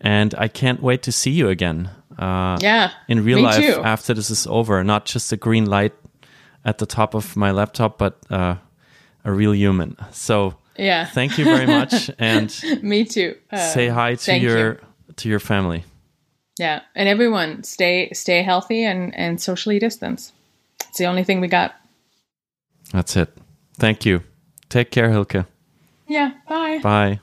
[0.00, 2.90] And I can't wait to see you again uh, Yeah.
[3.08, 3.82] in real life too.
[3.82, 4.84] after this is over.
[4.84, 5.94] Not just a green light
[6.64, 8.56] at the top of my laptop, but uh,
[9.24, 9.96] a real human.
[10.12, 11.06] So Yeah.
[11.06, 13.36] thank you very much, and me too.
[13.50, 14.80] Uh, say hi to your you.
[15.16, 15.84] to your family.
[16.58, 20.32] Yeah, and everyone stay stay healthy and and socially distance.
[20.88, 21.74] It's the only thing we got.
[22.92, 23.36] That's it.
[23.76, 24.22] Thank you.
[24.68, 25.46] Take care, Hilke.
[26.06, 26.32] Yeah.
[26.48, 26.80] Bye.
[26.82, 27.20] Bye.